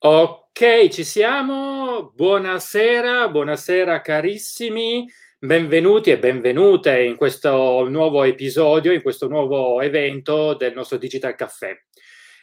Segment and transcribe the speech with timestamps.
[0.00, 2.12] Ok, ci siamo.
[2.14, 5.04] Buonasera, buonasera carissimi.
[5.40, 11.76] Benvenuti e benvenute in questo nuovo episodio, in questo nuovo evento del nostro Digital Caffè.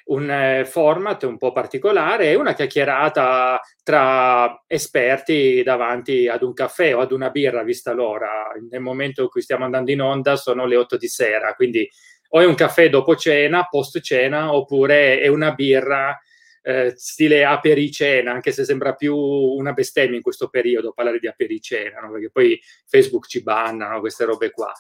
[0.07, 6.99] Un eh, format un po' particolare una chiacchierata tra esperti davanti ad un caffè o
[6.99, 8.51] ad una birra, vista l'ora.
[8.69, 11.89] Nel momento in cui stiamo andando in onda sono le 8 di sera, quindi
[12.31, 16.19] o è un caffè dopo cena, post cena, oppure è una birra
[16.67, 21.99] eh, stile apericena, anche se sembra più una bestemmia in questo periodo parlare di apericena,
[21.99, 22.11] no?
[22.11, 24.73] perché poi Facebook ci bannano queste robe qua.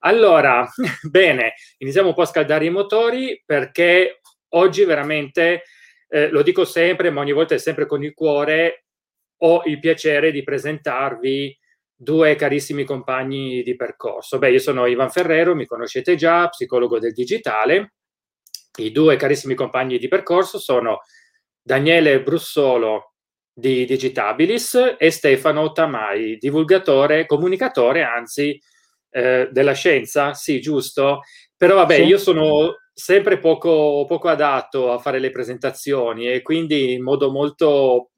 [0.00, 0.66] Allora,
[1.10, 5.64] bene, iniziamo un po' a scaldare i motori perché oggi veramente,
[6.08, 8.86] eh, lo dico sempre, ma ogni volta è sempre con il cuore,
[9.40, 11.54] ho il piacere di presentarvi
[11.94, 14.38] due carissimi compagni di percorso.
[14.38, 17.92] Beh, io sono Ivan Ferrero, mi conoscete già, psicologo del digitale.
[18.78, 21.00] I due carissimi compagni di percorso sono
[21.66, 23.14] Daniele Brussolo
[23.52, 28.56] di Digitabilis e Stefano Tamai, divulgatore, comunicatore, anzi,
[29.10, 31.22] eh, della scienza, sì, giusto?
[31.56, 32.02] Però vabbè, sì.
[32.02, 38.10] io sono sempre poco, poco, adatto a fare le presentazioni e quindi in modo molto,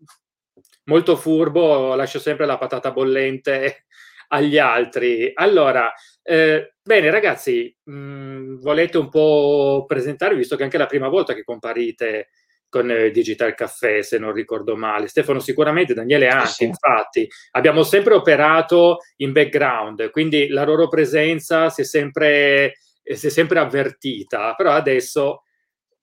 [0.84, 3.86] molto furbo lascio sempre la patata bollente
[4.28, 5.30] agli altri.
[5.32, 5.90] Allora,
[6.22, 11.08] eh, bene ragazzi, mh, mm, volete un po' presentarvi, visto che anche è la prima
[11.08, 12.28] volta che comparite
[12.68, 15.08] con eh, Digital Caffè, se non ricordo male.
[15.08, 16.64] Stefano sicuramente, Daniele anche, sì.
[16.64, 17.28] infatti.
[17.52, 23.58] Abbiamo sempre operato in background, quindi la loro presenza si è sempre, si è sempre
[23.58, 25.42] avvertita, però adesso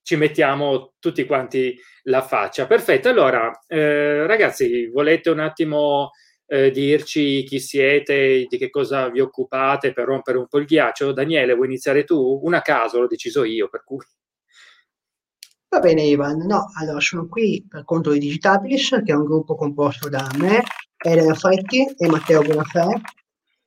[0.02, 2.68] ci mettiamo tutti quanti la faccia.
[2.68, 6.12] Perfetto, allora eh, ragazzi, volete un attimo
[6.48, 11.12] eh, dirci chi siete, di che cosa vi occupate per rompere un po' il ghiaccio?
[11.12, 12.40] Daniele, vuoi iniziare tu?
[12.44, 13.98] Una caso, l'ho deciso io, per cui...
[15.76, 19.56] Va bene Ivan, no, allora sono qui per conto di Digitabilis, che è un gruppo
[19.56, 20.64] composto da me,
[21.04, 22.88] Elena Fretti e Matteo Bonafè.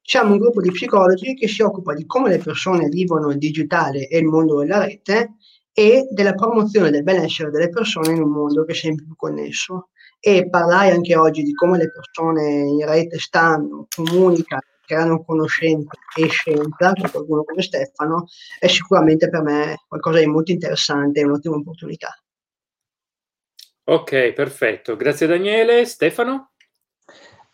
[0.00, 4.08] Siamo un gruppo di psicologi che si occupa di come le persone vivono il digitale
[4.08, 5.34] e il mondo della rete
[5.70, 9.90] e della promozione del benessere delle persone in un mondo che è sempre più connesso.
[10.18, 16.28] E parlare anche oggi di come le persone in rete stanno, comunicano, creano conoscenza e
[16.28, 18.26] scienza, con qualcuno come Stefano,
[18.58, 22.08] è sicuramente per me qualcosa di molto interessante e un'ottima opportunità.
[23.84, 24.96] Ok, perfetto.
[24.96, 25.84] Grazie Daniele.
[25.84, 26.52] Stefano?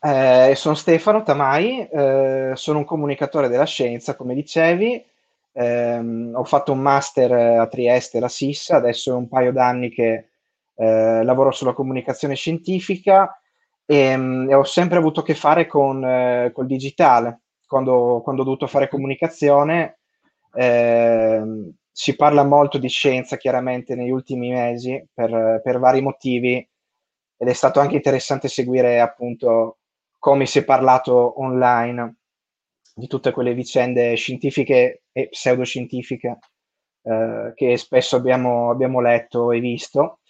[0.01, 5.05] Eh, sono Stefano Tamai, eh, sono un comunicatore della scienza, come dicevi.
[5.53, 10.29] Eh, ho fatto un master a Trieste, la SIS, adesso è un paio d'anni che
[10.77, 13.39] eh, lavoro sulla comunicazione scientifica
[13.87, 17.41] e, ehm, e ho sempre avuto a che fare con eh, col digitale.
[17.67, 19.99] Quando, quando, ho dovuto fare comunicazione,
[20.55, 21.43] eh,
[21.91, 26.57] si parla molto di scienza chiaramente negli ultimi mesi per, per, vari motivi
[27.37, 29.79] ed è stato anche interessante seguire appunto
[30.19, 32.17] come si è parlato online
[32.95, 36.39] di tutte quelle vicende scientifiche e pseudoscientifiche
[37.03, 40.21] eh, che spesso abbiamo, abbiamo letto e visto.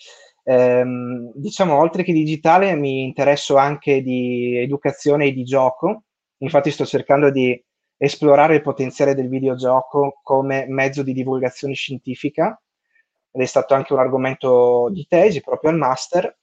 [0.45, 6.05] Ehm, diciamo, oltre che digitale, mi interesso anche di educazione e di gioco.
[6.39, 7.61] Infatti, sto cercando di
[7.97, 12.61] esplorare il potenziale del videogioco come mezzo di divulgazione scientifica
[13.31, 16.39] ed è stato anche un argomento di tesi proprio al master.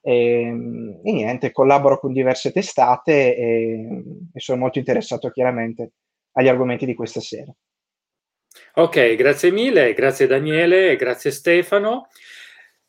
[0.00, 5.92] E, ehm, e niente, collaboro con diverse testate e, e sono molto interessato chiaramente
[6.32, 7.52] agli argomenti di questa sera.
[8.74, 12.08] Ok, grazie mille, grazie Daniele, grazie Stefano.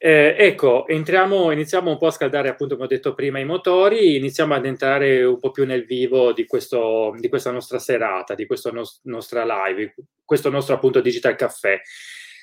[0.02, 4.16] Eh, ecco, entriamo, iniziamo un po' a scaldare, appunto, come ho detto prima, i motori,
[4.16, 8.46] iniziamo ad entrare un po' più nel vivo di, questo, di questa nostra serata, di
[8.46, 11.82] questa nos- nostra live, questo nostro appunto Digital Caffè.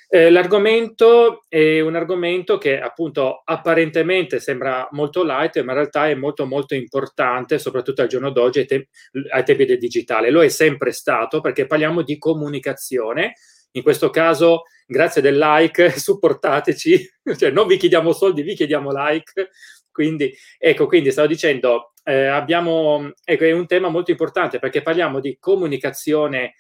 [0.09, 6.15] Eh, l'argomento è un argomento che appunto apparentemente sembra molto light, ma in realtà è
[6.15, 8.89] molto molto importante, soprattutto al giorno d'oggi, ai, te-
[9.31, 10.31] ai tempi del digitale.
[10.31, 13.33] Lo è sempre stato perché parliamo di comunicazione,
[13.77, 19.51] in questo caso grazie del like, supportateci, cioè non vi chiediamo soldi, vi chiediamo like.
[19.91, 25.21] Quindi, ecco, quindi stavo dicendo, eh, abbiamo, ecco, è un tema molto importante perché parliamo
[25.21, 26.55] di comunicazione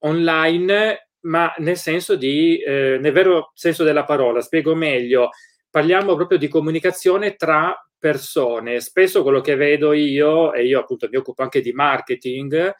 [0.00, 5.28] online, ma nel senso di, eh, nel vero senso della parola, spiego meglio,
[5.68, 8.80] parliamo proprio di comunicazione tra persone.
[8.80, 12.74] Spesso quello che vedo io, e io appunto mi occupo anche di marketing,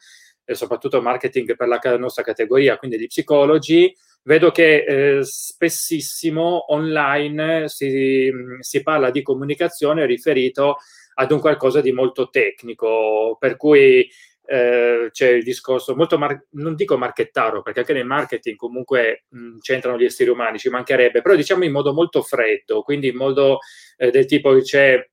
[0.51, 7.67] e soprattutto marketing per la nostra categoria, quindi di psicologi, vedo che eh, spessissimo online
[7.69, 10.77] si, si, parla di comunicazione riferito
[11.15, 14.07] ad un qualcosa di molto tecnico, per cui
[14.45, 19.57] eh, c'è il discorso molto, mar- non dico marchettaro, perché anche nel marketing comunque mh,
[19.59, 23.59] c'entrano gli esseri umani, ci mancherebbe, però diciamo in modo molto freddo, quindi in modo
[23.97, 25.09] eh, del tipo che c'è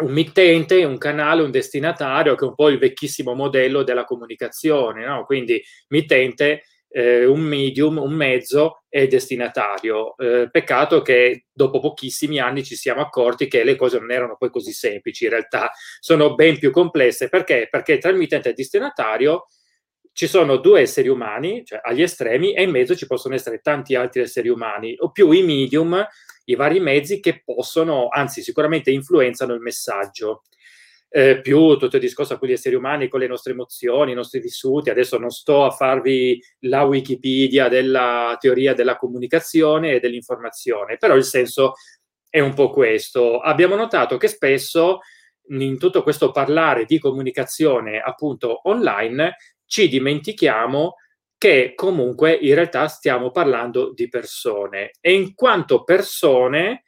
[0.00, 5.04] un mittente, un canale, un destinatario, che è un po' il vecchissimo modello della comunicazione,
[5.04, 5.24] no?
[5.24, 10.16] quindi mittente eh, un medium, un mezzo e destinatario.
[10.16, 14.50] Eh, peccato che dopo pochissimi anni ci siamo accorti che le cose non erano poi
[14.50, 17.28] così semplici, in realtà sono ben più complesse.
[17.28, 17.68] Perché?
[17.70, 19.46] Perché tra il mittente e il destinatario
[20.12, 23.94] ci sono due esseri umani, cioè agli estremi, e in mezzo ci possono essere tanti
[23.94, 26.04] altri esseri umani, o più i medium,
[26.48, 30.42] i vari mezzi che possono, anzi sicuramente influenzano il messaggio
[31.10, 34.40] eh, più tutto il discorso appunto di esseri umani con le nostre emozioni, i nostri
[34.40, 34.90] vissuti.
[34.90, 41.24] Adesso non sto a farvi la Wikipedia della teoria della comunicazione e dell'informazione, però il
[41.24, 41.74] senso
[42.28, 43.40] è un po' questo.
[43.40, 45.00] Abbiamo notato che spesso
[45.50, 50.94] in tutto questo parlare di comunicazione appunto online ci dimentichiamo
[51.38, 56.82] che comunque in realtà stiamo parlando di persone e in quanto persone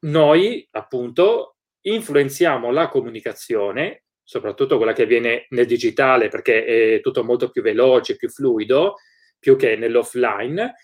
[0.00, 7.50] noi appunto influenziamo la comunicazione, soprattutto quella che avviene nel digitale perché è tutto molto
[7.50, 8.96] più veloce, più fluido,
[9.38, 10.74] più che nell'offline,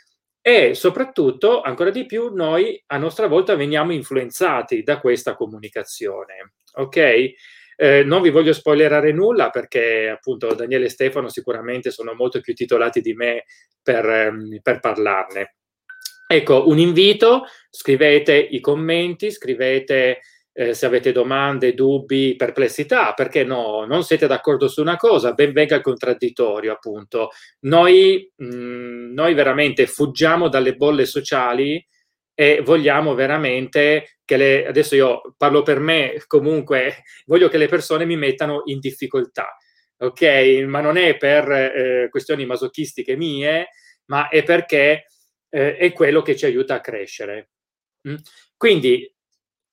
[0.41, 6.55] e soprattutto, ancora di più, noi a nostra volta veniamo influenzati da questa comunicazione.
[6.77, 7.33] Ok?
[7.81, 12.53] Eh, non vi voglio spoilerare nulla perché appunto Daniele e Stefano sicuramente sono molto più
[12.53, 13.45] titolati di me
[13.81, 15.55] per, ehm, per parlarne.
[16.27, 20.19] Ecco, un invito, scrivete i commenti, scrivete
[20.53, 25.53] eh, se avete domande, dubbi, perplessità, perché no, non siete d'accordo su una cosa, ben
[25.53, 27.31] venga il contraddittorio, appunto.
[27.61, 31.83] Noi, mh, mm, noi veramente fuggiamo dalle bolle sociali
[32.41, 38.05] e vogliamo veramente che le, adesso io parlo per me, comunque voglio che le persone
[38.05, 39.57] mi mettano in difficoltà,
[39.97, 40.63] ok?
[40.65, 43.71] Ma non è per eh, questioni masochistiche mie,
[44.05, 45.07] ma è perché
[45.49, 47.51] eh, è quello che ci aiuta a crescere.
[48.09, 48.15] Mm?
[48.57, 49.13] Quindi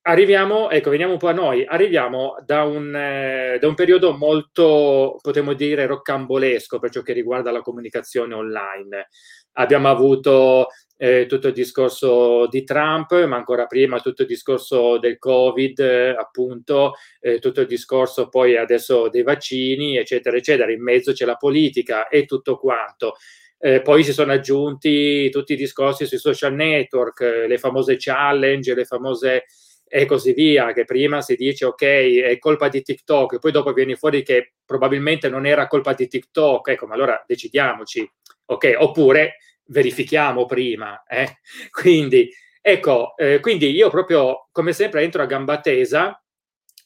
[0.07, 5.19] arriviamo, ecco, veniamo un po' a noi, arriviamo da un, eh, da un periodo molto,
[5.21, 9.09] potremmo dire, roccambolesco per ciò che riguarda la comunicazione online.
[9.57, 15.17] Abbiamo avuto eh, tutto il discorso di Trump, ma ancora prima tutto il discorso del
[15.17, 20.71] Covid, eh, appunto, eh, tutto il discorso poi adesso dei vaccini, eccetera, eccetera.
[20.71, 23.15] In mezzo c'è la politica e tutto quanto.
[23.57, 28.75] Eh, poi si sono aggiunti tutti i discorsi sui social network, eh, le famose challenge,
[28.75, 29.45] le famose
[29.87, 33.71] e così via, che prima si dice ok, è colpa di TikTok, e poi dopo
[33.71, 38.09] viene fuori che probabilmente non era colpa di TikTok, ecco, ma allora decidiamoci,
[38.45, 41.39] ok, oppure verifichiamo prima, eh?
[41.71, 42.29] quindi,
[42.61, 46.21] ecco, eh, quindi io proprio come sempre entro a gamba tesa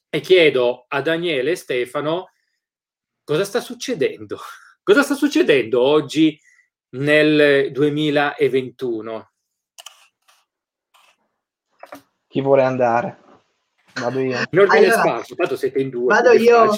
[0.09, 2.31] e chiedo a Daniele e Stefano
[3.23, 4.39] cosa sta succedendo,
[4.83, 6.39] cosa sta succedendo oggi
[6.91, 9.29] nel 2021
[12.29, 13.17] chi vuole andare?
[13.95, 14.37] Vado io.
[14.51, 16.13] Non allora, spazio, tanto siete in due.
[16.13, 16.75] Vado io.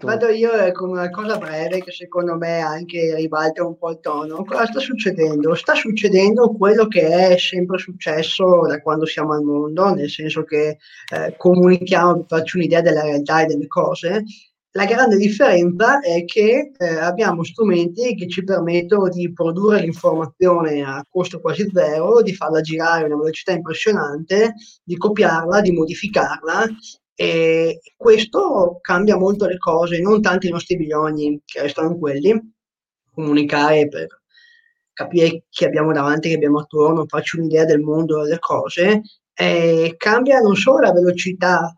[0.00, 4.42] Vado io con una cosa breve che secondo me anche ribalta un po' il tono.
[4.44, 5.54] Cosa sta succedendo?
[5.54, 10.78] Sta succedendo quello che è sempre successo da quando siamo al mondo, nel senso che
[11.12, 14.24] eh, comunichiamo farci un'idea della realtà e delle cose
[14.76, 21.02] la grande differenza è che eh, abbiamo strumenti che ci permettono di produrre l'informazione a
[21.08, 24.52] costo quasi zero, di farla girare a una velocità impressionante,
[24.84, 26.66] di copiarla, di modificarla
[27.18, 32.38] e questo cambia molto le cose, non tanto i nostri bisogni, che restano quelli,
[33.10, 34.06] comunicare per
[34.92, 39.00] capire chi abbiamo davanti, chi abbiamo attorno, farci un'idea del mondo, delle cose,
[39.32, 41.74] e cambia non solo la velocità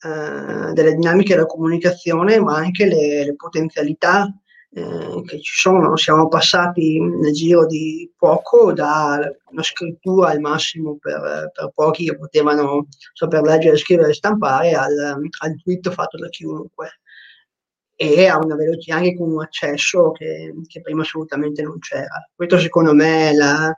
[0.00, 4.26] eh, delle dinamiche della comunicazione, ma anche le, le potenzialità
[4.70, 5.96] eh, che ci sono.
[5.96, 9.18] Siamo passati nel giro di poco da
[9.50, 14.96] una scrittura al massimo per, per pochi che potevano saper leggere, scrivere e stampare al,
[15.40, 17.00] al tweet fatto da chiunque
[18.00, 22.28] e a una velocità anche con un accesso che, che prima assolutamente non c'era.
[22.32, 23.76] Questo secondo me è, la,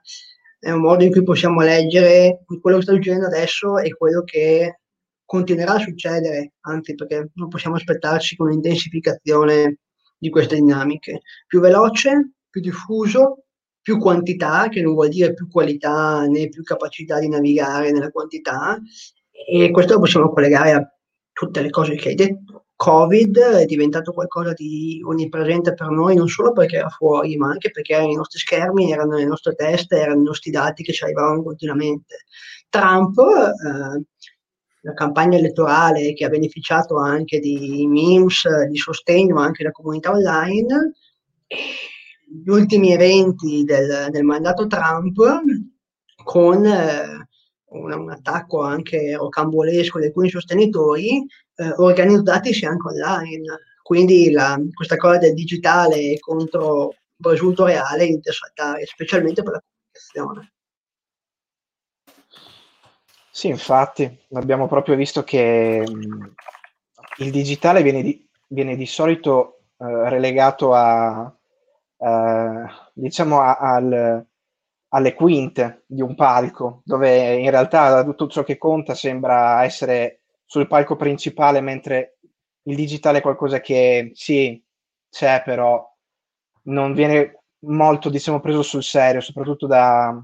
[0.58, 4.80] è, un modo in cui possiamo leggere quello che sta succedendo adesso e quello che
[5.24, 9.78] continuerà a succedere, anzi perché non possiamo aspettarci un'intensificazione
[10.20, 11.22] di queste dinamiche.
[11.46, 13.44] Più veloce, più diffuso,
[13.80, 18.78] più quantità, che non vuol dire più qualità né più capacità di navigare nella quantità,
[19.30, 20.94] e questo lo possiamo collegare a
[21.32, 22.66] tutte le cose che hai detto.
[22.76, 27.70] Covid è diventato qualcosa di onnipresente per noi, non solo perché era fuori, ma anche
[27.70, 31.04] perché erano i nostri schermi, erano le nostre teste, erano i nostri dati che ci
[31.04, 32.24] arrivavano continuamente.
[32.68, 34.04] Trump eh,
[34.82, 40.94] la campagna elettorale che ha beneficiato anche di memes, di sostegno anche della comunità online.
[41.46, 45.18] Gli ultimi eventi del, del mandato Trump
[46.22, 47.26] con eh,
[47.70, 53.58] un, un, attacco anche rocambolesco di alcuni sostenitori eh, organizzatisi anche online.
[53.82, 59.62] Quindi la, questa cosa del digitale contro il presunto reale a saltare, specialmente per la
[60.12, 60.52] comunicazione.
[63.40, 66.32] Sì, infatti, abbiamo proprio visto che mh,
[67.24, 71.34] il digitale viene di, viene di solito eh, relegato a,
[71.96, 74.26] eh, diciamo, a, al,
[74.88, 80.66] alle quinte di un palco, dove in realtà tutto ciò che conta sembra essere sul
[80.66, 82.18] palco principale, mentre
[82.64, 84.62] il digitale è qualcosa che sì,
[85.08, 85.82] c'è, però
[86.64, 90.22] non viene molto, diciamo, preso sul serio, soprattutto da,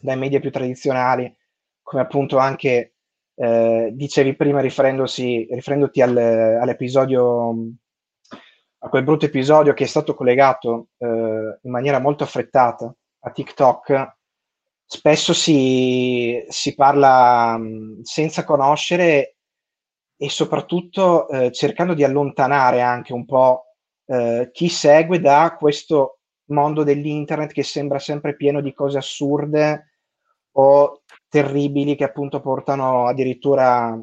[0.00, 1.34] dai media più tradizionali
[1.90, 2.94] come appunto anche
[3.34, 7.50] eh, dicevi prima riferendoti al, all'episodio,
[8.78, 14.18] a quel brutto episodio che è stato collegato eh, in maniera molto affrettata a TikTok,
[14.86, 19.38] spesso si, si parla mh, senza conoscere
[20.16, 23.64] e soprattutto eh, cercando di allontanare anche un po'
[24.06, 26.20] eh, chi segue da questo
[26.50, 29.90] mondo dell'internet che sembra sempre pieno di cose assurde
[30.52, 30.99] o
[31.30, 33.98] terribili che appunto portano addirittura,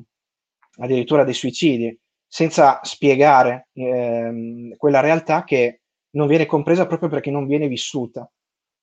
[0.79, 5.81] addirittura dei suicidi, senza spiegare ehm, quella realtà che
[6.11, 8.27] non viene compresa proprio perché non viene vissuta.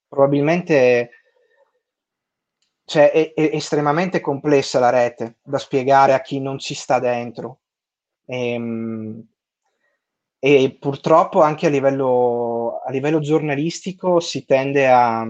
[0.06, 1.10] Probabilmente
[2.84, 7.60] cioè, è, è, estremamente complessa la rete da spiegare a chi non ci sta dentro.
[8.26, 9.26] E, ehm,
[10.38, 15.26] e purtroppo anche a livello, a livello giornalistico si tende a,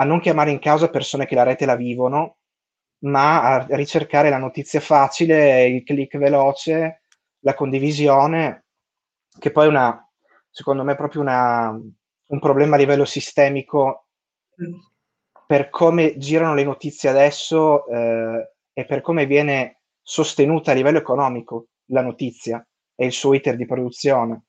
[0.00, 2.38] a non chiamare in causa persone che la rete la vivono,
[3.00, 7.02] ma a ricercare la notizia facile, il click veloce,
[7.40, 8.66] la condivisione,
[9.38, 10.08] che poi è una,
[10.50, 14.06] secondo me, proprio una, un problema a livello sistemico.
[15.46, 21.68] Per come girano le notizie adesso eh, e per come viene sostenuta a livello economico
[21.86, 22.64] la notizia
[22.94, 24.44] e il suo iter di produzione,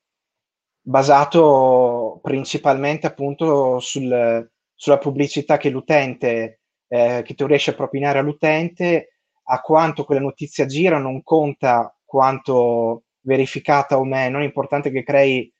[0.80, 4.50] basato principalmente appunto sul,
[4.80, 9.18] sulla pubblicità che l'utente, eh, che tu riesci a propinare all'utente,
[9.48, 15.52] a quanto quella notizia gira, non conta quanto verificata o meno, è importante che crei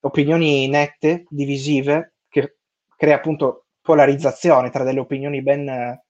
[0.00, 2.56] opinioni nette, divisive, che
[2.96, 6.02] crea appunto polarizzazione tra delle opinioni ben,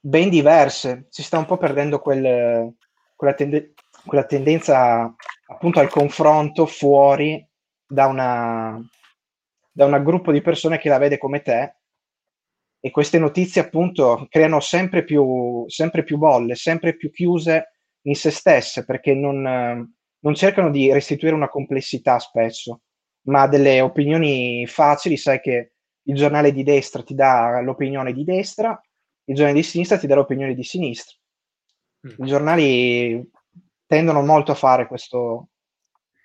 [0.00, 1.06] ben diverse.
[1.10, 2.74] Si sta un po' perdendo quel,
[3.14, 3.74] quella, tende-
[4.04, 5.14] quella tendenza
[5.46, 7.46] appunto al confronto fuori
[7.86, 8.84] da una,
[9.76, 11.76] da un gruppo di persone che la vede come te
[12.80, 17.72] e queste notizie appunto creano sempre più, sempre più bolle, sempre più chiuse
[18.06, 22.80] in se stesse perché non, non cercano di restituire una complessità spesso,
[23.26, 25.72] ma delle opinioni facili, sai che
[26.04, 28.80] il giornale di destra ti dà l'opinione di destra,
[29.24, 31.14] il giornale di sinistra ti dà l'opinione di sinistra.
[32.06, 32.24] Mm.
[32.24, 33.30] I giornali
[33.84, 35.48] tendono molto a fare questo,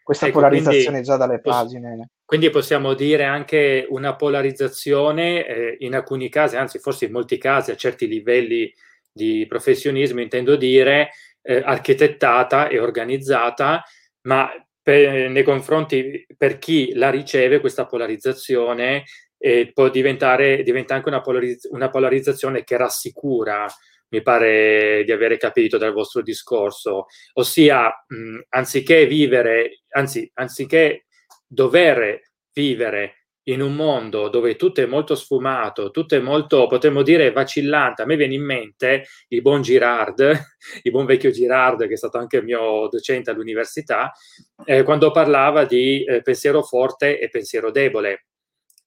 [0.04, 2.12] questa ecco, polarizzazione già dalle pagine.
[2.32, 7.72] Quindi possiamo dire anche una polarizzazione eh, in alcuni casi, anzi forse in molti casi
[7.72, 8.74] a certi livelli
[9.12, 11.10] di professionismo, intendo dire,
[11.42, 13.84] eh, architettata e organizzata,
[14.28, 14.50] ma
[14.82, 19.04] per, nei confronti per chi la riceve questa polarizzazione
[19.38, 23.68] eh, può diventare diventa anche una, polarizz- una polarizzazione che rassicura
[24.12, 31.08] mi pare di avere capito dal vostro discorso, ossia mh, anziché vivere, anzi, anziché
[31.52, 32.22] dover
[32.54, 33.16] vivere
[33.46, 38.04] in un mondo dove tutto è molto sfumato, tutto è molto, potremmo dire, vacillante.
[38.04, 40.20] A me viene in mente il buon Girard,
[40.84, 44.12] il buon vecchio Girard, che è stato anche mio docente all'università,
[44.66, 48.28] eh, quando parlava di eh, pensiero forte e pensiero debole.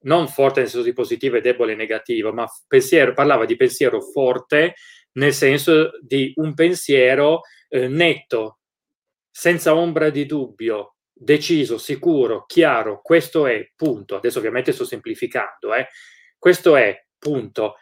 [0.04, 4.00] Non forte nel senso di positivo e debole e negativo, ma pensiero, parlava di pensiero
[4.00, 4.74] forte
[5.12, 8.58] nel senso di un pensiero eh, netto,
[9.30, 14.16] senza ombra di dubbio, deciso, sicuro, chiaro, questo è, punto.
[14.16, 15.86] Adesso ovviamente sto semplificando, eh.
[16.38, 17.76] questo è, punto.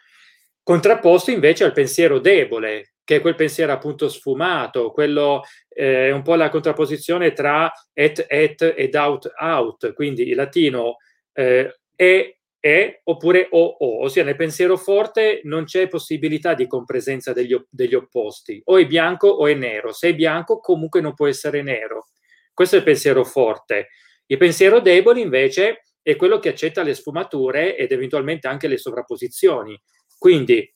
[0.61, 6.21] Contrapposto invece al pensiero debole, che è quel pensiero appunto sfumato, quello è eh, un
[6.21, 10.97] po' la contrapposizione tra et et ed out out, quindi il latino
[11.33, 17.33] eh, è è oppure o o, ossia nel pensiero forte non c'è possibilità di compresenza
[17.33, 21.27] degli, degli opposti, o è bianco o è nero, se è bianco comunque non può
[21.27, 22.07] essere nero
[22.53, 23.89] questo è il pensiero forte.
[24.25, 29.79] Il pensiero debole invece è quello che accetta le sfumature ed eventualmente anche le sovrapposizioni.
[30.17, 30.73] Quindi,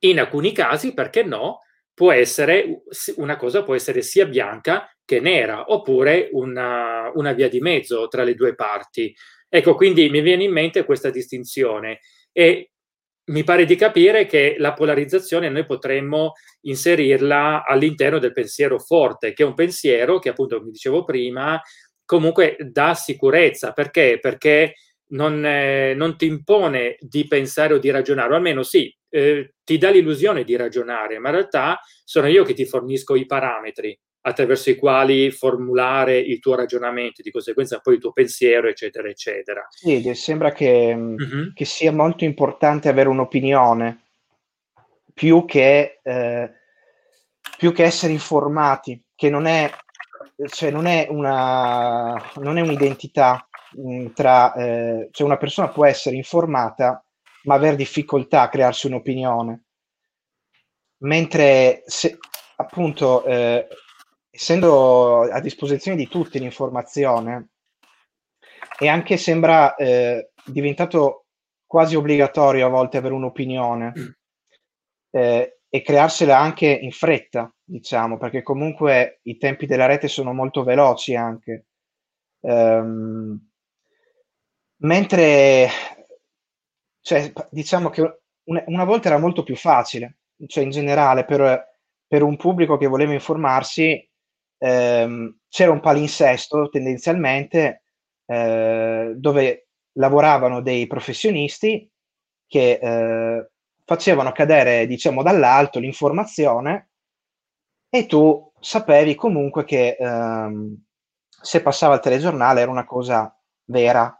[0.00, 1.60] in alcuni casi, perché no,
[1.98, 2.82] può essere
[3.16, 8.22] una cosa può essere sia bianca che nera, oppure una, una via di mezzo tra
[8.22, 9.12] le due parti.
[9.48, 12.70] Ecco, quindi mi viene in mente questa distinzione e
[13.28, 16.32] mi pare di capire che la polarizzazione noi potremmo
[16.62, 21.60] inserirla all'interno del pensiero forte, che è un pensiero che appunto, come dicevo prima,
[22.04, 23.72] comunque dà sicurezza.
[23.72, 24.18] Perché?
[24.20, 24.74] Perché
[25.10, 29.78] non, eh, non ti impone di pensare o di ragionare, o almeno sì, eh, ti
[29.78, 34.70] dà l'illusione di ragionare, ma in realtà sono io che ti fornisco i parametri attraverso
[34.70, 39.66] i quali formulare il tuo ragionamento, di conseguenza poi il tuo pensiero, eccetera, eccetera.
[39.70, 41.48] Sì, sembra che, mm-hmm.
[41.54, 44.02] che sia molto importante avere un'opinione
[45.14, 46.52] più che, eh,
[47.56, 49.70] più che essere informati, che non è,
[50.48, 55.84] cioè non è, una, non è un'identità mh, mm, tra, eh, cioè una persona può
[55.84, 57.02] essere informata
[57.44, 59.64] ma avere difficoltà a crearsi un'opinione.
[60.98, 62.18] Mentre se,
[62.56, 63.66] appunto eh,
[64.38, 67.48] essendo a disposizione di tutti l'informazione
[68.78, 71.26] e anche sembra eh, diventato
[71.66, 73.92] quasi obbligatorio a volte avere un'opinione
[75.10, 80.62] eh, e crearsela anche in fretta, diciamo, perché comunque i tempi della rete sono molto
[80.62, 81.66] veloci anche.
[82.40, 83.44] Um,
[84.82, 85.68] mentre
[87.00, 91.74] cioè, diciamo che una, una, volta era molto più facile, cioè in generale per,
[92.06, 94.07] per un pubblico che voleva informarsi
[94.58, 97.84] ehm, c'era un palinsesto tendenzialmente
[98.26, 101.90] eh, dove lavoravano dei professionisti
[102.46, 103.50] che eh,
[103.84, 106.90] facevano cadere diciamo dall'alto l'informazione
[107.90, 110.76] e tu sapevi comunque che ehm,
[111.40, 113.34] se passava il telegiornale era una cosa
[113.64, 114.12] vera.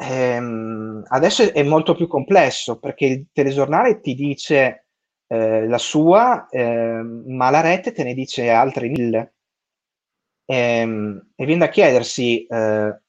[0.00, 4.87] Ehm, adesso è molto più complesso perché il telegiornale ti dice
[5.28, 9.34] eh, la sua, eh, ma la rete te ne dice altre mille.
[10.44, 13.00] E, ehm, e viene da chiedersi eh,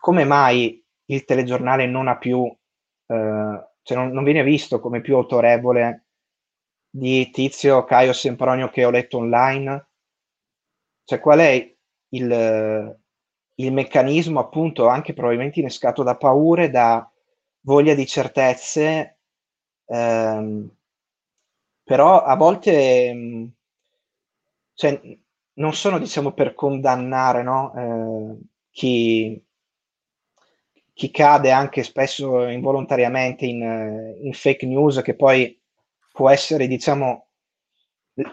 [0.00, 5.14] come mai il telegiornale non ha più, eh, cioè non, non, viene visto come più
[5.16, 6.06] autorevole
[6.90, 9.86] di Tizio Caio Sempronio che ho letto online.
[11.04, 11.76] Cioè, qual è
[12.10, 12.98] il,
[13.54, 17.10] il meccanismo, appunto, anche probabilmente innescato da paure, da
[17.60, 19.18] voglia di certezze,
[19.86, 20.77] ehm,
[21.88, 23.46] però a volte mm,
[24.74, 25.00] cioè,
[25.54, 27.72] non sono diciamo per condannare no?
[27.74, 28.38] eh,
[28.70, 29.42] chi,
[30.92, 35.58] chi, cade anche spesso involontariamente in, in, fake news che poi
[36.12, 37.28] può essere diciamo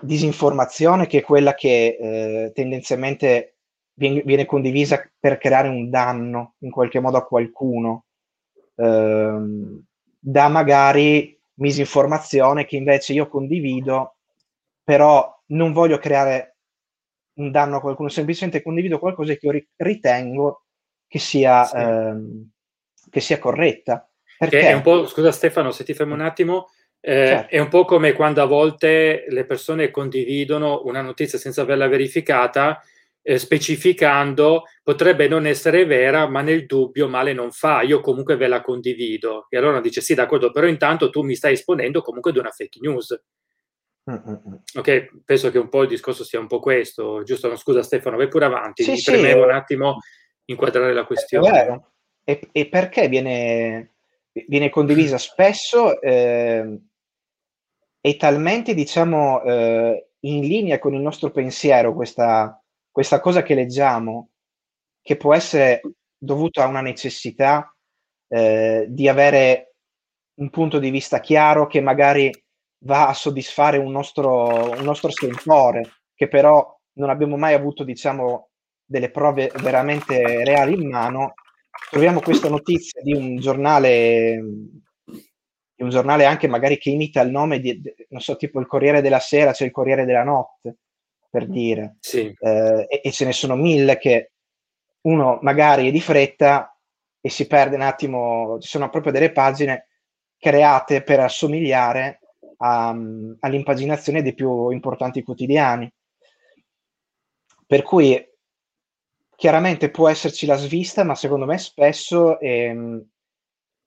[0.02, 3.56] disinformazione che è quella che eh, tendenzialmente
[3.94, 8.04] viene, viene, condivisa per creare un danno in qualche modo a qualcuno
[8.76, 9.38] eh,
[10.20, 14.18] da magari misinformazione che invece io condivido,
[14.84, 16.58] però non voglio creare
[17.36, 20.64] un danno a qualcuno, semplicemente condivido qualcosa che io ritengo
[21.08, 21.76] che sia, sì.
[21.78, 22.50] ehm,
[23.10, 24.10] che sia corretta.
[24.38, 24.62] Perché?
[24.62, 27.56] È un po', scusa Stefano, se ti fermo un attimo, eh, certo.
[27.56, 32.82] è un po' come quando a volte le persone condividono una notizia senza averla verificata
[33.28, 38.46] eh, specificando potrebbe non essere vera, ma nel dubbio male non fa, io comunque ve
[38.46, 39.48] la condivido.
[39.50, 42.78] E allora dice sì, d'accordo, però intanto tu mi stai esponendo comunque ad una fake
[42.82, 43.20] news.
[44.12, 44.54] Mm-hmm.
[44.76, 47.48] Ok, penso che un po' il discorso sia un po' questo, giusto?
[47.48, 49.98] No, scusa Stefano, vai pure avanti, sì, mi sì, premevo un attimo
[50.46, 51.82] inquadrare la questione.
[52.24, 53.96] E, e, perché viene,
[54.48, 56.80] viene condivisa spesso eh,
[58.00, 62.64] e talmente, diciamo, eh, in linea con il nostro pensiero questa,
[62.96, 64.30] questa cosa che leggiamo,
[65.02, 65.82] che può essere
[66.18, 67.76] dovuta a una necessità
[68.30, 69.74] eh, di avere
[70.36, 72.32] un punto di vista chiaro che magari
[72.86, 78.52] va a soddisfare un nostro, un nostro sentore, che però non abbiamo mai avuto, diciamo,
[78.86, 81.34] delle prove veramente reali in mano,
[81.90, 84.42] troviamo questa notizia di un giornale,
[85.04, 87.78] di un giornale anche magari che imita il nome di,
[88.08, 90.78] non so, tipo il Corriere della Sera, c'è cioè il Corriere della Notte,
[91.36, 92.34] per dire, sì.
[92.40, 94.32] eh, e, e, ce ne sono mille che
[95.02, 96.74] uno magari è di fretta
[97.20, 99.90] e si perde un attimo, ci sono proprio delle pagine
[100.38, 102.22] create per assomigliare
[102.60, 102.96] a,
[103.40, 105.92] all'impaginazione dei più importanti quotidiani.
[107.68, 108.26] Per cui
[109.36, 113.06] chiaramente può esserci la svista, ma secondo me spesso ehm,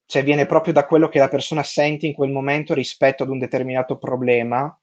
[0.04, 3.38] cioè viene proprio da quello che la persona sente in quel momento rispetto ad un
[3.38, 4.78] determinato problema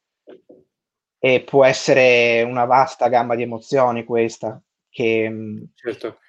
[1.18, 4.62] e può essere una vasta gamma di emozioni questa.
[4.90, 5.30] Che...
[5.30, 6.20] Mm, certo,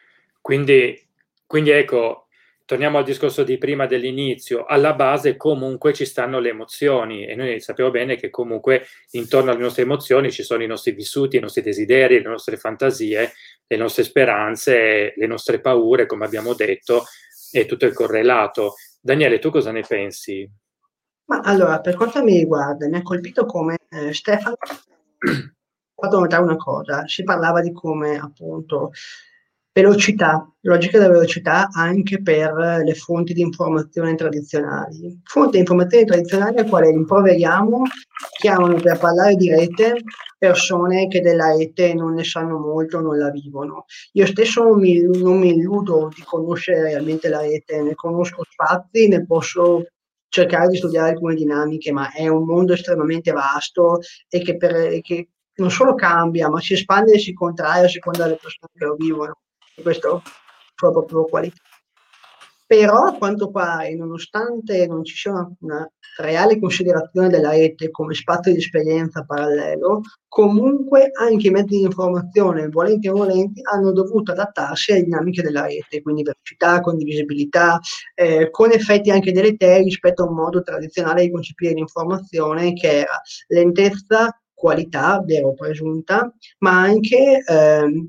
[0.40, 1.08] quindi,
[1.46, 2.26] quindi ecco,
[2.66, 7.60] torniamo al discorso di prima dell'inizio, alla base comunque ci stanno le emozioni e noi
[7.60, 11.62] sappiamo bene che comunque intorno alle nostre emozioni ci sono i nostri vissuti, i nostri
[11.62, 13.32] desideri, le nostre fantasie,
[13.66, 17.04] le nostre speranze, le nostre paure, come abbiamo detto,
[17.52, 18.74] e tutto il correlato.
[19.00, 20.48] Daniele, tu cosa ne pensi?
[21.26, 24.56] Ma allora, per quanto mi riguarda, mi ha colpito come eh, Stefano
[25.94, 28.92] fatto notare una cosa, si parlava di come appunto
[29.72, 35.20] velocità, logica della velocità anche per le fonti di informazione tradizionali.
[35.24, 37.82] Fonti di informazione tradizionali a quale rimproveriamo
[38.38, 40.02] chiamano per parlare di rete
[40.38, 43.84] persone che della rete non ne sanno molto, non la vivono.
[44.12, 49.26] Io stesso mi, non mi illudo di conoscere realmente la rete, ne conosco spazi, ne
[49.26, 49.84] posso
[50.28, 55.28] cercare di studiare alcune dinamiche, ma è un mondo estremamente vasto e che, per, che
[55.56, 58.94] non solo cambia, ma si espande e si contrae a seconda delle persone che lo
[58.94, 59.38] vivono.
[59.74, 60.22] E questo
[60.74, 61.60] fa proprio qualità.
[62.66, 68.12] Però a quanto pare, nonostante non ci sia una, una reale considerazione della rete come
[68.14, 74.32] spazio di esperienza parallelo, comunque anche i mezzi di informazione, volenti o volenti, hanno dovuto
[74.32, 77.78] adattarsi alle dinamiche della rete, quindi velocità, condivisibilità,
[78.14, 83.20] eh, con effetti anche deleteri rispetto a un modo tradizionale di concepire l'informazione che era
[83.46, 88.06] lentezza, qualità, vero presunta, ma anche eh,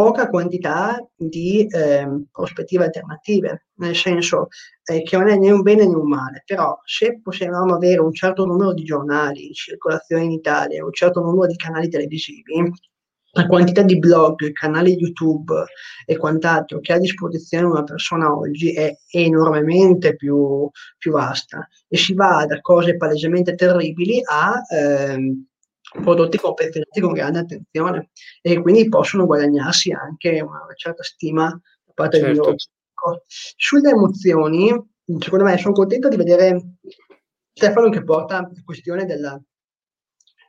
[0.00, 4.48] poca quantità di eh, prospettive alternative, nel senso
[4.84, 8.14] eh, che non è né un bene né un male, però se possiamo avere un
[8.14, 12.72] certo numero di giornali in circolazione in Italia, un certo numero di canali televisivi,
[13.32, 15.52] la quantità di blog, canali YouTube
[16.06, 21.98] e quant'altro che ha a disposizione una persona oggi è enormemente più, più vasta e
[21.98, 25.44] si va da cose palesemente terribili a ehm,
[26.02, 31.48] prodotti confezionati con grande attenzione e quindi possono guadagnarsi anche una certa stima
[31.84, 32.32] da parte certo.
[32.32, 33.24] del loro pubblico.
[33.26, 36.74] Sulle emozioni, secondo me sono contento di vedere
[37.52, 39.40] Stefano che porta la questione della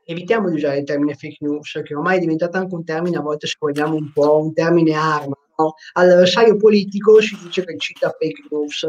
[0.04, 3.21] evitiamo di usare il termine fake news, che ormai è diventato anche un termine, a
[3.21, 5.36] volte se vogliamo un po' un termine arma.
[5.58, 5.75] No?
[5.93, 8.88] All'avversario politico si dice che cita fake news,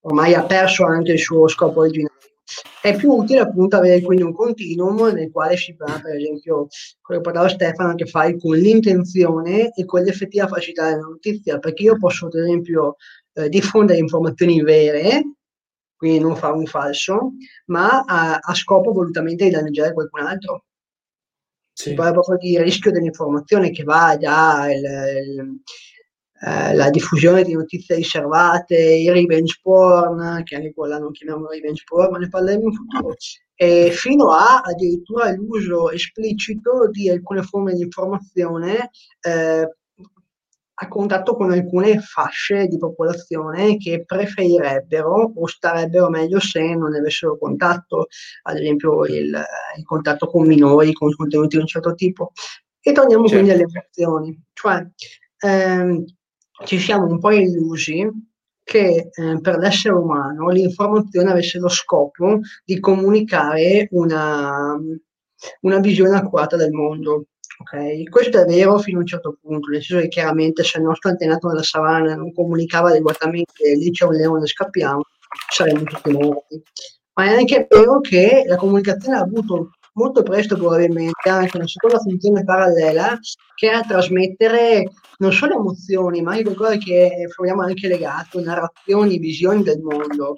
[0.00, 2.14] ormai ha perso anche il suo scopo originale.
[2.86, 6.68] È più utile appunto avere quindi un continuum nel quale si va, per esempio,
[7.02, 11.82] quello che parlava Stefano, che fai con l'intenzione e con l'effettiva facilità della notizia, perché
[11.82, 12.94] io posso, per esempio,
[13.32, 15.34] eh, diffondere informazioni vere,
[15.96, 17.32] quindi non fare un falso,
[17.64, 20.64] ma a, a scopo volutamente di danneggiare qualcun altro.
[21.72, 21.88] Sì.
[21.88, 25.60] Si parla proprio di rischio dell'informazione che va da il, il,
[26.40, 31.82] eh, la diffusione di notizie riservate, i revenge porn, che anche quella non chiamiamo revenge
[31.86, 33.14] porn, ma ne parleremo in futuro,
[33.54, 39.66] e fino a addirittura l'uso esplicito di alcune forme di informazione eh,
[40.78, 47.38] a contatto con alcune fasce di popolazione che preferirebbero o starebbero meglio se non avessero
[47.38, 48.08] contatto,
[48.42, 49.42] ad esempio il,
[49.78, 52.32] il contatto con minori, con contenuti di un certo tipo.
[52.78, 53.42] E torniamo certo.
[53.42, 54.86] quindi alle emozioni, cioè
[55.38, 56.04] ehm,
[56.64, 58.08] ci siamo un po' illusi
[58.62, 64.76] che eh, per l'essere umano l'informazione avesse lo scopo di comunicare una,
[65.60, 67.26] una visione accurata del mondo.
[67.58, 68.04] Okay?
[68.04, 71.10] Questo è vero fino a un certo punto, nel senso che chiaramente se il nostro
[71.10, 75.02] antenato nella savana non comunicava adeguatamente lì c'è un leone, scappiamo,
[75.50, 76.62] saremmo tutti morti.
[77.14, 81.98] Ma è anche vero che la comunicazione ha avuto molto presto probabilmente anche una seconda
[81.98, 83.18] funzione parallela
[83.54, 89.62] che era trasmettere non solo emozioni, ma anche qualcosa che troviamo anche legato, narrazioni, visioni
[89.62, 90.34] del mondo,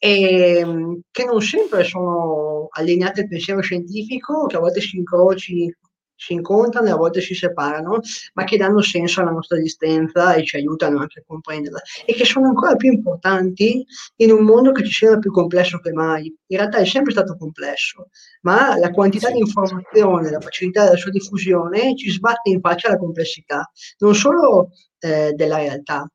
[0.00, 5.72] e ehm, che non sempre sono allineate al pensiero scientifico, che a volte si incroci
[6.18, 8.00] si incontrano e a volte si separano,
[8.34, 12.24] ma che danno senso alla nostra esistenza e ci aiutano anche a comprenderla e che
[12.24, 16.26] sono ancora più importanti in un mondo che ci sembra più complesso che mai.
[16.48, 18.08] In realtà è sempre stato complesso,
[18.42, 19.34] ma la quantità sì.
[19.34, 24.70] di informazione, la facilità della sua diffusione ci sbatte in faccia la complessità, non solo
[24.98, 26.10] eh, della realtà.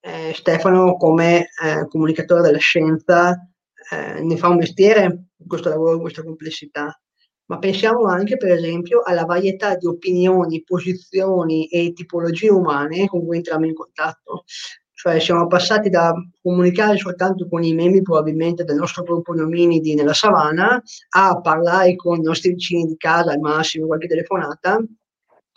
[0.00, 3.48] Eh, Stefano, come eh, comunicatore della scienza,
[3.90, 6.98] eh, ne fa un mestiere in questo lavoro, in questa complessità
[7.46, 13.36] ma pensiamo anche per esempio alla varietà di opinioni, posizioni e tipologie umane con cui
[13.36, 14.44] entriamo in contatto.
[14.92, 19.94] Cioè siamo passati da comunicare soltanto con i membri probabilmente del nostro gruppo di ominidi
[19.94, 24.82] nella savana a parlare con i nostri vicini di casa al massimo, qualche telefonata.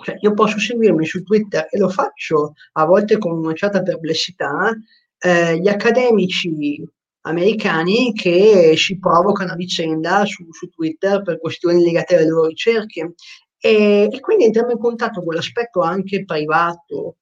[0.03, 4.75] Cioè, io posso seguirmi su Twitter e lo faccio a volte con una certa perplessità.
[5.19, 6.85] Eh, gli accademici
[7.27, 13.13] americani che si provocano a vicenda su, su Twitter per questioni legate alle loro ricerche.
[13.59, 17.17] E, e, quindi entriamo in contatto con l'aspetto anche privato,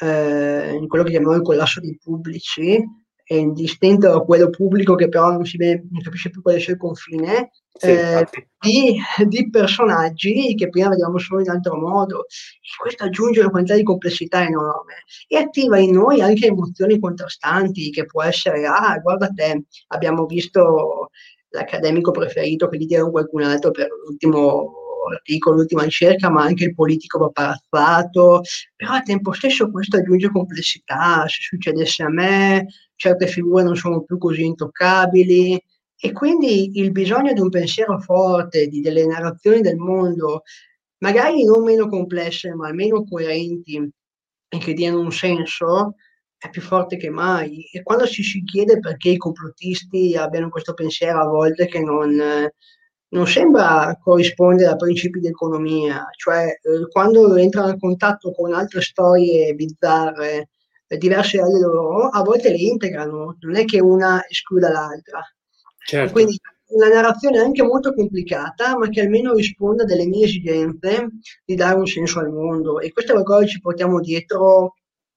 [0.00, 2.82] eh, in quello che chiamiamo il collasso dei pubblici,
[3.26, 6.74] è indistinto da quello pubblico che però non si vede, non capisce più quale sia
[6.74, 8.28] il confine, sì, eh,
[8.60, 12.26] di, di, personaggi che prima vedevamo solo in altro modo.
[12.26, 17.90] E questo aggiunge una quantità di complessità enorme e attiva in noi anche emozioni contrastanti,
[17.90, 21.10] che può essere, ah, guarda te, abbiamo visto
[21.48, 26.74] l'accademico preferito che gli diano qualcun altro per l'ultimo articolo, l'ultima ricerca, ma anche il
[26.74, 28.42] politico paparazzato,
[28.76, 34.02] però al tempo stesso questo aggiunge complessità, se succedesse a me, certe figure non sono
[34.02, 35.62] più così intoccabili
[35.96, 40.42] e quindi il bisogno di un pensiero forte, di delle narrazioni del mondo,
[40.98, 43.90] magari non meno complesse, ma almeno coerenti
[44.48, 45.96] e che diano un senso,
[46.36, 47.68] è più forte che mai.
[47.72, 52.50] E quando ci si chiede perché i complottisti abbiano questo pensiero a volte che non,
[53.14, 58.80] non sembra corrispondere a principi di economia, cioè eh, quando entrano in contatto con altre
[58.80, 60.48] storie bizzarre,
[60.88, 65.20] eh, diverse dalle loro, a volte le integrano, non è che una escluda l'altra.
[65.86, 66.12] Certo.
[66.12, 71.10] Quindi una narrazione anche molto complicata, ma che almeno risponde a delle mie esigenze
[71.44, 72.80] di dare un senso al mondo.
[72.80, 74.74] E questo è qualcosa che ci portiamo dietro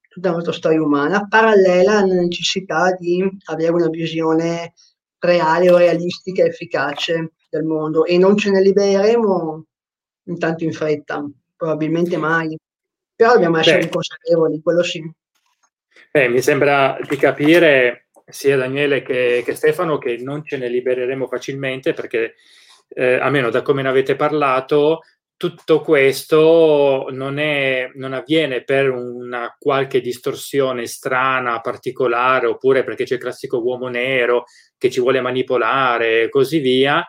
[0.08, 4.74] tutta la nostra storia umana, parallela alla necessità di avere una visione
[5.18, 9.64] reale o realistica efficace del mondo e non ce ne libereremo
[10.24, 11.24] intanto in fretta,
[11.56, 12.56] probabilmente mai.
[13.14, 13.88] Però dobbiamo essere Beh.
[13.88, 15.02] consapevoli, quello sì.
[16.10, 21.26] Beh, mi sembra di capire sia Daniele che, che, Stefano che non ce ne libereremo
[21.26, 22.34] facilmente perché,
[22.88, 25.00] eh, almeno da come ne avete parlato,
[25.38, 33.14] tutto questo non, è, non, avviene per una qualche distorsione strana, particolare, oppure perché c'è
[33.14, 34.44] il classico uomo nero
[34.76, 37.06] che ci vuole manipolare e così via,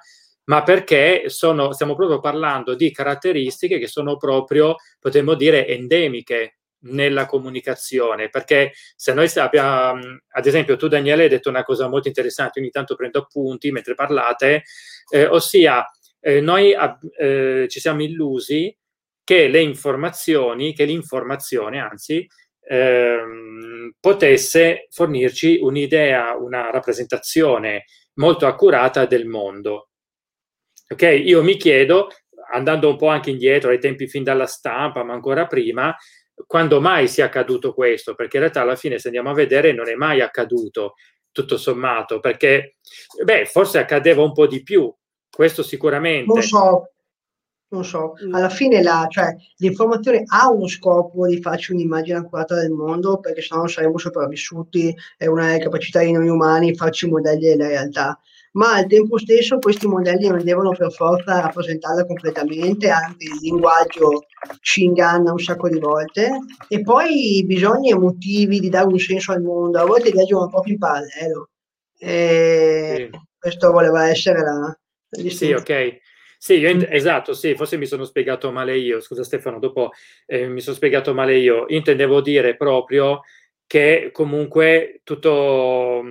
[0.50, 7.26] ma perché sono, stiamo proprio parlando di caratteristiche che sono proprio, potremmo dire, endemiche nella
[7.28, 12.60] comunicazione, perché se noi sappiamo, ad esempio tu Daniele hai detto una cosa molto interessante,
[12.60, 14.64] ogni tanto prendo appunti mentre parlate,
[15.12, 15.86] eh, ossia
[16.20, 16.76] eh, noi
[17.18, 18.76] eh, ci siamo illusi
[19.24, 22.28] che le informazioni, che l'informazione anzi,
[22.68, 27.86] ehm, potesse fornirci un'idea, una rappresentazione
[28.16, 29.89] molto accurata del mondo.
[30.92, 32.10] Ok, io mi chiedo,
[32.52, 35.96] andando un po' anche indietro ai tempi fin dalla stampa, ma ancora prima,
[36.48, 38.16] quando mai sia accaduto questo?
[38.16, 40.96] Perché in realtà alla fine, se andiamo a vedere, non è mai accaduto
[41.32, 42.78] tutto sommato, perché
[43.24, 44.92] beh, forse accadeva un po' di più,
[45.30, 46.34] questo sicuramente.
[46.34, 46.92] Non so,
[47.68, 52.72] non so, alla fine la, cioè, l'informazione ha uno scopo di farci un'immagine accurata del
[52.72, 57.46] mondo, perché sennò non saremmo sopravvissuti, è una delle capacità di noi umani farci modelli
[57.46, 58.20] della realtà
[58.54, 64.26] ma al tempo stesso questi modelli non devono per forza rappresentarla completamente, anzi il linguaggio
[64.62, 66.30] ci inganna un sacco di volte
[66.68, 70.74] e poi i bisogni emotivi di dare un senso al mondo a volte viaggiano proprio
[70.74, 71.50] in parallelo.
[71.98, 73.20] E sì.
[73.40, 74.78] Questo voleva essere la,
[75.10, 75.98] la Sì, ok.
[76.38, 79.92] Sì, io, esatto, sì, forse mi sono spiegato male io, scusa Stefano, dopo
[80.26, 81.66] eh, mi sono spiegato male io.
[81.68, 83.22] Intendevo dire proprio
[83.66, 86.02] che comunque tutto,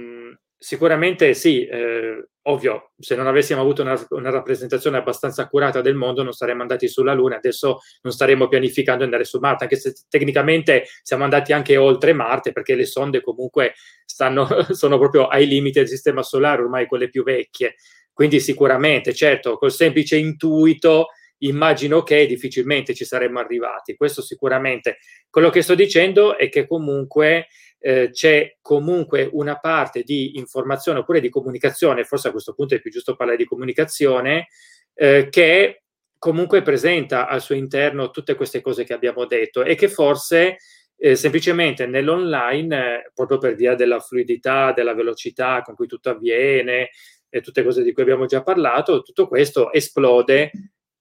[0.58, 6.22] sicuramente sì, eh, ovvio, se non avessimo avuto una, una, rappresentazione abbastanza accurata del mondo
[6.22, 10.84] non saremmo andati sulla Luna, adesso non staremmo pianificando andare su Marte, anche se tecnicamente
[11.02, 15.88] siamo andati anche oltre Marte perché le sonde comunque stanno, sono proprio ai limiti del
[15.88, 17.76] sistema solare, ormai quelle più vecchie.
[18.12, 21.08] Quindi sicuramente, certo, col semplice intuito
[21.42, 23.94] immagino che difficilmente ci saremmo arrivati.
[23.94, 24.98] Questo sicuramente.
[25.30, 27.46] Quello che sto dicendo è che comunque
[27.80, 32.80] eh, c'è comunque una parte di informazione oppure di comunicazione, forse a questo punto è
[32.80, 34.48] più giusto parlare di comunicazione,
[34.94, 35.82] eh, che
[36.18, 40.56] comunque presenta al suo interno tutte queste cose che abbiamo detto e che forse
[40.96, 46.90] eh, semplicemente nell'online, eh, proprio per via della fluidità, della velocità con cui tutto avviene
[47.28, 50.50] e tutte cose di cui abbiamo già parlato, tutto questo esplode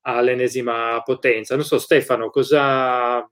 [0.01, 1.55] all'ennesima potenza.
[1.55, 3.27] Non so, Stefano, cosa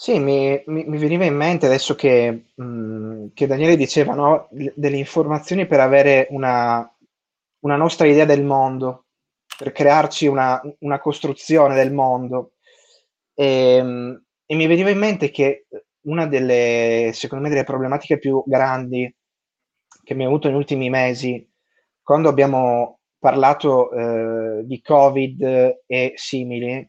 [0.00, 4.48] sì, mi, mi, mi veniva in mente adesso che, mh, mm, che Daniele diceva, no,
[4.52, 6.88] delle informazioni per avere una,
[7.64, 9.06] una nostra idea del mondo,
[9.56, 12.52] per crearci una, una costruzione del mondo.
[13.34, 15.66] E, ehm, e, mi veniva in mente che
[16.02, 19.12] una delle, secondo me, delle problematiche più grandi
[20.04, 21.44] che mi ha avuto negli ultimi mesi,
[22.02, 26.88] quando abbiamo parlato eh, di Covid e simili,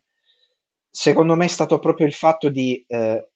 [0.99, 3.29] secondo me è stato proprio il fatto di eh,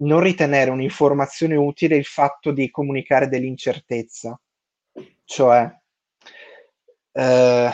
[0.00, 4.38] non ritenere un'informazione utile il fatto di comunicare dell'incertezza.
[5.24, 5.80] Cioè,
[7.12, 7.70] eh,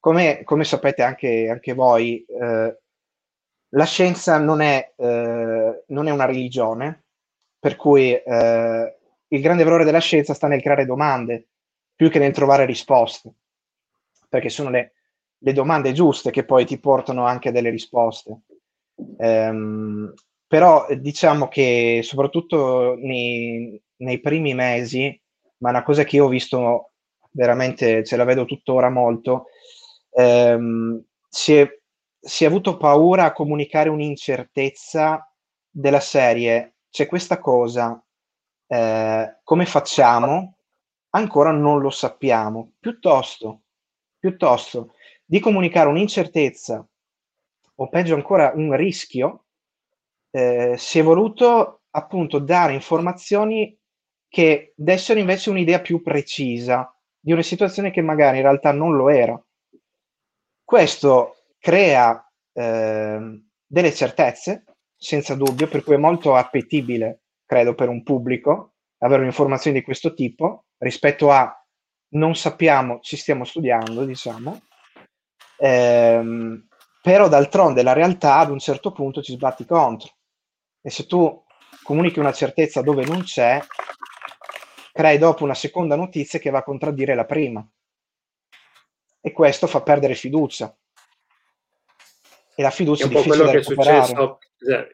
[0.00, 2.78] come, come, sapete anche, anche voi, eh,
[3.68, 7.04] la scienza non è, eh, non è una religione,
[7.58, 11.48] per cui eh, il grande valore della scienza sta nel creare domande
[11.94, 13.34] più che nel trovare risposte,
[14.30, 14.93] perché sono le,
[15.44, 18.40] le domande giuste che poi ti portano anche a delle risposte.
[18.94, 20.12] Um,
[20.46, 25.20] però diciamo che soprattutto nei, nei, primi mesi,
[25.58, 26.92] ma una cosa che io ho visto
[27.32, 29.46] veramente, ce la vedo tuttora molto,
[30.12, 31.68] um, si, è,
[32.18, 35.30] si è avuto paura a comunicare un'incertezza
[35.68, 36.76] della serie.
[36.88, 38.02] C'è questa cosa,
[38.66, 40.56] eh, come facciamo?
[41.10, 42.72] Ancora non lo sappiamo.
[42.78, 43.62] Piuttosto,
[44.18, 46.86] piuttosto di comunicare un'incertezza
[47.76, 49.46] o peggio ancora un rischio,
[50.30, 53.76] eh, si è voluto appunto dare informazioni
[54.28, 59.08] che dessero invece un'idea più precisa di una situazione che magari in realtà non lo
[59.08, 59.40] era.
[60.62, 64.64] Questo crea eh, delle certezze,
[64.96, 70.14] senza dubbio, per cui è molto appetibile, credo, per un pubblico avere un'informazione di questo
[70.14, 71.54] tipo rispetto a
[72.14, 74.60] non sappiamo, ci stiamo studiando, diciamo.
[75.64, 76.66] Ehm,
[77.00, 80.10] però d'altronde la realtà ad un certo punto ci sbatti contro.
[80.82, 81.42] E se tu
[81.82, 83.62] comunichi una certezza dove non c'è,
[84.92, 87.66] crei dopo una seconda notizia che va a contraddire la prima.
[89.22, 90.74] E questo fa perdere fiducia.
[92.54, 93.98] E la fiducia è, è difficile da recuperare.
[93.98, 94.38] È successo,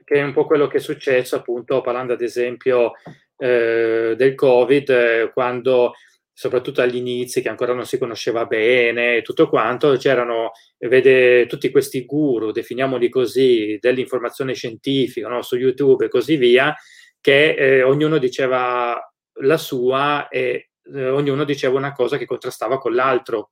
[0.05, 2.93] che è un po' quello che è successo, appunto, parlando ad esempio
[3.37, 5.95] eh, del Covid, eh, quando
[6.33, 11.71] soprattutto agli inizi, che ancora non si conosceva bene e tutto quanto, c'erano, vede, tutti
[11.71, 15.43] questi guru, definiamoli così, dell'informazione scientifica no?
[15.43, 16.75] su YouTube e così via,
[17.21, 18.99] che eh, ognuno diceva
[19.41, 23.49] la sua e eh, ognuno diceva una cosa che contrastava con l'altro.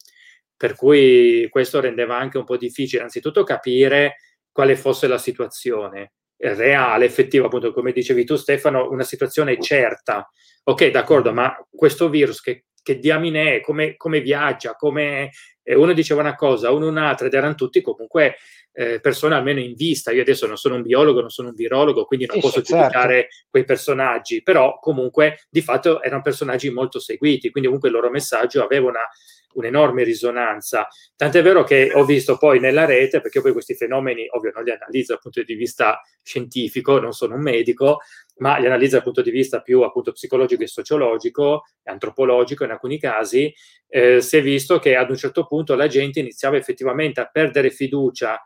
[0.57, 4.17] Per cui questo rendeva anche un po' difficile, anzitutto capire
[4.51, 10.29] quale fosse la situazione reale, effettiva, appunto, come dicevi tu Stefano, una situazione certa.
[10.64, 15.31] Ok, d'accordo, ma questo virus che che diamine è, come, come viaggia, come
[15.62, 18.37] eh, uno diceva una cosa, uno un'altra, ed erano tutti comunque
[18.72, 20.11] eh, persone almeno in vista.
[20.11, 22.77] Io adesso non sono un biologo, non sono un virologo, quindi non sì, posso certo.
[22.77, 28.09] giudicare quei personaggi, però comunque di fatto erano personaggi molto seguiti, quindi comunque il loro
[28.09, 29.07] messaggio aveva una,
[29.53, 30.88] un'enorme risonanza.
[31.14, 34.70] Tant'è vero che ho visto poi nella rete, perché poi questi fenomeni, ovvio, non li
[34.70, 37.98] analizzo dal punto di vista scientifico, non sono un medico,
[38.38, 42.98] ma li analizzo dal punto di vista più appunto psicologico e sociologico, antropologico in alcuni
[42.98, 43.53] casi,
[43.88, 47.70] eh, si è visto che ad un certo punto la gente iniziava effettivamente a perdere
[47.70, 48.40] fiducia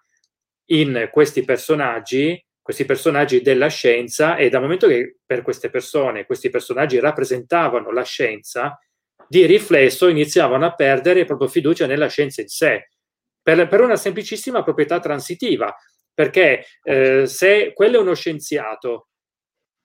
[0.67, 6.49] in questi personaggi, questi personaggi della scienza e dal momento che per queste persone questi
[6.49, 8.79] personaggi rappresentavano la scienza,
[9.29, 12.91] di riflesso iniziavano a perdere proprio fiducia nella scienza in sé,
[13.43, 15.75] per, per una semplicissima proprietà transitiva,
[16.15, 19.09] perché eh, se quello è uno scienziato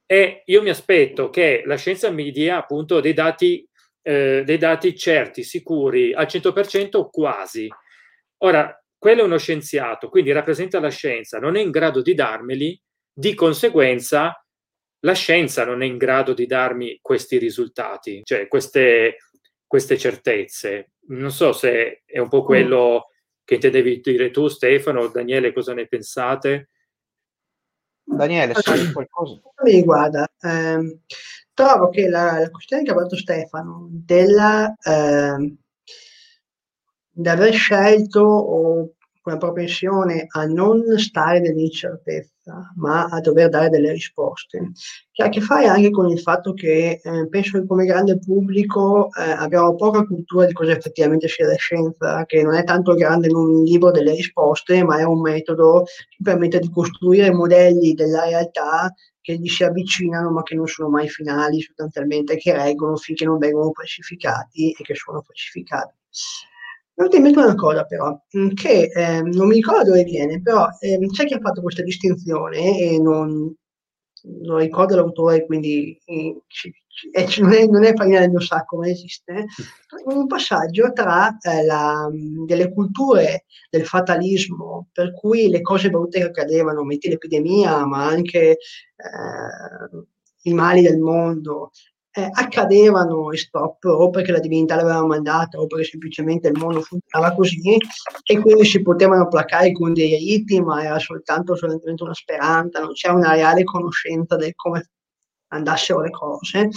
[0.07, 3.67] e io mi aspetto che la scienza mi dia appunto dei dati,
[4.01, 7.67] eh, dei dati certi, sicuri, al 100% quasi.
[8.37, 12.81] Ora, quello è uno scienziato, quindi rappresenta la scienza, non è in grado di darmeli,
[13.13, 14.41] di conseguenza
[15.01, 19.17] la scienza non è in grado di darmi questi risultati, cioè queste,
[19.65, 20.91] queste certezze.
[21.09, 23.11] Non so se è un po' quello
[23.43, 26.69] che intendevi dire tu, Stefano, o Daniele, cosa ne pensate?
[28.07, 29.39] Daniele, sai qualcosa?
[29.63, 31.01] Mi guarda, ehm,
[31.53, 35.57] trovo che la, la, questione che ha fatto Stefano della, ehm,
[37.09, 38.91] di aver scelto o
[39.23, 42.31] una propensione a non stare nell'incertezza,
[42.75, 44.71] ma a dover dare delle risposte,
[45.11, 48.17] che ha a che fare anche con il fatto che eh, penso che come grande
[48.19, 52.93] pubblico eh, abbiamo poca cultura di cosa effettivamente sia la scienza, che non è tanto
[52.93, 57.93] grande in un libro delle risposte, ma è un metodo che permette di costruire modelli
[57.93, 62.95] della realtà che gli si avvicinano ma che non sono mai finali sostanzialmente, che reggono
[62.95, 65.93] finché non vengono falsificati e che sono falsificati.
[66.99, 70.97] Mi è una cosa però, mm, che eh, non mi ricordo dove viene, però eh,
[71.11, 73.53] c'è chi ha fatto questa distinzione e non,
[74.23, 78.39] non ricordo l'autore, quindi eh, ci, ci, eh, non, è, non è farina del mio
[78.39, 79.45] sacco, ma esiste,
[80.05, 86.25] un passaggio tra eh, la, delle culture del fatalismo, per cui le cose brutte che
[86.25, 88.57] accadevano, metti l'epidemia, ma anche eh,
[90.43, 91.69] i mali del mondo,
[92.17, 96.81] eh, accadevano e stop o perché la divinità l'aveva mandata o perché semplicemente il mondo
[96.81, 97.77] funzionava così
[98.23, 102.93] e quindi si potevano placare con dei riti ma era soltanto solamente una speranza, non
[102.93, 104.89] c'era una reale conoscenza del come
[105.49, 106.69] andassero le cose,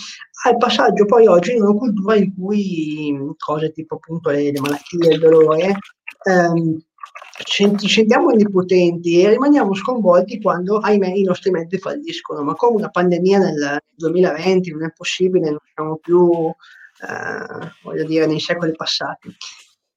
[0.44, 5.14] al passaggio poi oggi in una cultura in cui cose tipo appunto le, le malattie,
[5.14, 5.74] il dolore,
[6.24, 6.78] ehm,
[7.44, 12.42] ci sentiamo onnipotenti e rimaniamo sconvolti quando, ahimè, i nostri mezzi falliscono.
[12.42, 18.26] Ma come una pandemia nel 2020 non è possibile, non siamo più, eh, voglio dire,
[18.26, 19.34] nei secoli passati.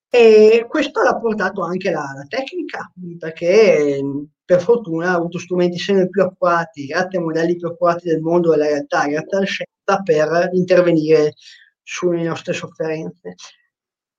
[0.09, 3.99] E questo l'ha portato anche la, la tecnica, perché
[4.45, 8.51] per fortuna ha avuto strumenti sempre più acquati, grazie ai modelli più acquati del mondo
[8.51, 11.33] della realtà, grazie alla scienza, per intervenire
[11.81, 13.35] sulle nostre sofferenze.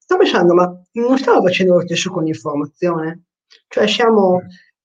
[0.05, 3.22] Sto pensando, ma non stiamo facendo lo stesso con l'informazione?
[3.68, 4.42] Cioè siamo,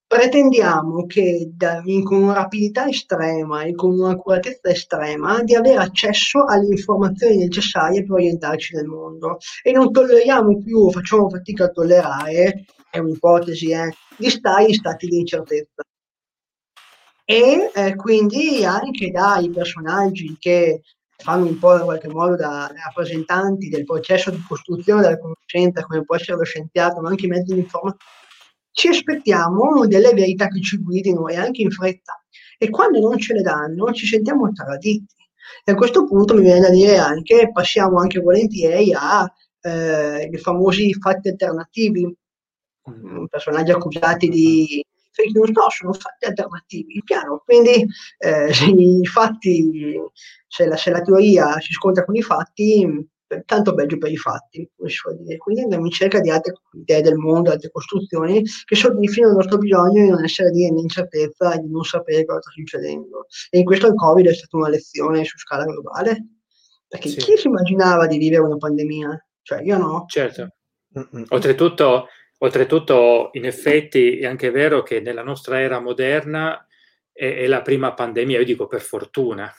[0.07, 6.45] pretendiamo che da, in, con una rapidità estrema e con un'accuratezza estrema di avere accesso
[6.45, 12.63] alle informazioni necessarie per orientarci nel mondo e non tolleriamo più, facciamo fatica a tollerare,
[12.89, 15.83] è un'ipotesi, eh, di stare in stati di incertezza.
[17.25, 20.81] E eh, quindi anche dai personaggi che
[21.21, 26.03] fanno un po' in qualche modo da rappresentanti del processo di costruzione della conoscenza, come
[26.03, 27.97] può essere lo scienziato, ma anche i mezzi di informazione,
[28.71, 32.21] ci aspettiamo delle verità che ci guidino e anche in fretta.
[32.57, 35.13] E quando non ce le danno, ci sentiamo traditi.
[35.63, 39.29] E a questo punto mi viene da dire anche, passiamo anche volentieri ai
[39.61, 42.15] eh, famosi fatti alternativi,
[42.89, 44.83] mm, personaggi accusati di
[45.19, 47.41] fake news, no, sono fatti alternativi, piano.
[47.45, 47.85] Quindi
[48.17, 49.99] eh, i fatti,
[50.47, 53.07] se la, se la teoria si scontra con i fatti,
[53.45, 55.37] tanto peggio per i fatti, come si può dire.
[55.37, 59.57] Quindi andiamo in cerca di altre idee del mondo, altre costruzioni che soddisfino il nostro
[59.57, 63.27] bisogno di non essere di incertezza e di non sapere cosa sta succedendo.
[63.49, 66.25] E in questo il Covid è stata una lezione su scala globale,
[66.87, 67.17] perché sì.
[67.17, 69.27] chi si immaginava di vivere una pandemia?
[69.43, 70.05] Cioè io no.
[70.07, 70.53] Certo.
[71.29, 72.07] Oltretutto,
[72.39, 76.65] oltretutto, in effetti è anche vero che nella nostra era moderna
[77.11, 79.53] è, è la prima pandemia, io dico per fortuna,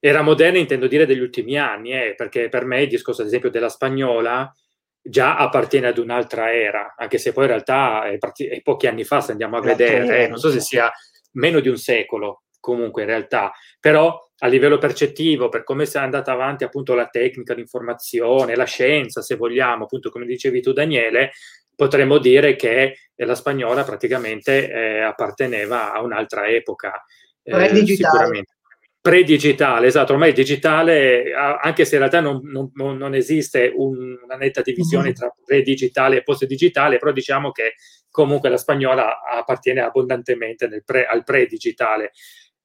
[0.00, 3.50] era moderna intendo dire degli ultimi anni, eh, perché per me il discorso ad esempio
[3.50, 4.52] della spagnola
[5.00, 9.04] già appartiene ad un'altra era, anche se poi in realtà è, part- è pochi anni
[9.04, 10.90] fa, se andiamo a vedere, eh, non so se sia
[11.32, 16.32] meno di un secolo comunque in realtà, però a livello percettivo, per come sia andata
[16.32, 21.32] avanti appunto la tecnica, l'informazione, la scienza, se vogliamo, appunto come dicevi tu Daniele,
[21.78, 27.04] potremmo dire che la spagnola praticamente eh, apparteneva a un'altra epoca.
[27.44, 28.54] Eh, sicuramente
[29.00, 34.36] pre-digitale, esatto, ormai il digitale, anche se in realtà non, non, non esiste un, una
[34.36, 35.14] netta divisione mm-hmm.
[35.14, 37.74] tra pre-digitale e post-digitale, però diciamo che
[38.10, 42.10] comunque la spagnola appartiene abbondantemente pre, al pre-digitale.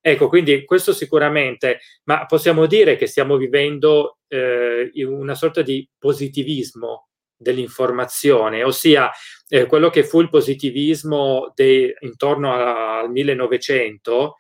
[0.02, 7.10] Ecco, quindi questo sicuramente, ma possiamo dire che stiamo vivendo eh, una sorta di positivismo
[7.44, 9.12] dell'informazione, ossia
[9.48, 14.38] eh, quello che fu il positivismo de, intorno al 1900,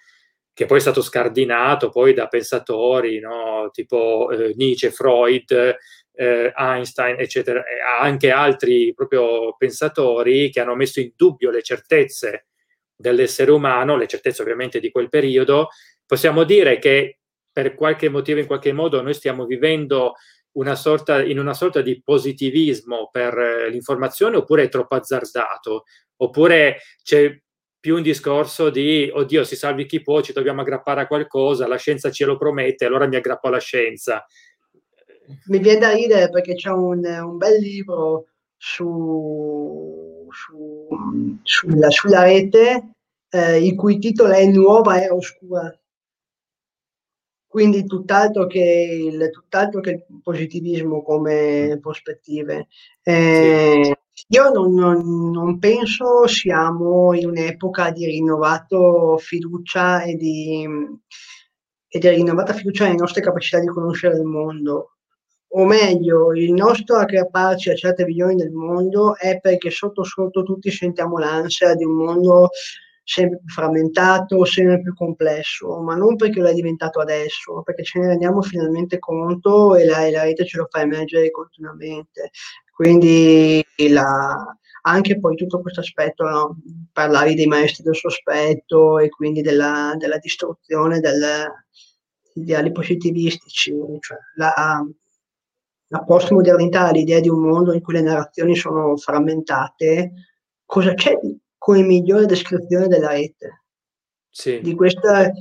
[0.51, 3.69] che poi è stato scardinato poi da pensatori no?
[3.71, 5.77] tipo eh, Nietzsche, Freud,
[6.15, 12.47] eh, Einstein, eccetera, e anche altri proprio pensatori che hanno messo in dubbio le certezze
[12.95, 15.69] dell'essere umano, le certezze ovviamente di quel periodo,
[16.05, 17.19] possiamo dire che
[17.51, 20.13] per qualche motivo, in qualche modo, noi stiamo vivendo
[20.53, 25.83] una sorta, in una sorta di positivismo per eh, l'informazione oppure è troppo azzardato,
[26.17, 27.35] oppure c'è
[27.79, 31.75] più un discorso di oddio si salvi chi può, ci dobbiamo aggrappare a qualcosa, la
[31.75, 34.25] scienza ce lo promette, allora mi aggrappo alla scienza.
[35.47, 40.87] Mi viene da ridere perché c'è un, un bel libro su, su,
[41.43, 42.91] sulla, sulla, rete
[43.29, 45.77] eh, il cui titolo è Nuova Era Oscura.
[47.53, 52.65] Quindi tutt'altro che il, tutt'altro che il positivismo come prospettive.
[53.03, 53.95] Eh,
[54.29, 60.67] io non, non, non, penso siamo in un'epoca di rinnovato fiducia e di,
[61.87, 64.95] e di rinnovata fiducia nelle nostre capacità di conoscere il mondo.
[65.49, 70.71] O meglio, il nostro aggrapparci a certe visioni del mondo è perché sotto sotto tutti
[70.71, 72.49] sentiamo l'ansia di un mondo
[73.03, 77.99] sempre più frammentato, sempre più complesso, ma non perché lo è diventato adesso, perché ce
[77.99, 82.31] ne rendiamo finalmente conto e la, e la rete ce lo fa emergere continuamente.
[82.73, 84.35] Quindi la,
[84.83, 86.57] anche poi tutto questo aspetto, no?
[86.91, 91.23] parlavi dei maestri del sospetto e quindi della, della distruzione degli
[92.35, 94.83] ideali positivistici, cioè la,
[95.87, 100.11] la postmodernità, l'idea di un mondo in cui le narrazioni sono frammentate,
[100.65, 101.17] cosa c'è
[101.64, 103.64] come migliore descrizione della rete?
[104.30, 104.59] Sì.
[104.59, 105.32] Di queste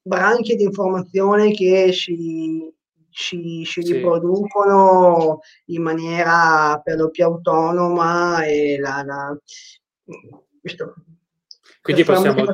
[0.00, 2.72] branche di informazione che si
[3.10, 3.94] si, si sì.
[3.94, 9.36] riproducono in maniera per lo più autonoma e la, la
[10.60, 10.94] questo,
[11.80, 12.44] quindi possiamo,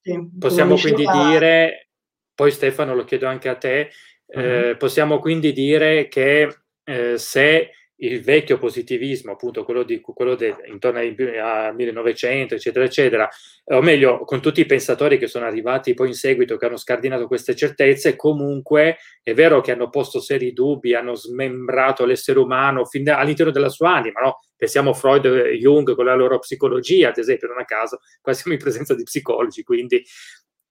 [0.00, 1.28] sì, possiamo quindi diceva...
[1.28, 1.90] dire,
[2.34, 3.90] poi Stefano lo chiedo anche a te,
[4.26, 4.40] uh-huh.
[4.40, 7.70] eh, possiamo quindi dire che eh, se
[8.02, 13.28] il vecchio positivismo, appunto quello, di, quello de, intorno al 1900, eccetera, eccetera,
[13.64, 17.26] o meglio, con tutti i pensatori che sono arrivati poi in seguito, che hanno scardinato
[17.26, 23.18] queste certezze, comunque è vero che hanno posto seri dubbi, hanno smembrato l'essere umano da,
[23.18, 24.40] all'interno della sua anima, no?
[24.56, 28.32] Pensiamo a Freud e Jung con la loro psicologia, ad esempio, non a caso, qua
[28.32, 30.02] siamo in presenza di psicologi, quindi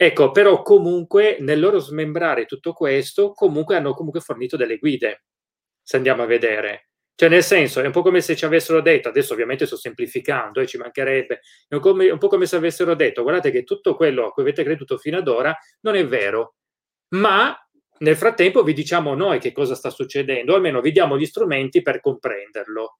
[0.03, 5.25] Ecco, però comunque nel loro smembrare tutto questo, comunque hanno comunque fornito delle guide,
[5.83, 6.90] se andiamo a vedere.
[7.15, 10.59] Cioè, nel senso, è un po' come se ci avessero detto, adesso ovviamente sto semplificando
[10.59, 13.63] e eh, ci mancherebbe, è un, come, un po' come se avessero detto, guardate che
[13.63, 16.55] tutto quello a cui avete creduto fino ad ora non è vero,
[17.09, 17.55] ma
[17.99, 21.81] nel frattempo vi diciamo noi che cosa sta succedendo, o almeno vi diamo gli strumenti
[21.81, 22.97] per comprenderlo.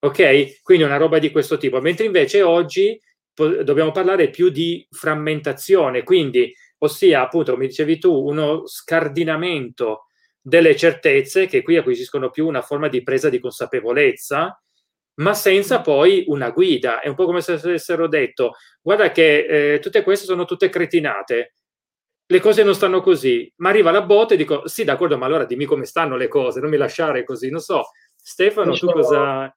[0.00, 0.62] Ok?
[0.62, 1.80] Quindi una roba di questo tipo.
[1.80, 3.00] Mentre invece oggi
[3.32, 10.05] po- dobbiamo parlare più di frammentazione, quindi, ossia, appunto, come dicevi tu, uno scardinamento
[10.46, 14.62] delle certezze che qui acquisiscono più una forma di presa di consapevolezza,
[15.14, 17.00] ma senza poi una guida.
[17.00, 21.54] È un po' come se avessero detto, guarda che eh, tutte queste sono tutte cretinate,
[22.26, 25.44] le cose non stanno così, ma arriva la botte e dico, sì, d'accordo, ma allora
[25.44, 27.82] dimmi come stanno le cose, non mi lasciare così, non so.
[28.14, 29.52] Stefano, tu cosa...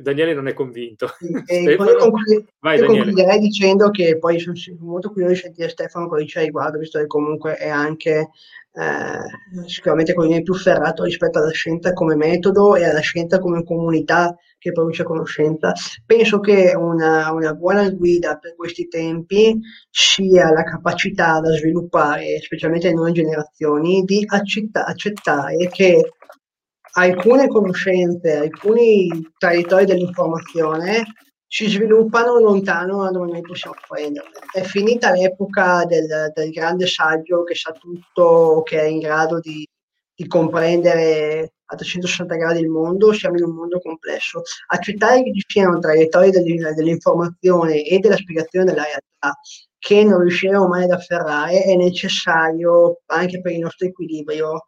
[0.00, 1.08] Daniele non è convinto.
[1.46, 6.06] E poi conclu- Vai, io concluderei dicendo che poi sono molto curioso di sentire Stefano
[6.06, 8.30] cosa dice riguardo, visto che comunque è anche
[8.76, 14.34] eh, sicuramente quello più ferrato rispetto alla scienza come metodo e alla scienza come comunità
[14.58, 15.72] che produce conoscenza.
[16.04, 19.58] Penso che una, una buona guida per questi tempi
[19.90, 26.12] sia la capacità da sviluppare, specialmente in nuove generazioni, di accetta- accettare che
[26.96, 29.08] alcune conoscenze, alcuni
[29.38, 31.04] territori dell'informazione
[31.54, 34.40] si sviluppano lontano da dove noi possiamo prenderle.
[34.52, 39.64] È finita l'epoca del, del, grande saggio che sa tutto, che è in grado di,
[40.16, 44.42] di comprendere a 360 gradi il mondo, siamo in un mondo complesso.
[44.66, 49.38] Accettare che ci siano traiettorie dell'informazione e della spiegazione della realtà
[49.78, 54.66] che non riusciremo mai ad afferrare è necessario anche per il nostro equilibrio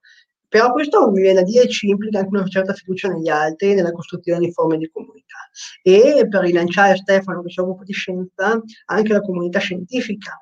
[0.48, 3.92] però questo mi viene da dire ci implica anche una certa fiducia negli altri, nella
[3.92, 5.36] costruzione di forme di comunità.
[5.82, 10.40] E per rilanciare Stefano, che si occupa di scienza, anche la comunità scientifica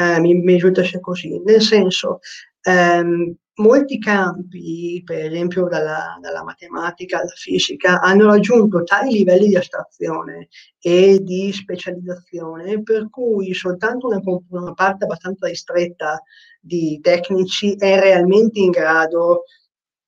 [0.00, 1.40] eh, mi, mi risulta sia così.
[1.44, 2.20] Nel senso,
[2.62, 9.56] ehm, molti campi, per esempio dalla, dalla, matematica alla fisica, hanno raggiunto tali livelli di
[9.56, 10.48] astrazione
[10.80, 16.20] e di specializzazione per cui soltanto una, una parte abbastanza ristretta
[16.60, 19.44] di tecnici è realmente in grado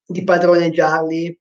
[0.05, 1.41] di padroneggiarli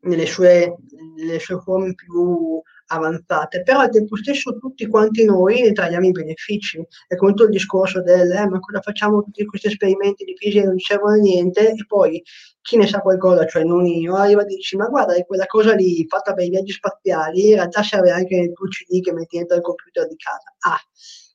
[0.00, 0.76] nelle sue,
[1.16, 6.10] nelle sue forme più avanzate, però al tempo stesso tutti quanti noi ne traiamo i
[6.10, 6.84] benefici.
[7.06, 10.64] È come tutto il discorso del eh, ma cosa facciamo tutti questi esperimenti di fisica
[10.64, 12.22] non servono a niente e poi
[12.60, 16.04] chi ne sa qualcosa, cioè non io, arriva e dici ma guarda quella cosa lì
[16.06, 19.56] fatta per i viaggi spaziali in realtà serve anche nel tuo CD che metti dentro
[19.56, 20.54] il computer di casa.
[20.60, 20.80] Ah,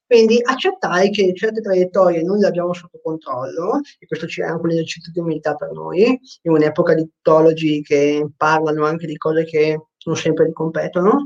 [0.06, 4.72] quindi accettare che certe traiettorie non le abbiamo sotto controllo, e questo è anche un
[4.72, 9.80] esercizio di umiltà per noi, in un'epoca di tuttologi che parlano anche di cose che
[10.06, 11.26] non sempre gli competono,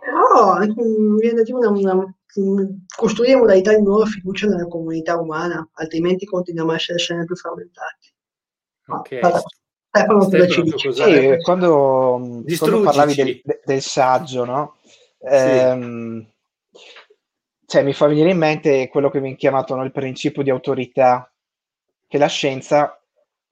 [0.00, 6.26] però mi viene da una, una, costruire modalità di nuova fiducia nella comunità umana, altrimenti
[6.26, 8.12] continuiamo a essere sempre più frammentati.
[8.88, 9.18] Ok.
[9.22, 9.42] Allora,
[9.90, 14.76] Stefano, Stefano ci sì, quando, quando, parlavi del, del, saggio, no?
[15.20, 16.26] Ehm,
[17.64, 21.30] cioè, mi fa venire in mente quello che viene chiamato no, il principio di autorità
[22.06, 22.98] che la scienza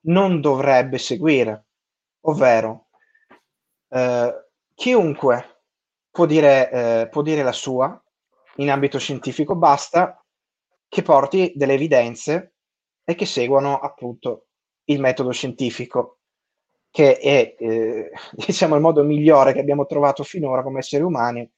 [0.03, 1.67] non dovrebbe seguire,
[2.23, 2.86] ovvero
[3.89, 5.63] eh, chiunque
[6.11, 8.01] può dire, eh, può dire la sua
[8.57, 10.23] in ambito scientifico, basta
[10.89, 12.55] che porti delle evidenze
[13.05, 14.47] e che seguano appunto
[14.85, 16.21] il metodo scientifico,
[16.91, 21.49] che è eh, diciamo il modo migliore che abbiamo trovato finora come esseri umani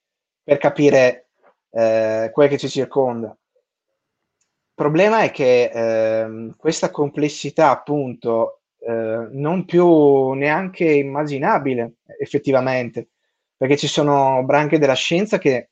[0.42, 1.28] per capire
[1.70, 3.28] eh, quel che ci circonda.
[3.28, 13.08] Il problema è che eh, questa complessità appunto eh, non più neanche immaginabile effettivamente,
[13.56, 15.70] perché ci sono branche della scienza che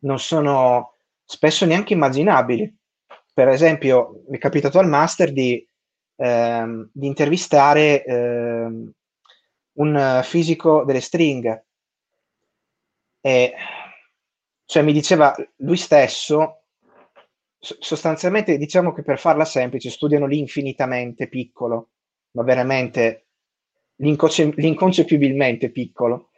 [0.00, 0.94] non sono
[1.24, 2.74] spesso neanche immaginabili.
[3.32, 5.66] Per esempio, mi è capitato al master di,
[6.16, 8.92] ehm, di intervistare ehm,
[9.74, 11.66] un fisico delle stringhe
[13.20, 13.54] e
[14.64, 16.64] cioè mi diceva lui stesso
[17.58, 21.90] sostanzialmente diciamo che per farla semplice studiano l'infinitamente piccolo
[22.32, 23.26] ma veramente
[23.96, 26.30] l'inconce- l'inconcepibilmente piccolo.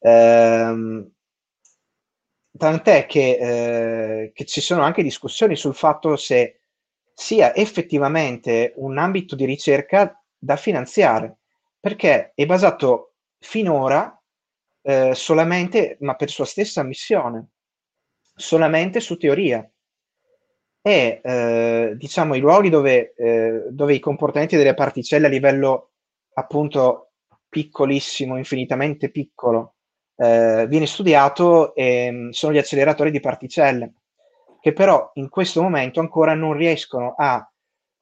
[0.00, 1.10] Ehm,
[2.56, 6.60] tant'è che, eh, che, ci sono anche discussioni sul fatto se
[7.14, 11.38] sia effettivamente un ambito di ricerca da finanziare,
[11.78, 14.14] perché è basato finora
[14.82, 17.48] eh, solamente, ma per sua stessa missione,
[18.34, 19.68] solamente su teoria.
[20.82, 25.90] E eh, diciamo i luoghi dove, eh, dove i comportamenti delle particelle a livello
[26.34, 27.10] appunto
[27.48, 29.74] piccolissimo, infinitamente piccolo,
[30.16, 33.94] eh, viene studiato e, sono gli acceleratori di particelle,
[34.60, 37.46] che però in questo momento ancora non riescono a,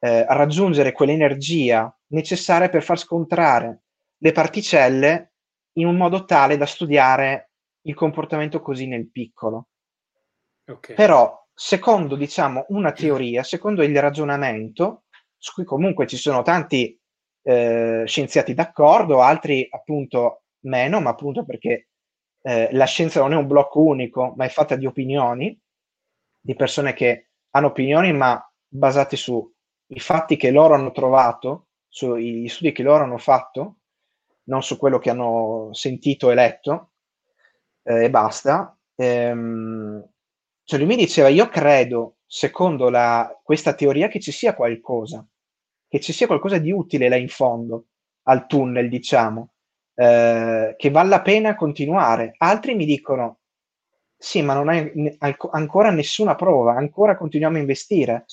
[0.01, 3.83] eh, a raggiungere quell'energia necessaria per far scontrare
[4.19, 5.33] le particelle
[5.75, 7.51] in un modo tale da studiare
[7.83, 9.69] il comportamento così nel piccolo.
[10.67, 10.97] Okay.
[10.97, 15.07] Però, secondo diciamo una teoria, secondo il ragionamento,
[15.37, 16.97] su cui comunque ci sono tanti
[17.43, 21.89] eh, scienziati d'accordo, altri appunto meno, ma appunto perché
[22.43, 25.59] eh, la scienza non è un blocco unico, ma è fatta di opinioni,
[26.41, 29.43] di persone che hanno opinioni, ma basate sui
[29.97, 33.79] fatti che loro hanno trovato, sugli studi che loro hanno fatto,
[34.45, 36.93] non su quello che hanno sentito e letto,
[37.83, 38.79] eh, e basta.
[38.95, 40.09] Ehm,
[40.69, 45.27] cioè lui mi diceva, io credo, secondo la, questa teoria, che ci sia qualcosa,
[45.89, 47.87] che ci sia qualcosa di utile là in fondo
[48.25, 49.53] al tunnel, diciamo,
[49.95, 52.35] eh, che vale la pena continuare.
[52.37, 53.39] Altri mi dicono,
[54.15, 55.17] sì, ma non hai ne-
[55.53, 58.27] ancora nessuna prova, ancora continuiamo a investire.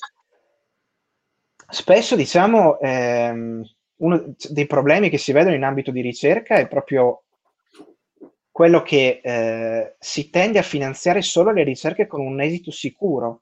[1.70, 3.64] Spesso, diciamo, ehm,
[4.00, 7.24] uno dei problemi che si vedono in ambito di ricerca è proprio
[8.56, 13.42] quello che eh, si tende a finanziare solo le ricerche con un esito sicuro,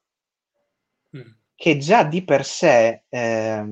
[1.16, 1.22] mm.
[1.53, 3.64] che già di per sé eh,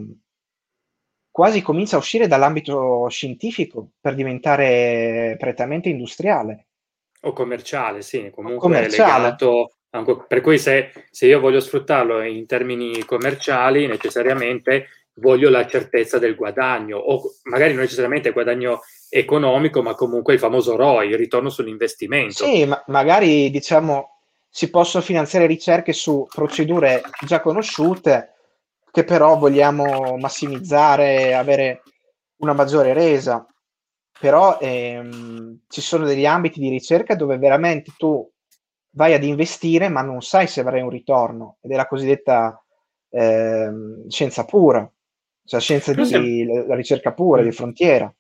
[1.32, 6.68] quasi comincia a uscire dall'ambito scientifico per diventare prettamente industriale.
[7.22, 9.24] O commerciale, sì, comunque commerciale.
[9.24, 9.78] legato
[10.28, 16.36] per cui se, se, io voglio sfruttarlo in termini commerciali, necessariamente voglio la certezza del
[16.36, 18.82] guadagno, o magari non necessariamente guadagno
[19.14, 22.45] economico, ma comunque il famoso ROI, il ritorno sull'investimento.
[22.45, 28.34] Sì, ma magari diciamo si possono finanziare ricerche su procedure già conosciute
[28.89, 31.84] che però vogliamo massimizzare, avere
[32.38, 33.45] una maggiore resa.
[34.18, 38.30] Però ehm, ci sono degli ambiti di ricerca dove veramente tu
[38.91, 42.62] vai ad investire ma non sai se avrai un ritorno ed è la cosiddetta
[43.09, 44.89] ehm, scienza pura
[45.45, 48.14] cioè scienza di la ricerca pura, di frontiera.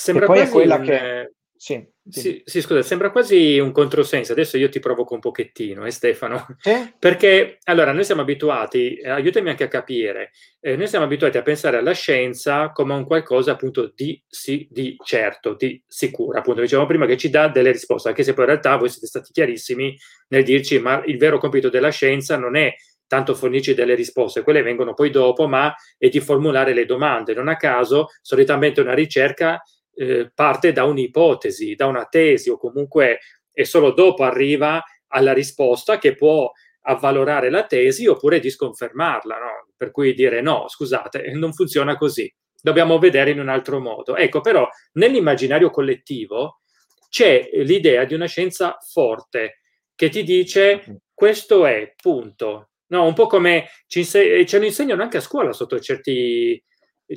[0.00, 0.84] Sembra poi è quella un...
[0.84, 1.32] che...
[1.56, 2.40] Sì, sì.
[2.44, 4.30] Sì, scusa, sembra quasi un controsenso.
[4.30, 6.46] Adesso io ti provoco un pochettino, eh, Stefano.
[6.62, 6.94] Eh?
[7.00, 10.30] Perché allora noi siamo abituati, eh, aiutami anche a capire,
[10.60, 14.94] eh, noi siamo abituati a pensare alla scienza come un qualcosa appunto di, sì, di
[15.04, 16.38] certo, di sicuro.
[16.38, 19.08] Appunto, dicevamo prima che ci dà delle risposte, anche se poi in realtà voi siete
[19.08, 22.72] stati chiarissimi nel dirci, ma il vero compito della scienza non è
[23.08, 27.34] tanto fornisci delle risposte, quelle vengono poi dopo, ma è di formulare le domande.
[27.34, 29.60] Non a caso, solitamente una ricerca
[29.98, 33.20] eh, parte da un'ipotesi, da una tesi o comunque
[33.52, 36.50] e solo dopo arriva alla risposta che può
[36.82, 39.72] avvalorare la tesi oppure disconfermarla, no?
[39.76, 44.16] per cui dire no, scusate, non funziona così, dobbiamo vedere in un altro modo.
[44.16, 46.60] Ecco, però nell'immaginario collettivo
[47.08, 49.60] c'è l'idea di una scienza forte
[49.94, 55.02] che ti dice questo è, punto, No, un po' come ci inse- ce lo insegnano
[55.02, 56.62] anche a scuola sotto certi,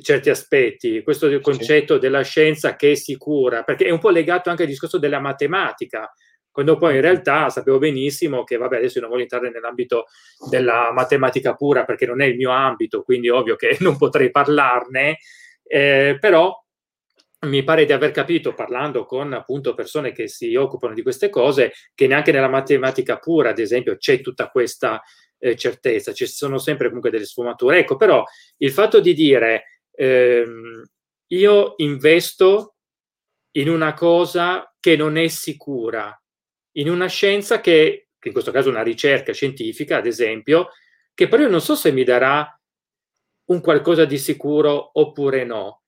[0.00, 2.00] certi aspetti, questo concetto sì.
[2.00, 6.10] della scienza che è sicura, perché è un po' legato anche al discorso della matematica,
[6.50, 10.04] quando poi in realtà sapevo benissimo che, vabbè, adesso io non voglio entrare nell'ambito
[10.50, 15.18] della matematica pura perché non è il mio ambito, quindi ovvio che non potrei parlarne,
[15.64, 16.54] eh, però
[17.46, 21.72] mi pare di aver capito, parlando con appunto persone che si occupano di queste cose,
[21.94, 25.02] che neanche nella matematica pura, ad esempio, c'è tutta questa
[25.38, 27.78] eh, certezza, ci sono sempre comunque delle sfumature.
[27.78, 28.22] Ecco, però
[28.58, 30.82] il fatto di dire ehm,
[31.28, 32.76] io investo
[33.52, 36.14] in una cosa che non è sicura,
[36.76, 40.70] in una scienza che, in questo caso una ricerca scientifica, ad esempio,
[41.14, 42.48] che però io non so se mi darà
[43.44, 45.82] un qualcosa di sicuro oppure no.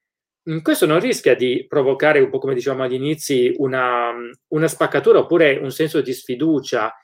[0.51, 4.13] Mm, questo non rischia di provocare, un po' come dicevamo agli inizi, una,
[4.49, 6.95] una spaccatura oppure un senso di sfiducia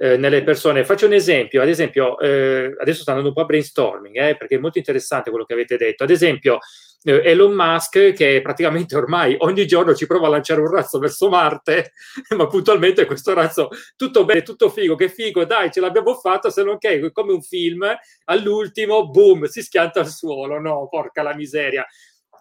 [0.00, 0.84] eh, nelle persone.
[0.84, 4.54] Faccio un esempio, ad esempio, eh, adesso sto andando un po' a brainstorming, eh, perché
[4.54, 6.04] è molto interessante quello che avete detto.
[6.04, 6.60] Ad esempio,
[7.02, 11.28] eh, Elon Musk, che praticamente ormai ogni giorno ci prova a lanciare un razzo verso
[11.28, 11.92] Marte,
[12.36, 16.62] ma puntualmente questo razzo, tutto bene, tutto figo, che figo, dai, ce l'abbiamo fatta, se
[16.62, 17.84] non che come un film,
[18.26, 21.84] all'ultimo, boom, si schianta al suolo, no, porca la miseria.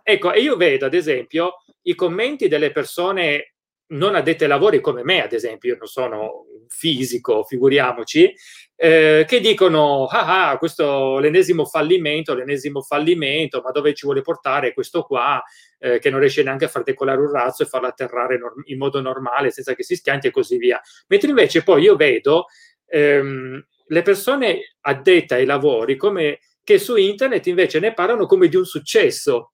[0.04, 3.54] Ecco, e io vedo, ad esempio, i commenti delle persone
[3.90, 8.34] non addetti ai lavori come me, ad esempio, io non sono fisico, figuriamoci,
[8.76, 14.74] eh, che dicono, ah, ah, questo l'ennesimo fallimento, l'ennesimo fallimento, ma dove ci vuole portare
[14.74, 15.42] questo qua,
[15.80, 18.78] eh, che non riesce neanche a far decolare un razzo e farlo atterrare norm- in
[18.78, 20.80] modo normale senza che si schianti e così via.
[21.08, 22.46] Mentre invece poi io vedo
[22.86, 28.58] ehm, le persone addette ai lavori come che su internet invece ne parlano come di
[28.58, 29.54] un successo.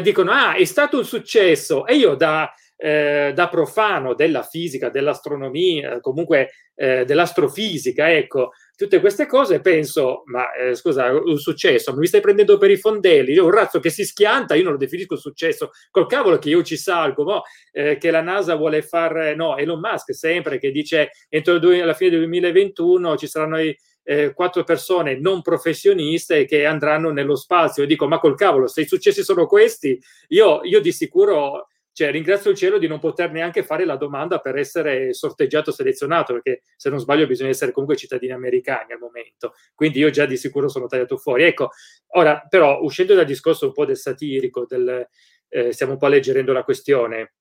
[0.00, 1.86] Dicono, ah, è stato un successo.
[1.86, 9.26] E io da, eh, da profano della fisica, dell'astronomia, comunque eh, dell'astrofisica, ecco, tutte queste
[9.26, 13.50] cose penso, ma eh, scusa, un successo, mi stai prendendo per i fondelli, io un
[13.50, 17.24] razzo che si schianta, io non lo definisco successo, col cavolo che io ci salgo,
[17.24, 17.42] no?
[17.72, 21.94] eh, che la NASA vuole fare, no, Elon Musk sempre che dice entro due, alla
[21.94, 23.76] fine del 2021 ci saranno i
[24.08, 27.82] eh, quattro persone non professioniste che andranno nello spazio.
[27.82, 31.66] Io dico, ma col cavolo, se i successi sono questi, io, io di sicuro
[31.96, 36.34] cioè, ringrazio il cielo di non poter neanche fare la domanda per essere sorteggiato, selezionato,
[36.34, 39.54] perché se non sbaglio bisogna essere comunque cittadini americani al momento.
[39.74, 41.44] Quindi io già di sicuro sono tagliato fuori.
[41.44, 41.70] Ecco,
[42.08, 45.08] ora però uscendo dal discorso un po' del satirico, del,
[45.48, 47.36] eh, stiamo un po' alleggerendo la questione,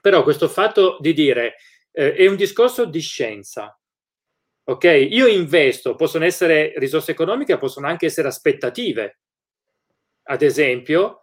[0.00, 1.56] però questo fatto di dire
[1.90, 3.76] eh, è un discorso di scienza.
[4.62, 9.18] Ok, io investo, possono essere risorse economiche, possono anche essere aspettative.
[10.22, 11.21] Ad esempio,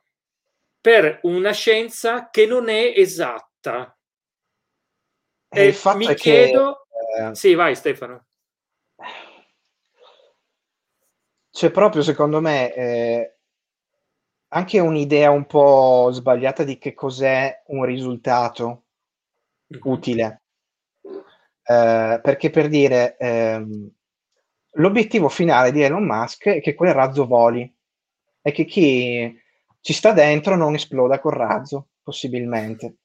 [0.81, 3.97] per una scienza che non è esatta.
[5.49, 6.87] E, e mi che, chiedo...
[7.17, 8.25] Eh, sì, vai Stefano.
[11.51, 13.37] C'è proprio, secondo me, eh,
[14.49, 18.85] anche un'idea un po' sbagliata di che cos'è un risultato
[19.73, 19.81] mm-hmm.
[19.83, 20.43] utile.
[21.63, 23.91] Eh, perché per dire, ehm,
[24.73, 27.71] l'obiettivo finale di Elon Musk è che quel razzo voli
[28.41, 29.37] e che chi
[29.81, 32.97] ci sta dentro non esploda col razzo, possibilmente.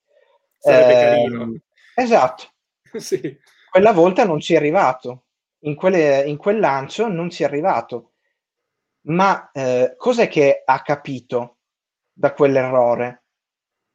[0.59, 1.61] Sarebbe eh, carino.
[1.95, 2.45] Esatto.
[2.99, 3.39] sì.
[3.70, 5.27] Quella volta non ci è arrivato,
[5.61, 8.12] in, quelle, in quel lancio non ci è arrivato.
[9.07, 11.59] Ma eh, cos'è che ha capito
[12.12, 13.25] da quell'errore?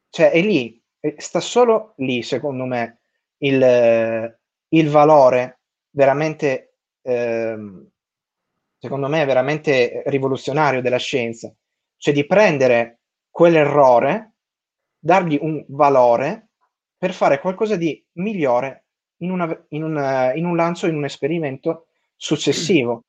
[0.09, 0.81] Cioè, è lì,
[1.17, 3.01] sta solo lì, secondo me,
[3.37, 4.37] il,
[4.69, 5.61] il valore
[5.91, 7.57] veramente, eh,
[8.77, 11.53] secondo me, veramente rivoluzionario della scienza
[11.99, 14.33] cioè di prendere quell'errore,
[14.97, 16.49] dargli un valore
[16.97, 18.85] per fare qualcosa di migliore
[19.17, 23.03] in, una, in, un, in un lancio, in un esperimento successivo.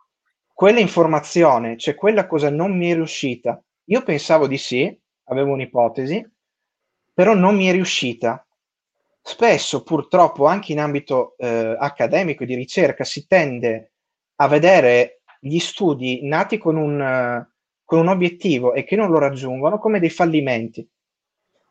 [0.52, 3.62] Quella informazione, cioè quella cosa non mi è riuscita.
[3.84, 6.28] Io pensavo di sì, avevo un'ipotesi,
[7.14, 8.44] però non mi è riuscita.
[9.22, 13.92] Spesso, purtroppo, anche in ambito eh, accademico di ricerca, si tende
[14.36, 17.46] a vedere gli studi nati con un,
[17.90, 20.88] con un obiettivo e che non lo raggiungono come dei fallimenti.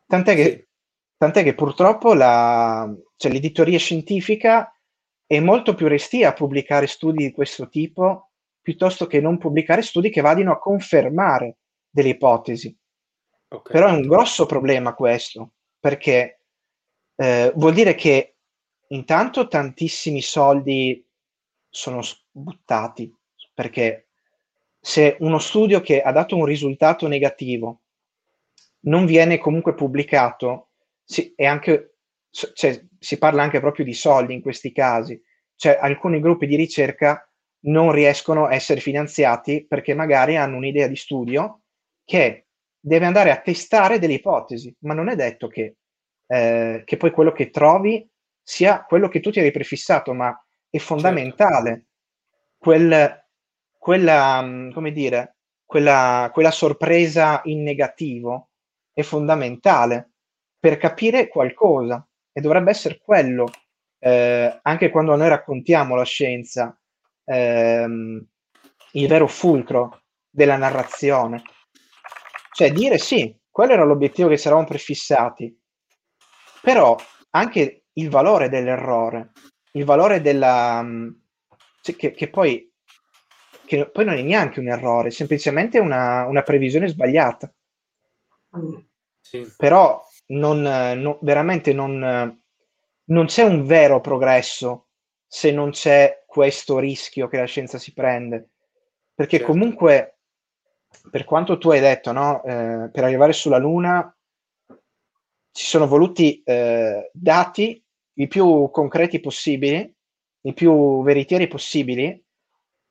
[0.06, 0.68] Tant'è che, sì.
[1.16, 4.70] tant'è che purtroppo la, cioè, l'editoria scientifica
[5.26, 10.10] è molto più restia a pubblicare studi di questo tipo piuttosto che non pubblicare studi
[10.10, 11.56] che vadino a confermare
[11.88, 12.76] delle ipotesi.
[13.48, 13.72] Okay.
[13.72, 16.42] Però è un grosso problema questo, perché
[17.16, 18.36] eh, vuol dire che
[18.88, 21.02] intanto tantissimi soldi
[21.66, 23.10] sono buttati,
[23.54, 24.09] perché
[24.80, 27.82] se uno studio che ha dato un risultato negativo
[28.82, 30.70] non viene comunque pubblicato,
[31.04, 31.96] si, anche,
[32.30, 35.20] cioè, si parla anche proprio di soldi in questi casi.
[35.54, 37.28] Cioè, alcuni gruppi di ricerca
[37.64, 41.60] non riescono a essere finanziati perché magari hanno un'idea di studio
[42.04, 42.46] che
[42.80, 45.76] deve andare a testare delle ipotesi, ma non è detto che,
[46.26, 48.08] eh, che poi quello che trovi
[48.42, 50.34] sia quello che tu ti eri prefissato, ma
[50.70, 51.86] è fondamentale certo.
[52.56, 53.19] quel,
[53.80, 58.50] quella, mm, come dire, quella, quella sorpresa in negativo
[58.92, 60.10] è fondamentale
[60.58, 63.50] per capire qualcosa e dovrebbe essere quello,
[63.98, 66.78] eh, anche quando noi raccontiamo la scienza,
[67.24, 68.22] ehm,
[68.92, 71.42] il vero fulcro della narrazione.
[72.52, 75.58] Cioè dire sì, quello era l'obiettivo che ci eravamo prefissati,
[76.60, 76.96] però
[77.30, 79.32] anche il valore dell'errore,
[79.72, 80.82] il valore della...
[80.82, 81.08] Mm,
[81.80, 82.69] cioè, che, che poi
[83.70, 87.54] che poi non è neanche un errore, è semplicemente una, una previsione sbagliata.
[89.20, 89.46] Sì.
[89.56, 92.36] Però non, non, veramente non,
[93.04, 94.88] non c'è un vero progresso
[95.24, 98.48] se non c'è questo rischio che la scienza si prende.
[99.14, 99.52] Perché certo.
[99.52, 100.18] comunque,
[101.08, 104.12] per quanto tu hai detto, no, eh, per arrivare sulla Luna
[105.52, 107.80] ci sono voluti eh, dati
[108.14, 109.94] i più concreti possibili,
[110.40, 112.20] i più veritieri possibili,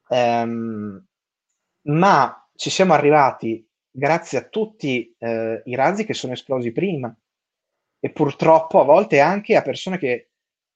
[0.10, 1.06] ehm,
[1.84, 7.16] ma ci siamo arrivati grazie a tutti eh, i razzi che sono esplosi prima.
[8.02, 10.30] e purtroppo a volte anche a persone che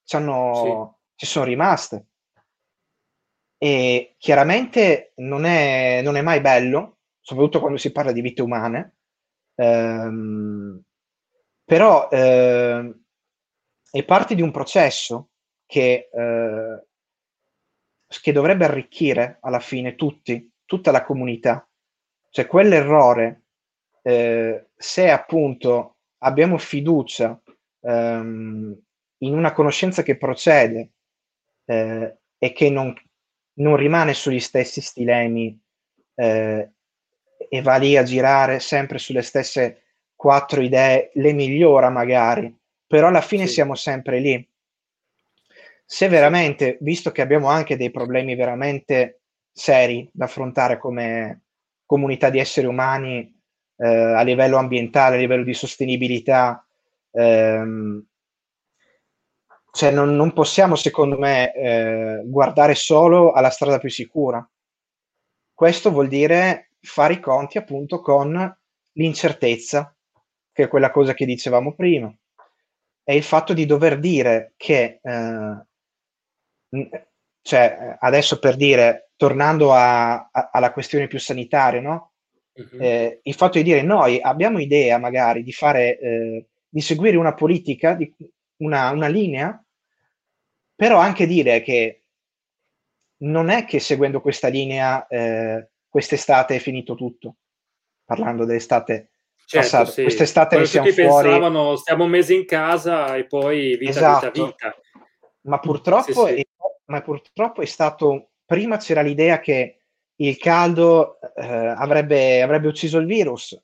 [0.04, 1.26] ci, hanno, sì.
[1.26, 2.08] ci sono rimaste.
[3.58, 8.96] E chiaramente non è, non è mai bello, soprattutto quando si parla di vite umane,
[9.56, 10.82] ehm,
[11.64, 12.94] però eh,
[13.90, 15.30] è parte di un processo
[15.66, 16.86] che, eh,
[18.22, 21.68] che dovrebbe arricchire alla fine tutti, tutta la comunità.
[22.30, 23.44] Cioè quell'errore,
[24.02, 27.40] eh, se appunto abbiamo fiducia
[27.82, 28.78] ehm,
[29.20, 30.92] in una conoscenza che procede
[31.66, 32.94] eh, e che non,
[33.60, 35.58] non, rimane sugli stessi stilemi
[36.16, 36.72] eh,
[37.50, 39.84] e va lì a girare sempre sulle stesse
[40.16, 42.54] quattro idee, le migliora magari,
[42.88, 43.54] però alla fine sì.
[43.54, 44.52] siamo sempre lì.
[45.94, 49.22] Se veramente, visto che abbiamo anche dei problemi veramente
[49.52, 51.44] seri da affrontare come
[51.86, 53.32] comunità di esseri umani
[53.76, 56.66] eh, a livello ambientale, a livello di sostenibilità,
[57.12, 58.04] ehm,
[59.72, 64.44] cioè non, non, possiamo, secondo me, eh, guardare solo alla strada più sicura.
[65.54, 68.58] Questo vuol dire fare i conti appunto con
[68.94, 69.96] l'incertezza,
[70.52, 72.12] che è quella cosa che dicevamo prima,
[73.04, 75.66] e il fatto di dover dire che, eh,
[77.42, 82.12] cioè adesso per dire, tornando a, a, alla questione più sanitaria, no?
[82.54, 82.80] Uh-huh.
[82.80, 87.34] Eh, il fatto di dire noi abbiamo idea magari di fare, eh, di seguire una
[87.34, 88.14] politica, di,
[88.58, 89.62] una, una linea,
[90.76, 92.04] però anche dire che
[93.24, 97.36] non è che seguendo questa linea eh, quest'estate è finito tutto,
[98.06, 99.10] parlando dell'estate
[99.46, 99.92] certo, passata.
[99.92, 100.02] Sì.
[100.04, 101.30] Quest'estate ne siamo tutti fuori.
[101.30, 104.32] pensavano stiamo un mese in casa e poi vita, esatto.
[104.32, 104.76] vita, vita.
[105.42, 106.48] Ma purtroppo, sì, sì.
[106.86, 109.80] Ma purtroppo è stato, prima c'era l'idea che
[110.16, 113.60] il caldo eh, avrebbe, avrebbe ucciso il virus,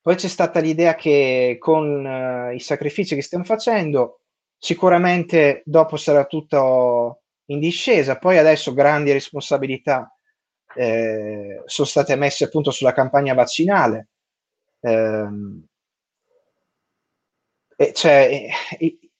[0.00, 4.20] poi c'è stata l'idea che con uh, i sacrifici che stiamo facendo,
[4.56, 8.16] sicuramente dopo sarà tutto in discesa.
[8.16, 10.10] Poi adesso grandi responsabilità
[10.74, 14.08] eh, sono state messe appunto sulla campagna vaccinale.
[14.80, 15.28] Eh,
[17.76, 18.48] e cioè,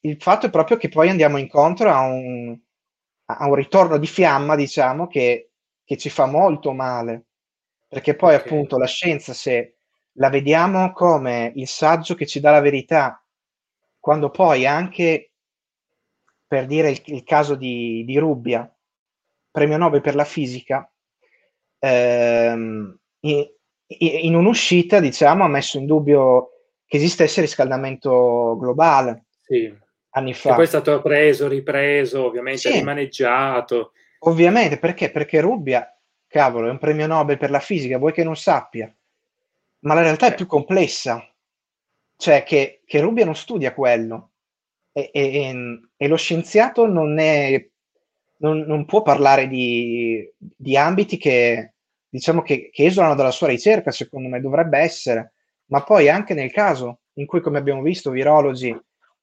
[0.01, 2.59] il fatto è proprio che poi andiamo incontro a un,
[3.31, 5.51] a un ritorno di fiamma, diciamo, che,
[5.85, 7.25] che, ci fa molto male.
[7.87, 8.47] Perché poi okay.
[8.47, 9.77] appunto la scienza, se
[10.13, 13.23] la vediamo come il saggio che ci dà la verità,
[13.99, 15.33] quando poi anche
[16.47, 18.71] per dire il, il caso di, di, Rubbia,
[19.51, 20.91] premio Nobel per la fisica,
[21.79, 23.47] ehm, in,
[23.87, 26.51] in, un'uscita diciamo, ha messo in dubbio
[26.87, 29.27] che esistesse riscaldamento globale.
[29.43, 29.87] Sì.
[30.19, 30.53] Anni fa.
[30.53, 32.73] E poi è stato preso, ripreso, ovviamente sì.
[32.73, 33.93] rimaneggiato.
[34.21, 35.11] Ovviamente, perché?
[35.11, 35.97] Perché Rubbia,
[36.27, 38.93] cavolo, è un premio Nobel per la fisica, vuoi che non sappia?
[39.81, 41.25] Ma la realtà è più complessa.
[42.17, 44.33] Cioè che, che Rubbia non studia quello
[44.93, 47.65] e, e, e lo scienziato non, è,
[48.39, 51.75] non, non può parlare di, di, ambiti che,
[52.09, 55.35] diciamo che, che esulano dalla sua ricerca, secondo me dovrebbe essere,
[55.67, 58.77] ma poi anche nel caso in cui, come abbiamo visto, virologi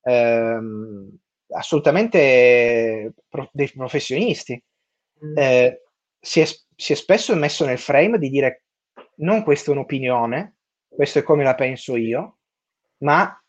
[0.06, 1.18] ehm,
[1.49, 4.62] assolutamente pro, dei professionisti,
[5.26, 5.38] mm.
[5.38, 5.82] eh,
[6.20, 6.45] si, è,
[6.76, 8.64] si è spesso messo nel frame di dire
[9.18, 10.56] non questa è un'opinione,
[10.88, 12.38] questo è come la penso io,
[12.99, 13.41] ma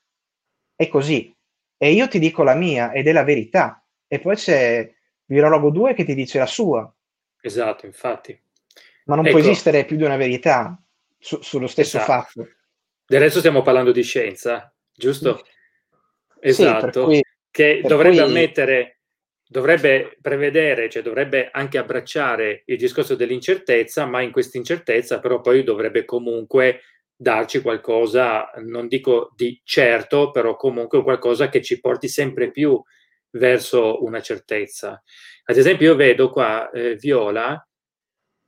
[0.75, 1.35] è così,
[1.77, 3.83] e io ti dico la mia ed è la verità.
[4.09, 4.91] E poi c'è
[5.27, 6.91] Virologo 2 che ti dice la sua.
[7.41, 8.41] Esatto, infatti.
[9.05, 9.39] Ma non ecco.
[9.39, 10.81] può esistere più di una verità
[11.19, 12.13] su, sullo stesso esatto.
[12.13, 12.49] fatto.
[13.07, 15.45] Del resto stiamo parlando di scienza, giusto?
[16.49, 17.01] Esatto.
[17.01, 18.25] Sì, cui, che dovrebbe cui...
[18.25, 19.01] ammettere,
[19.49, 25.65] dovrebbe prevedere, cioè dovrebbe anche abbracciare il discorso dell'incertezza, ma in questa incertezza però poi
[25.65, 26.83] dovrebbe comunque
[27.19, 32.81] darci qualcosa, non dico di certo, però comunque qualcosa che ci porti sempre più
[33.31, 35.03] verso una certezza.
[35.45, 37.67] Ad esempio, io vedo qua eh, Viola,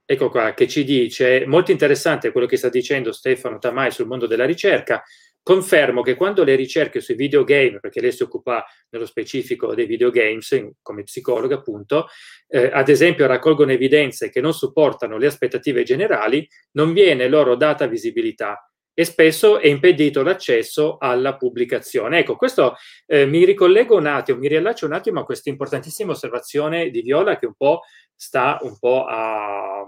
[0.04, 4.26] ecco qua, che ci dice, molto interessante quello che sta dicendo Stefano Tamai sul mondo
[4.26, 5.02] della ricerca,
[5.48, 10.74] confermo che quando le ricerche sui videogame, perché lei si occupa nello specifico dei videogames
[10.82, 12.08] come psicologa appunto,
[12.48, 17.86] eh, ad esempio raccolgono evidenze che non supportano le aspettative generali, non viene loro data
[17.86, 22.18] visibilità e spesso è impedito l'accesso alla pubblicazione.
[22.18, 22.74] Ecco, questo
[23.06, 27.38] eh, mi ricollego un attimo, mi riallaccio un attimo a questa importantissima osservazione di Viola
[27.38, 27.84] che un po'
[28.14, 29.86] sta un po' a...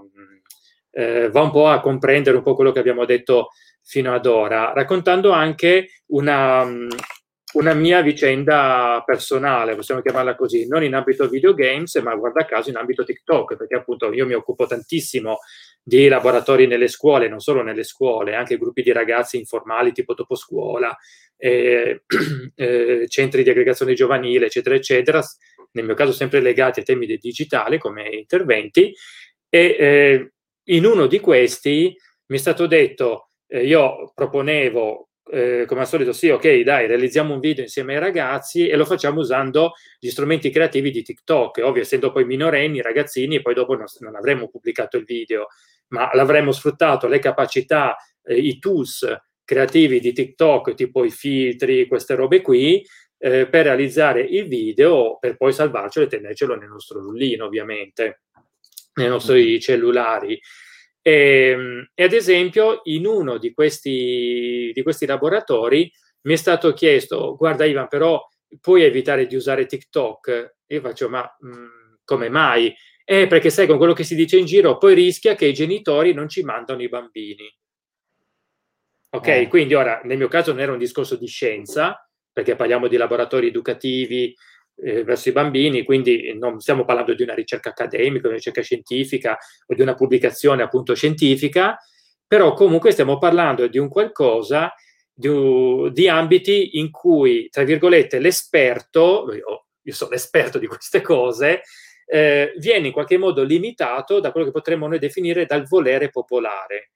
[0.90, 3.50] Eh, va un po' a comprendere un po' quello che abbiamo detto
[3.82, 6.64] fino ad ora, raccontando anche una,
[7.54, 12.76] una mia vicenda personale, possiamo chiamarla così, non in ambito videogames, ma guarda caso in
[12.76, 15.38] ambito TikTok, perché appunto io mi occupo tantissimo
[15.82, 20.36] di laboratori nelle scuole, non solo nelle scuole, anche gruppi di ragazzi informali tipo dopo
[20.36, 20.96] scuola,
[21.36, 22.02] eh,
[22.54, 25.20] eh, centri di aggregazione giovanile, eccetera, eccetera,
[25.72, 28.92] nel mio caso sempre legati a temi del digitale come interventi,
[29.48, 30.32] e eh,
[30.70, 31.94] in uno di questi
[32.26, 37.34] mi è stato detto, eh, io proponevo eh, come al solito, sì, ok, dai, realizziamo
[37.34, 41.60] un video insieme ai ragazzi e lo facciamo usando gli strumenti creativi di TikTok.
[41.62, 45.46] Ovvio, essendo poi minorenni, ragazzini, e poi dopo non, non avremmo pubblicato il video,
[45.88, 49.06] ma l'avremmo sfruttato le capacità, eh, i tools
[49.44, 52.84] creativi di TikTok, tipo i filtri, queste robe qui,
[53.18, 58.22] eh, per realizzare il video, per poi salvarcelo e tenercelo nel nostro rullino, ovviamente,
[58.94, 59.58] nei nostri mm.
[59.58, 60.40] cellulari.
[61.02, 65.90] E, ehm, e, ad esempio, in uno di questi, di questi laboratori
[66.22, 68.20] mi è stato chiesto: Guarda, Ivan, però
[68.60, 70.56] puoi evitare di usare TikTok?
[70.66, 71.66] Io faccio: Ma mh, mm,
[72.04, 72.74] come mai?
[73.04, 76.12] Eh, perché sai, con quello che si dice in giro, poi rischia che i genitori
[76.12, 77.52] non ci mandano i bambini.
[79.12, 79.48] Ok, eh.
[79.48, 83.48] quindi ora nel mio caso non era un discorso di scienza, perché parliamo di laboratori
[83.48, 84.32] educativi
[84.82, 88.62] eh, verso i bambini, quindi non stiamo parlando di una ricerca accademica, di una ricerca
[88.62, 91.78] scientifica o di una pubblicazione appunto scientifica,
[92.26, 94.72] però comunque stiamo parlando di un qualcosa,
[95.12, 101.62] di, di ambiti in cui, tra virgolette, l'esperto, io, io sono l'esperto di queste cose,
[102.06, 106.92] eh, viene in qualche modo limitato da quello che potremmo noi definire dal volere popolare.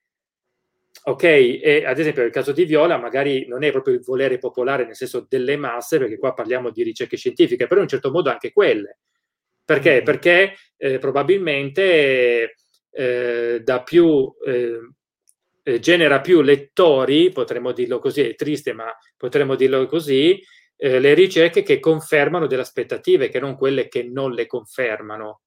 [1.03, 4.87] Ok, e ad esempio nel caso di Viola magari non è proprio il volere popolare
[4.87, 8.31] nel senso delle masse, perché qua parliamo di ricerche scientifiche, però in un certo modo
[8.31, 8.99] anche quelle.
[9.65, 9.95] Perché?
[9.97, 10.05] Mm-hmm.
[10.05, 12.55] Perché eh, probabilmente
[12.91, 14.79] eh, da più, eh,
[15.63, 20.41] eh, genera più lettori, potremmo dirlo così, è triste ma potremmo dirlo così,
[20.77, 25.43] eh, le ricerche che confermano delle aspettative, che non quelle che non le confermano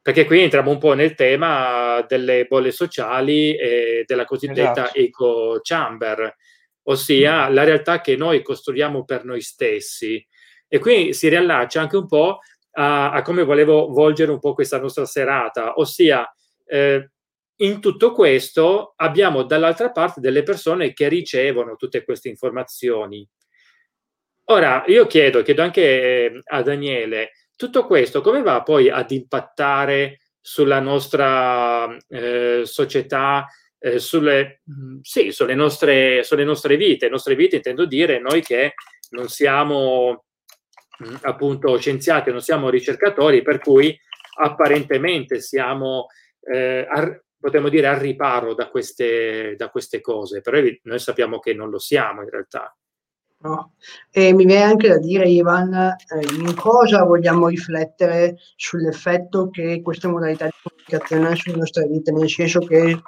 [0.00, 4.98] perché qui entriamo un po' nel tema delle bolle sociali e della cosiddetta esatto.
[4.98, 6.36] eco chamber,
[6.84, 7.54] ossia mm.
[7.54, 10.24] la realtà che noi costruiamo per noi stessi.
[10.68, 12.38] E qui si riallaccia anche un po'
[12.72, 16.28] a, a come volevo volgere un po' questa nostra serata, ossia
[16.64, 17.10] eh,
[17.60, 23.26] in tutto questo abbiamo dall'altra parte delle persone che ricevono tutte queste informazioni.
[24.48, 30.20] Ora, io chiedo, chiedo anche eh, a Daniele, tutto questo come va poi ad impattare
[30.40, 33.46] sulla nostra eh, società,
[33.78, 37.06] eh, sulle, mm, sì, sulle, nostre, sulle nostre vite?
[37.06, 38.74] Le nostre vite intendo dire noi che
[39.10, 40.26] non siamo
[40.98, 43.98] mh, mm, appunto scienziati, non siamo ricercatori, per cui
[44.38, 46.06] apparentemente siamo,
[46.42, 51.54] eh, ar- potremmo dire, al riparo da queste, da queste cose, però noi sappiamo che
[51.54, 52.72] non lo siamo in realtà.
[53.46, 53.74] No?
[54.10, 60.08] E mi viene anche da dire, Ivan, eh, in cosa vogliamo riflettere sull'effetto che queste
[60.08, 63.00] modalità di comunicazione hanno sulle nostre vite, nel senso che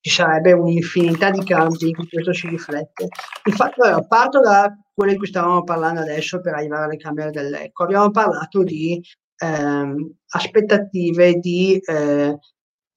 [0.00, 3.08] ci sarebbe un'infinità di campi in cui questo si riflette.
[3.44, 7.84] Infatti, allora, parto da quello di cui stavamo parlando adesso per arrivare alle camere dell'eco.
[7.84, 9.02] Abbiamo parlato di
[9.36, 12.38] ehm, aspettative di eh,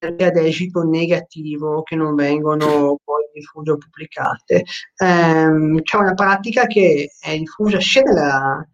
[0.07, 4.63] ad esito negativo che non vengono poi diffuse o pubblicate.
[4.99, 8.65] Um, c'è una pratica che è diffusa sia nella,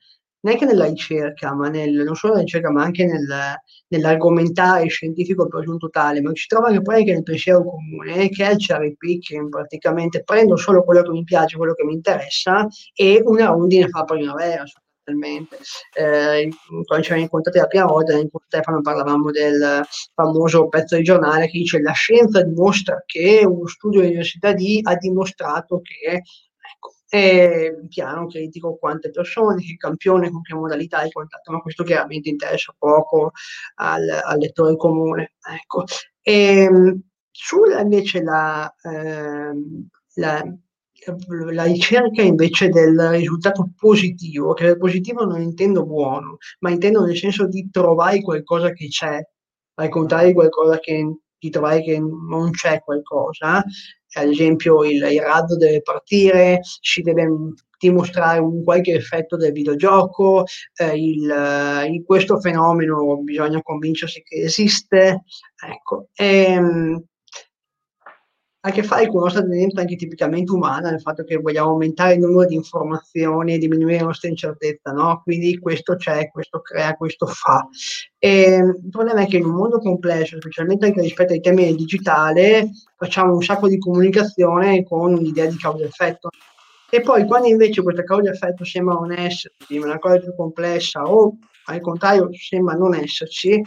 [0.41, 3.55] neanche nella ricerca, ma nel, non solo nella ricerca, ma anche nel,
[3.87, 8.47] nell'argomentare scientifico per giunto tale, ma si trova anche poi anche nel pensiero comune, che
[8.47, 12.67] è il cherry picking, praticamente prendo solo quello che mi piace, quello che mi interessa
[12.93, 14.63] e una rondine fa primavera
[15.03, 16.49] Eh,
[16.85, 19.81] quando ci siamo incontrati la prima volta, con Stefano parlavamo del
[20.13, 24.95] famoso pezzo di giornale che dice la scienza dimostra che uno studio dell'università D ha
[24.95, 31.51] dimostrato che ecco, è piano critico quante persone, che campione, con che modalità di contatto,
[31.51, 33.31] ma questo chiaramente interessa poco
[33.75, 35.33] al, al lettore comune.
[35.51, 35.83] Ecco.
[36.21, 39.51] E, ehm, sulla invece la, eh,
[40.15, 40.43] la
[41.51, 47.17] la ricerca invece del risultato positivo, che del positivo non intendo buono, ma intendo nel
[47.17, 49.19] senso di trovare qualcosa che c'è,
[49.75, 53.63] al contrario qualcosa che di trovare che non c'è qualcosa,
[54.13, 57.27] ad esempio il, il raddo deve partire, si deve
[57.79, 60.45] dimostrare un qualche effetto del videogioco,
[60.75, 65.23] eh, il, in questo fenomeno bisogna convincersi che esiste,
[65.67, 66.09] ecco.
[66.13, 67.03] E, ehm,
[68.63, 72.13] ha a che fare con una tendenza anche tipicamente umana, nel fatto che vogliamo aumentare
[72.13, 75.21] il numero di informazioni e diminuire la nostra incertezza, no?
[75.23, 77.67] Quindi questo c'è, questo crea, questo fa.
[78.19, 81.75] E il problema è che in un mondo complesso, specialmente anche rispetto ai temi del
[81.75, 86.29] digitale, facciamo un sacco di comunicazione con un'idea di causa-effetto.
[86.91, 91.37] E poi quando invece questa causa effetto sembra non esserci, una cosa più complessa o
[91.65, 93.59] al contrario sembra non esserci,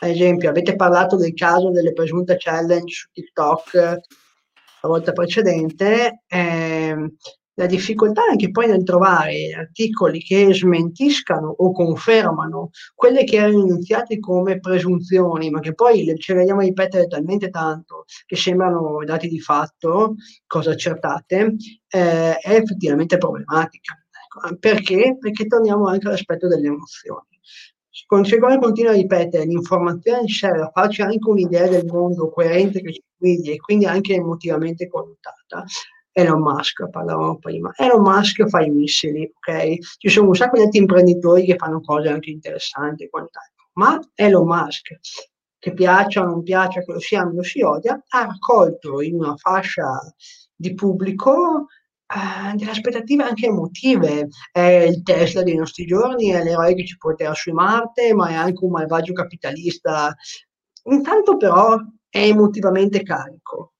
[0.00, 4.00] ad esempio avete parlato del caso delle presunte challenge su TikTok
[4.82, 7.10] la volta precedente, eh,
[7.58, 13.66] la difficoltà è anche poi nel trovare articoli che smentiscano o confermano quelle che erano
[13.66, 19.28] iniziate come presunzioni, ma che poi ce le vediamo ripetere talmente tanto che sembrano dati
[19.28, 20.16] di fatto,
[20.46, 21.56] cose accertate,
[21.88, 23.94] eh, è effettivamente problematica.
[24.24, 25.16] Ecco, perché?
[25.18, 27.40] Perché torniamo anche all'aspetto delle emozioni.
[27.98, 33.02] Siccome continua a ripetere, l'informazione serve a farci anche un'idea del mondo coerente che ci
[33.16, 35.64] guidi e quindi anche emotivamente connotata,
[36.12, 37.72] Elon Musk, parlavamo prima.
[37.74, 39.78] Elon Musk fa i missili, ok?
[39.96, 43.98] Ci sono un sacco di altri imprenditori che fanno cose anche interessanti e quant'altro, ma
[44.14, 44.98] Elon Musk,
[45.58, 49.14] che piaccia o non piaccia, che lo si ami o si odia, ha raccolto in
[49.14, 49.88] una fascia
[50.54, 51.68] di pubblico
[52.06, 54.28] eh, delle aspettative anche emotive.
[54.52, 58.34] È il Tesla dei nostri giorni, è l'eroe che ci porterà su Marte, ma è
[58.34, 60.14] anche un malvagio capitalista.
[60.84, 61.76] Intanto però
[62.08, 63.74] è emotivamente carico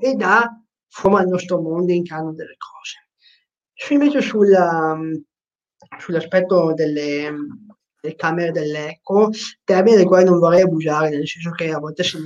[0.00, 3.08] ed ha forma il nostro mondo e incarna delle cose.
[3.72, 5.14] Su invece sulla, mm,
[5.98, 7.32] sull'aspetto delle,
[8.00, 9.30] delle, camere dell'eco,
[9.64, 12.18] termine del quale non vorrei abusare, nel senso che a volte si,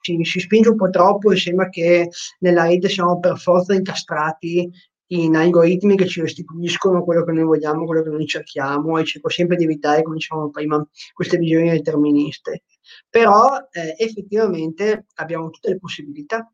[0.00, 4.70] si, si spinge un po' troppo e sembra che nella rete siamo per forza incastrati
[5.08, 9.28] in algoritmi che ci restituiscono quello che noi vogliamo, quello che noi cerchiamo e cerco
[9.28, 12.62] sempre di evitare, come dicevamo prima, queste visioni deterministe.
[13.08, 16.50] Però eh, effettivamente abbiamo tutte le possibilità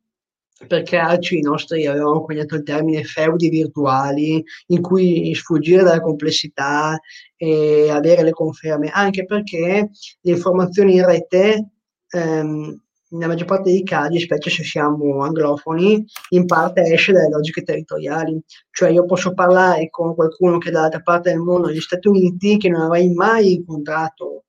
[0.66, 7.01] per crearci i nostri, avevamo coniato il termine feudi virtuali, in cui sfuggire dalla complessità
[7.36, 9.90] e avere le conferme, anche perché
[10.20, 11.70] le informazioni in rete,
[12.11, 17.62] ehm, nella maggior parte dei casi, specie se siamo anglofoni, in parte esce dalle logiche
[17.62, 18.40] territoriali.
[18.70, 22.56] Cioè io posso parlare con qualcuno che è dall'altra parte del mondo, negli Stati Uniti,
[22.56, 24.44] che non avrei mai incontrato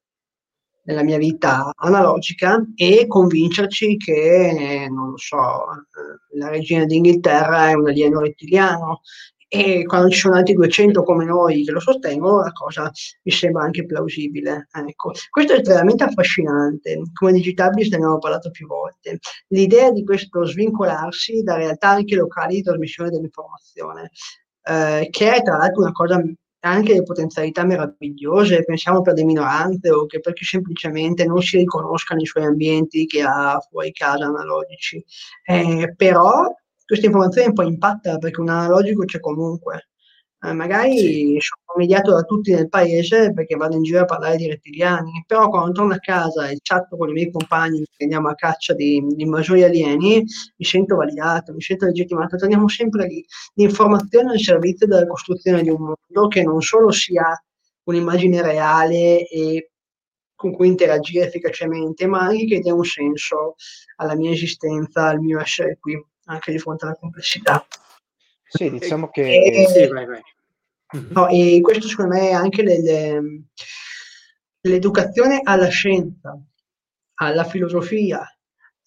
[0.83, 5.65] nella mia vita analogica e convincerci che, non lo so,
[6.33, 9.01] la regina d'Inghilterra è un alieno rettiliano
[9.53, 12.89] e quando ci sono altri 200 come noi che lo sostengono, la cosa
[13.23, 14.69] mi sembra anche plausibile.
[14.71, 15.11] Ecco.
[15.29, 19.19] Questo è estremamente affascinante, come Digitabilis ne abbiamo parlato più volte.
[19.49, 24.11] L'idea di questo svincolarsi da realtà anche locali di trasmissione dell'informazione,
[24.63, 26.23] eh, che è tra l'altro una cosa
[26.63, 32.21] anche le potenzialità meravigliose, pensiamo per le minoranze o che perché semplicemente non si riconoscano
[32.21, 35.03] i suoi ambienti che ha fuori casa analogici.
[35.43, 36.47] Eh, però
[36.91, 39.87] questa informazione poi impatta perché un analogico c'è comunque.
[40.43, 41.37] Eh, magari sì.
[41.39, 45.47] sono mediato da tutti nel paese perché vado in giro a parlare di rettiliani, però
[45.47, 49.01] quando torno a casa e chatto con i miei compagni che andiamo a caccia di,
[49.07, 50.21] di maggiori alieni,
[50.57, 53.23] mi sento validato, mi sento legittimato, torniamo sempre lì.
[53.53, 57.41] L'informazione al servizio della costruzione di un mondo che non solo sia
[57.83, 59.71] un'immagine reale e
[60.35, 63.55] con cui interagire efficacemente, ma anche che dia un senso
[63.97, 67.65] alla mia esistenza, al mio essere qui, anche di fronte alla complessità.
[68.47, 69.21] Sì, diciamo che...
[69.21, 70.21] E, sì, vai, vai.
[71.09, 73.21] No, e questo secondo me è anche le,
[74.61, 76.37] l'educazione alla scienza,
[77.15, 78.25] alla filosofia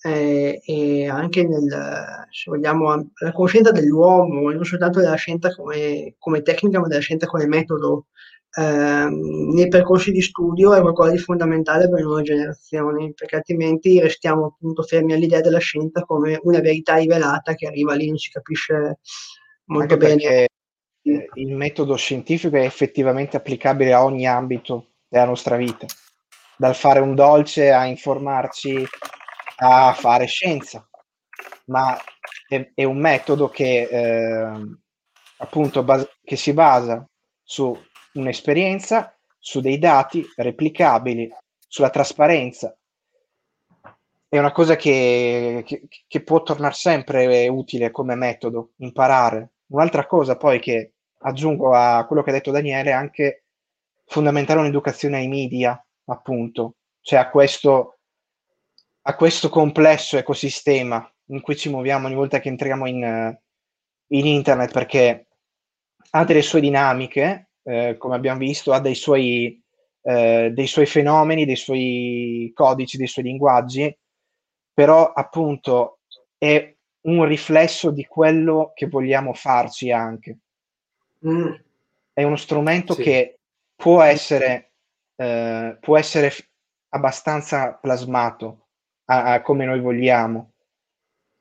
[0.03, 6.43] eh, e anche nel, se vogliamo, alla conoscenza dell'uomo, non soltanto della scienza come, come
[6.43, 8.09] tecnica, ma della scienza come metodo
[8.57, 14.01] eh, nei percorsi di studio è qualcosa di fondamentale per le nuove generazioni, perché altrimenti
[14.01, 18.31] restiamo appunto fermi all'idea della scienza come una verità rivelata che arriva lì, non si
[18.31, 18.99] capisce
[19.65, 20.23] molto Anche bene.
[20.23, 20.49] Eh,
[21.35, 25.87] il metodo scientifico è effettivamente applicabile a ogni ambito della nostra vita,
[26.57, 28.87] dal fare un dolce a informarci
[29.57, 30.89] a fare scienza,
[31.67, 31.97] ma
[32.49, 34.77] è, è un metodo che eh,
[35.39, 37.07] appunto bas- che si basa
[37.43, 37.77] su
[38.15, 41.31] un'esperienza, su dei dati replicabili,
[41.67, 42.77] sulla trasparenza.
[44.29, 50.37] È una cosa che, che, che può tornare sempre utile come metodo, imparare, Un'altra cosa
[50.37, 53.45] poi che aggiungo a quello che ha detto Daniele è anche
[54.07, 57.99] fondamentale un'educazione ai media, appunto, cioè a questo,
[59.03, 63.39] a questo complesso ecosistema in cui ci muoviamo ogni volta che entriamo in,
[64.09, 65.27] in internet, perché
[66.11, 69.62] ha delle sue dinamiche, eh, come abbiamo visto, ha dei suoi,
[70.03, 73.97] eh, dei suoi fenomeni, dei suoi codici, dei suoi linguaggi,
[74.73, 76.01] però appunto
[76.36, 80.39] è un riflesso di quello che vogliamo farci anche.
[81.27, 81.53] Mm.
[82.12, 83.03] È uno strumento sì.
[83.03, 83.39] che
[83.74, 84.73] può essere,
[85.16, 86.32] eh, può essere
[86.91, 88.69] abbastanza plasmato
[89.07, 90.53] a, a come noi vogliamo.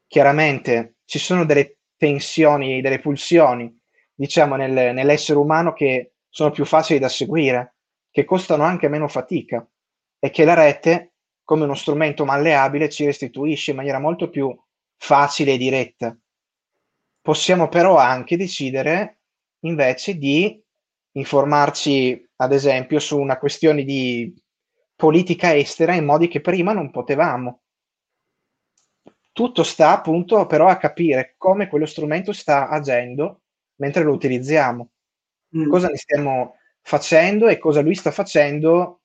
[0.08, 3.82] Chiaramente ci sono delle tensioni, delle pulsioni
[4.16, 7.76] diciamo, nel, nell'essere umano che sono più facili da seguire,
[8.10, 9.66] che costano anche meno fatica
[10.18, 14.52] e che la rete, come uno strumento malleabile, ci restituisce in maniera molto più
[14.98, 16.18] facile e diretta.
[17.22, 19.20] Possiamo però anche decidere
[19.60, 20.60] invece di
[21.12, 24.34] informarci, ad esempio, su una questione di
[24.96, 27.62] politica estera in modi che prima non potevamo.
[29.32, 33.42] Tutto sta appunto però a capire come quello strumento sta agendo
[33.76, 34.93] mentre lo utilizziamo.
[35.58, 35.70] Mm.
[35.70, 39.02] Cosa ne stiamo facendo e cosa lui sta facendo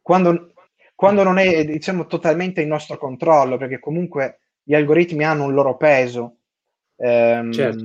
[0.00, 0.52] quando,
[0.94, 5.76] quando non è diciamo totalmente in nostro controllo, perché comunque gli algoritmi hanno un loro
[5.76, 6.38] peso.
[6.96, 7.84] Ehm, certo.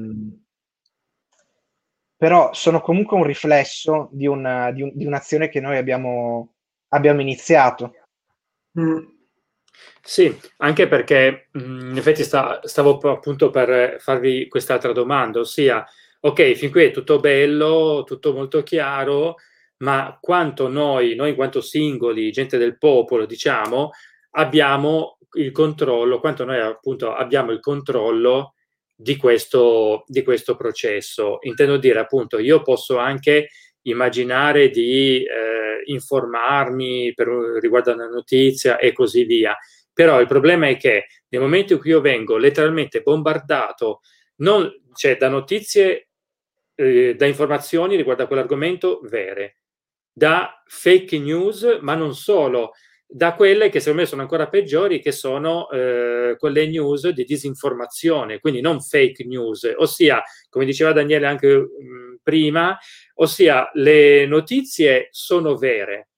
[2.17, 6.55] Però sono comunque un riflesso di, una, di, un, di un'azione che noi abbiamo,
[6.89, 7.93] abbiamo iniziato.
[8.79, 9.13] Mm.
[10.01, 15.85] Sì, anche perché mh, in effetti sta, stavo appunto per farvi quest'altra domanda, ossia,
[16.25, 19.35] ok, fin qui è tutto bello, tutto molto chiaro,
[19.77, 23.91] ma quanto noi, noi in quanto singoli, gente del popolo, diciamo,
[24.31, 28.55] abbiamo il controllo, quanto noi appunto abbiamo il controllo
[28.95, 31.37] di questo, di questo processo.
[31.41, 33.49] Intendo dire appunto, io posso anche
[33.83, 37.27] immaginare di eh, informarmi per,
[37.59, 39.55] riguardo a una notizia e così via.
[39.93, 44.01] Però il problema è che nel momento in cui io vengo letteralmente bombardato
[44.37, 46.07] non, cioè, da notizie,
[46.75, 49.57] eh, da informazioni riguardo a quell'argomento vere,
[50.11, 52.71] da fake news, ma non solo,
[53.07, 58.39] da quelle che secondo me sono ancora peggiori, che sono eh, quelle news di disinformazione,
[58.39, 62.77] quindi non fake news, ossia, come diceva Daniele anche mh, mm, prima,
[63.15, 66.09] ossia le notizie sono vere,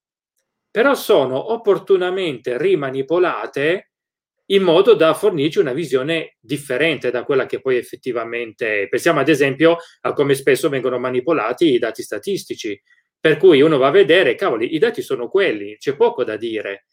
[0.71, 3.91] però sono opportunamente rimanipolate
[4.47, 8.87] in modo da fornirci una visione differente da quella che poi effettivamente.
[8.89, 12.79] Pensiamo ad esempio a come spesso vengono manipolati i dati statistici.
[13.19, 16.85] Per cui uno va a vedere, cavoli, i dati sono quelli, c'è poco da dire,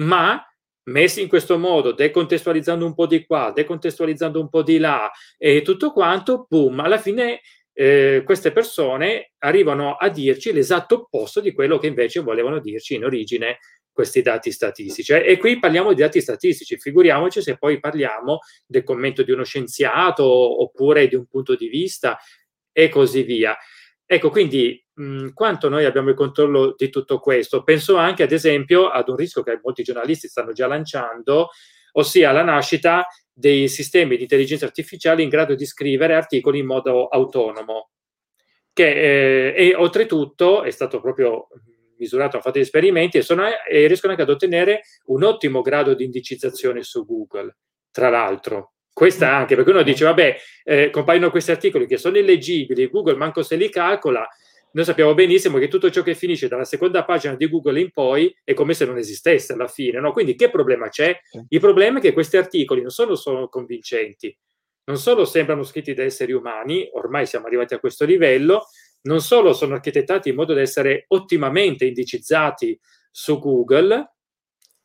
[0.00, 0.42] ma
[0.84, 5.62] messi in questo modo, decontestualizzando un po' di qua, decontestualizzando un po' di là e
[5.62, 7.40] tutto quanto, boom, alla fine
[7.72, 13.04] eh, queste persone arrivano a dirci l'esatto opposto di quello che invece volevano dirci in
[13.04, 13.58] origine
[13.92, 15.12] questi dati statistici.
[15.12, 20.24] E qui parliamo di dati statistici, figuriamoci se poi parliamo del commento di uno scienziato
[20.24, 22.18] oppure di un punto di vista
[22.72, 23.56] e così via.
[24.06, 27.62] Ecco, quindi mh, quanto noi abbiamo il controllo di tutto questo?
[27.62, 31.50] Penso anche, ad esempio, ad un rischio che molti giornalisti stanno già lanciando,
[31.92, 37.06] ossia la nascita dei sistemi di intelligenza artificiale in grado di scrivere articoli in modo
[37.06, 37.90] autonomo.
[38.72, 41.48] Che, eh, e oltretutto è stato proprio
[42.00, 45.94] misurato, hanno fatto gli esperimenti e, sono, e riescono anche ad ottenere un ottimo grado
[45.94, 47.56] di indicizzazione su Google,
[47.90, 48.72] tra l'altro.
[48.92, 49.34] Questa mm.
[49.34, 53.56] anche, perché uno dice, vabbè, eh, compaiono questi articoli che sono illeggibili, Google manco se
[53.56, 54.26] li calcola,
[54.72, 58.32] noi sappiamo benissimo che tutto ciò che finisce dalla seconda pagina di Google in poi
[58.44, 60.12] è come se non esistesse alla fine, no?
[60.12, 61.18] Quindi che problema c'è?
[61.48, 64.36] Il problema è che questi articoli non solo sono convincenti,
[64.84, 68.66] non solo sembrano scritti da esseri umani, ormai siamo arrivati a questo livello,
[69.02, 72.78] non solo sono architettati in modo da essere ottimamente indicizzati
[73.10, 74.12] su Google,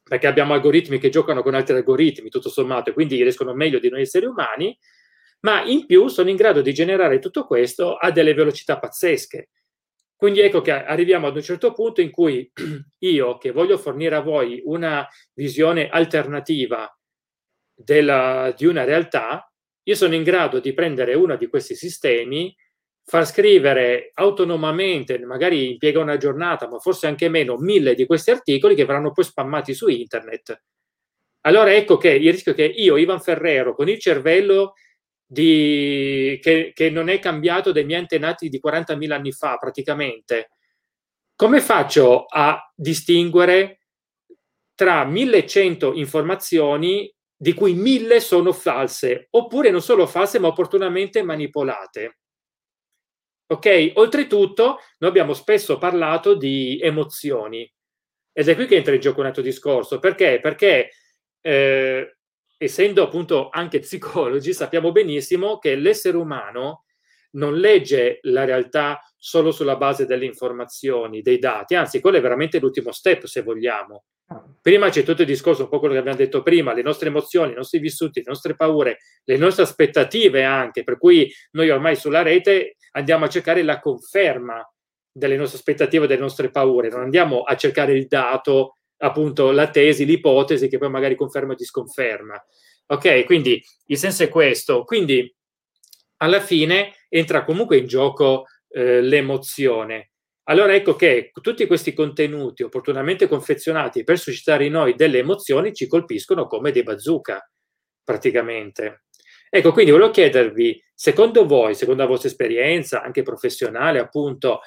[0.04, 3.90] perché abbiamo algoritmi che giocano con altri algoritmi, tutto sommato, e quindi riescono meglio di
[3.90, 4.78] noi esseri umani,
[5.42, 9.50] ma in più sono in grado di generare tutto questo a delle velocità pazzesche.
[10.16, 12.50] Quindi ecco che arriviamo ad un certo punto in cui
[13.00, 16.90] io, che voglio fornire a voi una visione alternativa
[17.74, 19.52] della, di una realtà,
[19.84, 22.56] io sono in grado di prendere uno di questi sistemi
[23.08, 28.74] far scrivere autonomamente, magari impiega una giornata, ma forse anche meno, mille di questi articoli
[28.74, 30.64] che verranno poi spammati su internet.
[31.42, 34.74] Allora ecco che il rischio che io, Ivan Ferrero, con il cervello
[35.24, 40.50] di, che, che, non è cambiato dai miei antenati di 40.000 anni fa praticamente,
[41.36, 43.82] come faccio a distinguere
[44.74, 52.18] tra 1100 informazioni di cui 1000 sono false, oppure non solo false ma opportunamente manipolate?
[53.48, 53.92] Ok?
[53.96, 57.72] Oltretutto, noi abbiamo spesso parlato di emozioni
[58.32, 60.00] ed è qui che entra in gioco un altro discorso.
[60.00, 60.40] Perché?
[60.42, 60.90] Perché
[61.42, 62.18] eh,
[62.58, 66.86] essendo appunto anche psicologi, sappiamo benissimo che l'essere umano
[67.36, 72.60] non legge la realtà solo sulla base delle informazioni, dei dati, anzi, quello è veramente
[72.60, 74.06] l'ultimo step, se vogliamo.
[74.62, 77.52] Prima c'è tutto il discorso, un po' quello che abbiamo detto prima, le nostre emozioni,
[77.52, 82.24] i nostri vissuti, le nostre paure, le nostre aspettative anche, per cui noi ormai sulla
[82.24, 84.68] rete andiamo a cercare la conferma
[85.12, 90.06] delle nostre aspettative, delle nostre paure, non andiamo a cercare il dato, appunto la tesi,
[90.06, 92.44] l'ipotesi che poi magari conferma o disconferma.
[92.88, 94.84] Ok, quindi il senso è questo.
[94.84, 95.34] Quindi
[96.18, 100.12] alla fine entra comunque in gioco eh, l'emozione.
[100.48, 105.88] Allora ecco che tutti questi contenuti opportunamente confezionati per suscitare in noi delle emozioni ci
[105.88, 107.50] colpiscono come dei bazooka,
[108.04, 109.05] praticamente.
[109.56, 114.60] Ecco, quindi volevo chiedervi, secondo voi, secondo la vostra esperienza, anche professionale, appunto,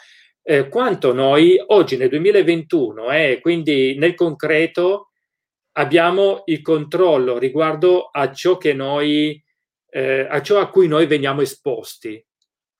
[0.42, 5.10] eh, quanto noi oggi nel 2021 e eh, quindi nel concreto
[5.72, 9.44] abbiamo il controllo riguardo a ciò che noi,
[9.90, 12.24] eh, a ciò a cui noi veniamo esposti.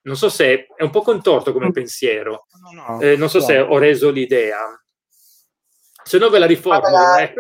[0.05, 3.45] Non so se è un po' contorto come pensiero, no, no, eh, non so no.
[3.45, 4.83] se ho reso l'idea.
[6.05, 6.97] Se no ve la riformulo.
[6.97, 7.35] Mia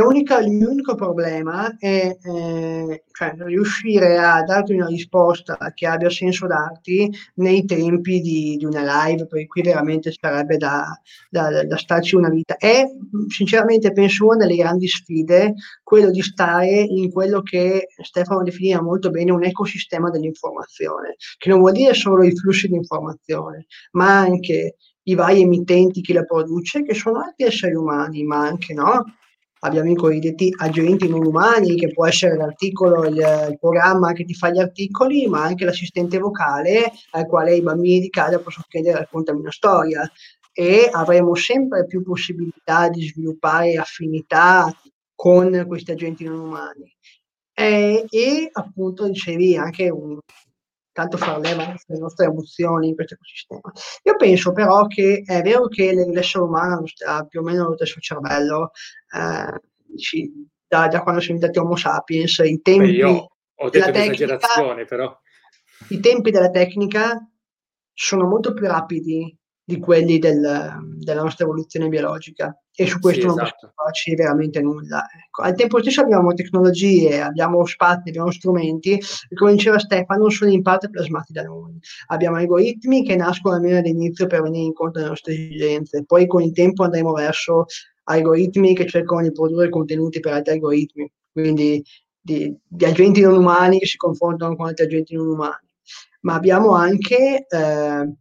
[0.00, 6.10] unica, il mio unico problema è eh, cioè, riuscire a darti una risposta che abbia
[6.10, 10.84] senso darti nei tempi di, di una live, perché qui veramente sarebbe da,
[11.30, 12.56] da, da, starci una vita.
[12.56, 12.96] E
[13.28, 19.10] sinceramente penso una delle grandi sfide quello di stare in quello che Stefano definiva molto
[19.10, 24.76] bene un ecosistema dell'informazione, che non vuol dire solo i flussi di informazione, ma anche
[25.08, 29.04] i vari emittenti che la produce, che sono anche esseri umani, ma anche no,
[29.60, 34.34] abbiamo i cosiddetti agenti non umani, che può essere l'articolo, il, il, programma che ti
[34.34, 38.98] fa gli articoli, ma anche l'assistente vocale al quale i bambini di casa possono chiedere
[38.98, 40.10] raccontami una storia.
[40.52, 44.72] E avremo sempre più possibilità di sviluppare affinità
[45.14, 46.92] con questi agenti non umani.
[47.54, 50.18] E, e appunto dicevi anche un,
[50.98, 53.70] tanto far leva sulle nostre emozioni in questo ecosistema.
[54.02, 58.00] Io penso però che è vero che l'essere umano ha più o meno lo stesso
[58.00, 58.72] cervello,
[59.14, 60.28] eh, ci,
[60.66, 64.38] da, da, quando siamo diventati Homo sapiens, i tempi io ho detto tecnica,
[64.88, 65.16] però.
[65.90, 67.16] I tempi della tecnica
[67.92, 69.37] sono molto più rapidi
[69.68, 70.40] di quelli del,
[70.96, 73.50] della nostra evoluzione biologica e su questo sì, non esatto.
[73.50, 75.04] possiamo farci veramente nulla.
[75.26, 75.42] Ecco.
[75.42, 80.62] Al tempo stesso abbiamo tecnologie, abbiamo spazi, abbiamo strumenti e come diceva Stefano sono in
[80.62, 81.78] parte plasmati da noi.
[82.06, 86.52] Abbiamo algoritmi che nascono almeno all'inizio per venire incontro alle nostre esigenze, poi con il
[86.52, 87.66] tempo andremo verso
[88.04, 91.84] algoritmi che cercano di produrre contenuti per altri algoritmi, quindi
[92.18, 95.68] di, di agenti non umani che si confrontano con altri agenti non umani.
[96.22, 97.46] Ma abbiamo anche...
[97.46, 98.12] Eh,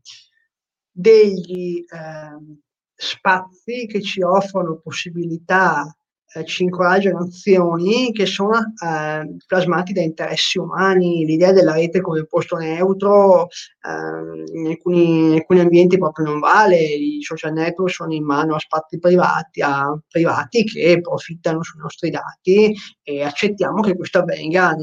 [0.98, 2.58] degli eh,
[2.96, 5.96] spazi che ci offrono possibilità,
[6.34, 12.26] eh, ci incoraggiano azioni che sono eh, plasmati da interessi umani, l'idea della rete come
[12.26, 13.48] posto neutro
[13.88, 18.56] ehm, in alcuni, in, alcuni, ambienti proprio non vale, i social network sono in mano
[18.56, 24.76] a spazi privati, a privati che profittano sui nostri dati e accettiamo che questo avvenga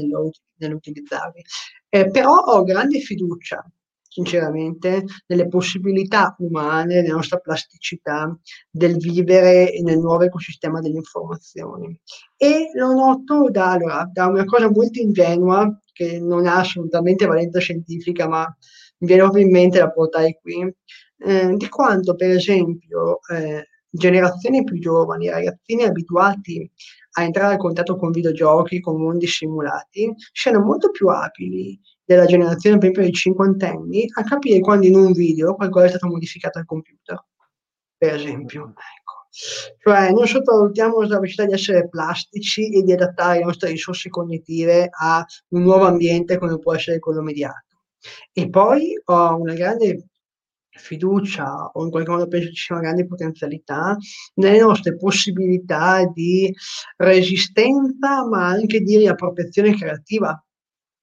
[0.57, 1.41] nell'utilizzarli.
[1.89, 3.63] Eh, però ho grande fiducia
[4.15, 8.33] sinceramente, nelle possibilità umane, nella nostra plasticità
[8.69, 11.99] del vivere nel nuovo ecosistema delle informazioni.
[12.37, 17.59] E lo noto da, allora, da una cosa molto ingenua, che non ha assolutamente valenza
[17.59, 18.45] scientifica, ma
[18.99, 20.73] mi viene proprio in mente da portare qui,
[21.25, 26.69] eh, di quanto, per esempio, eh, generazioni più giovani, ragazzini abituati
[27.17, 32.77] a entrare a contatto con videogiochi, con mondi simulati, siano molto più abili della generazione,
[32.77, 36.65] per esempio dei cinquantenni, a capire quando in un video qualcosa è stato modificato al
[36.65, 37.23] computer,
[37.97, 38.69] per esempio.
[38.69, 39.15] Ecco.
[39.79, 44.87] Cioè, non sottovalutiamo la capacità di essere plastici e di adattare le nostre risorse cognitive
[44.89, 47.81] a un nuovo ambiente come può essere quello mediato.
[48.31, 50.07] E poi ho una grande
[50.69, 53.97] fiducia o in qualche modo penso ci sia una grande potenzialità
[54.35, 56.53] nelle nostre possibilità di
[56.97, 60.44] resistenza ma anche di riappropriazione creativa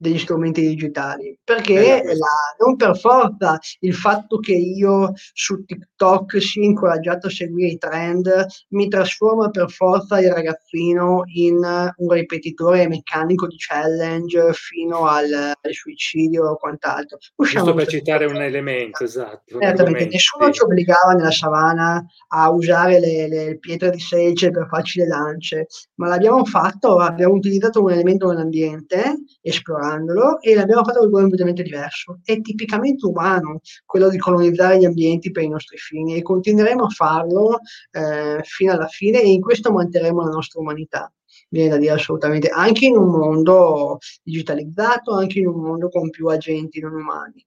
[0.03, 6.65] degli strumenti digitali, perché la, non per forza il fatto che io su TikTok sia
[6.65, 11.55] incoraggiato a seguire i trend mi trasforma per forza il ragazzino in
[11.97, 17.19] un ripetitore meccanico di challenge fino al, al suicidio o quant'altro.
[17.37, 19.61] Usciamo Giusto per citare un elemento, esatto.
[19.61, 24.99] Esattamente, nessuno ci obbligava nella savana a usare le, le pietre di selce per farci
[24.99, 30.99] le lance, ma l'abbiamo fatto, abbiamo utilizzato un elemento dell'ambiente esplorando colonizzandolo e l'abbiamo fatto
[31.01, 32.21] con un completamente diverso.
[32.25, 36.89] È tipicamente umano quello di colonizzare gli ambienti per i nostri fini e continueremo a
[36.89, 37.61] farlo
[37.91, 41.13] eh, fino alla fine e in questo manterremo la nostra umanità.
[41.49, 46.27] Viene da dire assolutamente, anche in un mondo digitalizzato, anche in un mondo con più
[46.29, 47.45] agenti non umani.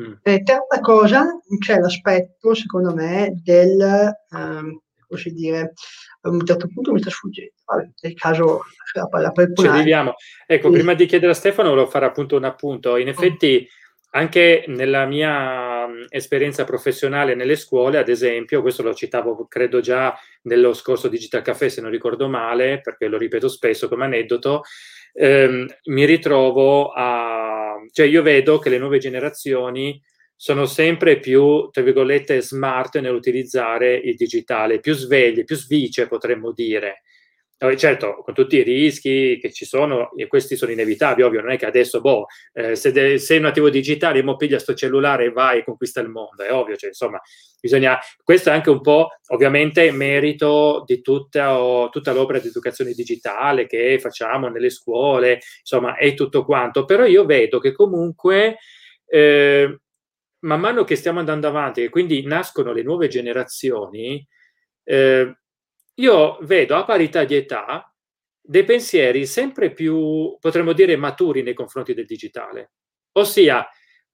[0.00, 0.14] Mm.
[0.22, 4.80] E terza cosa, c'è l'aspetto, secondo me, del, ehm,
[5.14, 5.72] così dire,
[6.22, 7.52] a un certo punto mi sta sfuggendo.
[7.64, 8.62] Vabbè, nel caso
[8.92, 10.14] la per Ci arriviamo.
[10.46, 10.74] Ecco, sì.
[10.74, 12.96] prima di chiedere a Stefano, volevo fare appunto un appunto.
[12.96, 13.66] In effetti,
[14.10, 20.72] anche nella mia esperienza professionale nelle scuole, ad esempio, questo lo citavo credo già nello
[20.72, 24.62] scorso Digital Café, se non ricordo male, perché lo ripeto spesso come aneddoto,
[25.12, 27.54] ehm, mi ritrovo a
[27.90, 30.00] cioè io vedo che le nuove generazioni
[30.36, 37.02] sono sempre più, tra virgolette, smart nell'utilizzare il digitale, più sveglie, più svice, potremmo dire.
[37.76, 41.56] Certo, con tutti i rischi che ci sono, e questi sono inevitabili, ovvio, non è
[41.56, 45.30] che adesso, boh, eh, se de- sei un nativo digitale, mo piglia sto cellulare e
[45.30, 47.18] vai e conquista il mondo, è ovvio, cioè, insomma,
[47.58, 52.92] bisogna, questo è anche un po', ovviamente, merito di tutta, o, tutta l'opera di educazione
[52.92, 58.58] digitale che facciamo nelle scuole, insomma, è tutto quanto, però io vedo che comunque...
[59.06, 59.78] Eh,
[60.44, 64.26] man mano che stiamo andando avanti e quindi nascono le nuove generazioni,
[64.84, 65.36] eh,
[65.94, 67.92] io vedo a parità di età
[68.40, 72.72] dei pensieri sempre più, potremmo dire, maturi nei confronti del digitale.
[73.12, 73.66] Ossia,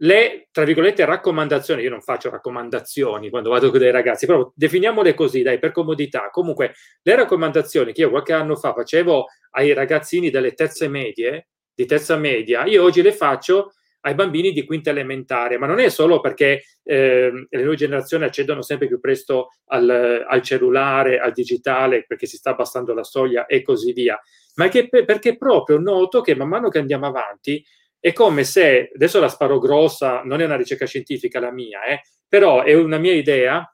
[0.02, 5.14] le, tra virgolette, raccomandazioni, io non faccio raccomandazioni quando vado con dei ragazzi, però definiamole
[5.14, 6.30] così, dai, per comodità.
[6.30, 11.86] Comunque, le raccomandazioni che io qualche anno fa facevo ai ragazzini delle terze medie, di
[11.86, 16.20] terza media, io oggi le faccio ai bambini di quinta elementare, ma non è solo
[16.20, 22.26] perché eh, le nuove generazioni accedono sempre più presto al, al, cellulare, al digitale, perché
[22.26, 24.18] si sta abbassando la soglia e così via,
[24.54, 27.64] ma che, perché proprio noto che man mano che andiamo avanti
[27.98, 32.00] è come se, adesso la sparo grossa, non è una ricerca scientifica la mia, eh,
[32.26, 33.70] però è una mia idea,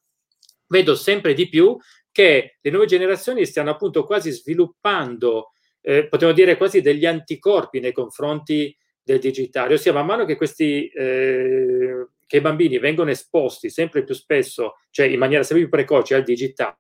[0.66, 1.77] vedo sempre di più
[2.11, 7.93] che le nuove generazioni stiano appunto quasi sviluppando, eh, potremmo dire quasi degli anticorpi nei
[7.93, 8.77] confronti
[9.07, 14.15] del digitale, ossia man mano che questi eh, che i bambini vengono esposti sempre più
[14.15, 16.78] spesso, cioè in maniera sempre più precoce al digitale,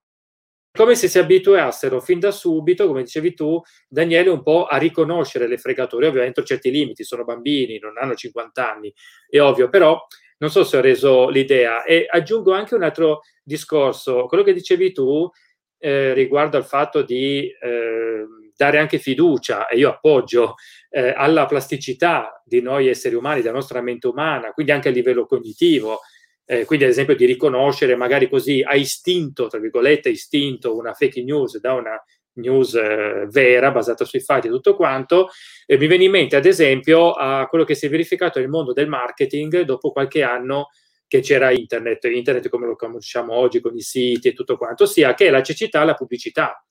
[0.72, 5.46] come se si abituassero fin da subito, come dicevi tu, Daniele, un po' a riconoscere
[5.46, 8.92] le fregature, ovviamente certi limiti, sono bambini, non hanno 50 anni,
[9.28, 10.04] è ovvio, però
[10.38, 11.84] non so se ho reso l'idea.
[11.84, 15.30] E aggiungo anche un altro discorso, quello che dicevi tu
[15.78, 18.26] eh, riguardo al fatto di eh,
[18.56, 20.54] dare anche fiducia, e io appoggio,
[20.90, 25.26] eh, alla plasticità di noi esseri umani, della nostra mente umana, quindi anche a livello
[25.26, 26.00] cognitivo,
[26.44, 31.22] eh, quindi ad esempio di riconoscere magari così a istinto, tra virgolette, istinto una fake
[31.22, 32.02] news da una
[32.36, 35.30] news eh, vera, basata sui fatti e tutto quanto,
[35.66, 38.72] eh, mi viene in mente ad esempio a quello che si è verificato nel mondo
[38.72, 40.68] del marketing dopo qualche anno
[41.08, 45.14] che c'era internet, internet come lo conosciamo oggi con i siti e tutto quanto, ossia
[45.14, 46.64] che la cecità alla pubblicità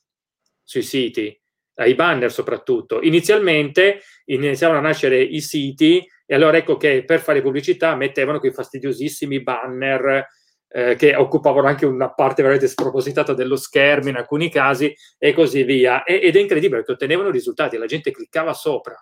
[0.64, 1.40] sui siti
[1.76, 3.02] ai banner soprattutto.
[3.02, 8.52] Inizialmente iniziavano a nascere i siti e allora ecco che per fare pubblicità mettevano quei
[8.52, 10.28] fastidiosissimi banner
[10.68, 15.64] eh, che occupavano anche una parte veramente spropositata dello schermo in alcuni casi e così
[15.64, 16.04] via.
[16.04, 18.96] E, ed è incredibile perché ottenevano risultati, la gente cliccava sopra.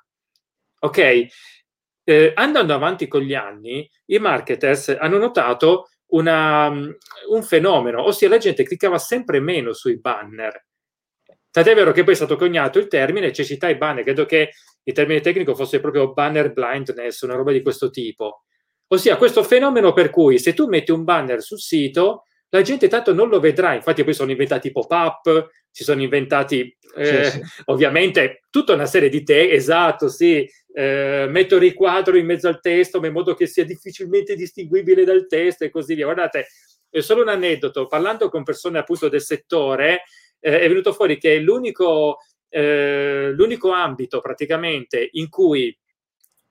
[0.80, 1.28] Ok?
[2.06, 8.38] Eh, andando avanti con gli anni, i marketers hanno notato una, un fenomeno, ossia la
[8.38, 10.66] gente cliccava sempre meno sui banner
[11.54, 14.94] Tant'è vero che poi è stato coniato il termine cecità e banner, credo che il
[14.94, 18.46] termine tecnico fosse proprio banner blindness, una roba di questo tipo.
[18.88, 23.14] Ossia questo fenomeno per cui se tu metti un banner sul sito, la gente tanto
[23.14, 27.42] non lo vedrà, infatti poi sono inventati pop-up, si sono inventati eh, sì, sì.
[27.66, 32.62] ovviamente tutta una serie di te, esatto, sì, eh, metto il riquadro in mezzo al
[32.62, 36.06] testo ma in modo che sia difficilmente distinguibile dal testo e così via.
[36.06, 36.48] Guardate,
[36.90, 40.02] è solo un aneddoto, parlando con persone appunto del settore,
[40.44, 42.18] eh, è venuto fuori che l'unico,
[42.50, 45.76] eh, l'unico ambito praticamente in cui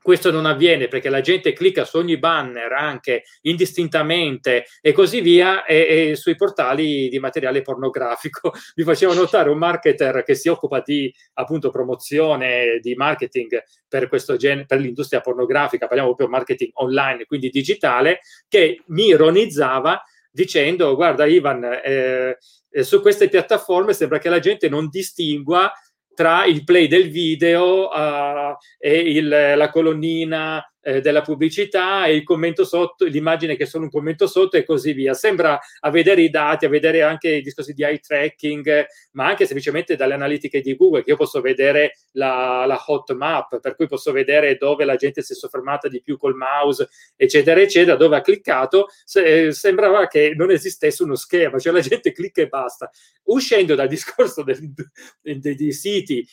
[0.02, 5.64] questo non avviene perché la gente clicca su ogni banner anche indistintamente e così via
[5.64, 8.52] e, e, sui portali di materiale pornografico.
[8.74, 14.35] Vi facevo notare un marketer che si occupa di appunto promozione, di marketing per, questo
[14.35, 20.02] gen- per l'industria pornografica, parliamo proprio marketing online, quindi digitale, che mi ironizzava
[20.32, 22.39] dicendo guarda Ivan, eh,
[22.73, 25.70] eh, su queste piattaforme sembra che la gente non distingua
[26.15, 32.25] tra il play del video uh, e il, la colonnina eh, della pubblicità e il
[32.25, 35.15] commento sotto, l'immagine che è solo un commento sotto e così via.
[35.15, 39.47] Sembra a vedere i dati, a vedere anche i discorsi di eye tracking, ma anche
[39.47, 43.87] semplicemente dalle analitiche di Google, che io posso vedere la, la hot map, per cui
[43.87, 48.17] posso vedere dove la gente si è soffermata di più col mouse, eccetera, eccetera, dove
[48.17, 48.89] ha cliccato.
[49.05, 52.91] Se, sembrava che non esistesse uno schema, cioè la gente clicca e basta.
[53.25, 54.43] Uscendo dal discorso
[55.23, 56.27] dei siti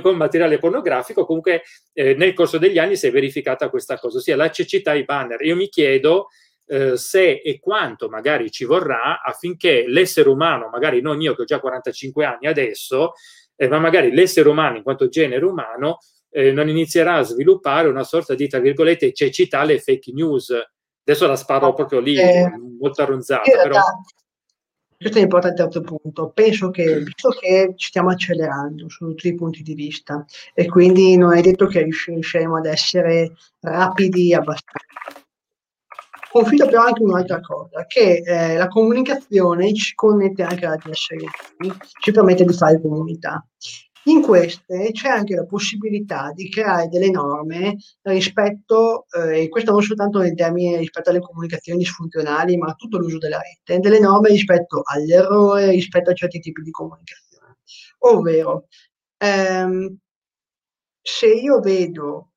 [0.00, 4.36] con materiale pornografico, comunque eh, nel corso degli anni si è verificata questa cosa, ossia
[4.36, 5.40] la cecità ai banner.
[5.42, 6.28] Io mi chiedo
[6.66, 11.44] eh, se e quanto magari ci vorrà affinché l'essere umano, magari non io che ho
[11.44, 13.12] già 45 anni adesso,
[13.56, 15.98] eh, ma magari l'essere umano in quanto genere umano,
[16.30, 20.52] eh, non inizierà a sviluppare una sorta di, tra virgolette, cecità alle fake news.
[21.04, 23.50] Adesso la sparo proprio lì, eh, molto arronzata.
[23.62, 23.80] Però...
[24.98, 26.30] questo è importante terzo punto.
[26.30, 31.16] Penso che, visto che ci stiamo accelerando su tutti i punti di vista e quindi
[31.16, 34.86] non è detto che riusciremo ad essere rapidi abbastanza.
[36.30, 41.26] Confido però anche un'altra cosa, che eh, la comunicazione ci connette anche esseri
[41.58, 43.42] umani, ci permette di fare comunità.
[44.08, 49.82] In queste c'è anche la possibilità di creare delle norme rispetto, eh, e questo non
[49.82, 54.30] soltanto nei termini rispetto alle comunicazioni disfunzionali, ma a tutto l'uso della rete, delle norme
[54.30, 57.58] rispetto all'errore, rispetto a certi tipi di comunicazione.
[57.98, 58.68] Ovvero,
[59.18, 59.98] ehm,
[61.02, 62.30] se io vedo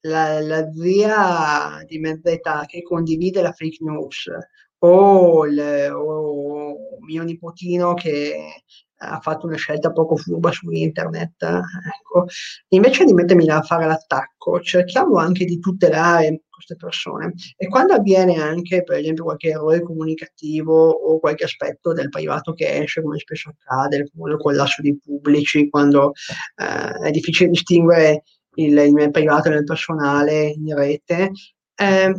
[0.00, 4.30] la, la, zia di mezza età che condivide la fake news
[4.78, 8.64] o, il, o mio nipotino che
[8.98, 11.42] ha fatto una scelta poco furba su internet.
[11.42, 12.26] Ecco.
[12.68, 17.34] Invece di mettermi a fare l'attacco, cerchiamo anche di tutelare queste persone.
[17.56, 22.82] E quando avviene anche, per esempio, qualche errore comunicativo o qualche aspetto del privato che
[22.82, 26.12] esce, come spesso accade, il famoso collasso dei pubblici, quando
[26.56, 28.22] eh, è difficile distinguere
[28.56, 31.32] il, il privato nel personale in rete,
[31.76, 32.14] eh,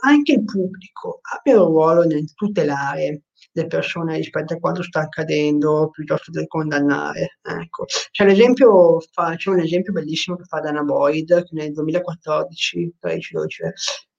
[0.00, 3.22] anche il pubblico abbia un ruolo nel tutelare
[3.52, 7.38] le persone rispetto a quanto sta accadendo piuttosto che condannare.
[7.42, 7.84] Ecco.
[8.10, 12.94] C'è, un esempio, fa, c'è un esempio bellissimo che fa Dana Boyd che nel 2014,
[12.98, 13.62] 13, 12,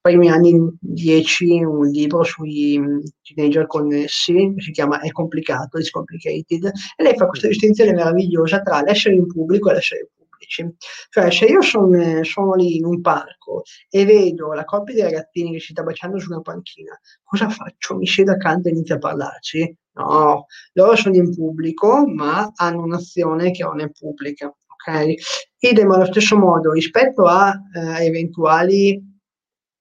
[0.02, 2.78] primi anni 10 un libro sui
[3.22, 6.66] teenager connessi che si chiama È complicato, It's complicated
[6.98, 10.76] e lei fa questa distinzione meravigliosa tra l'essere in pubblico e l'essere pubblico pubblici.
[11.10, 15.52] Cioè, se io sono, sono lì in un parco e vedo la coppia di ragazzini
[15.53, 17.95] che si sta baciando su una panchina, cosa faccio?
[17.95, 19.78] Mi siedo accanto e inizio a parlarci?
[19.94, 24.48] No, loro sono in pubblico, ma hanno un'azione che non è pubblica.
[24.48, 25.14] Ok?
[25.60, 29.02] Idem allo stesso modo rispetto a eh, eventuali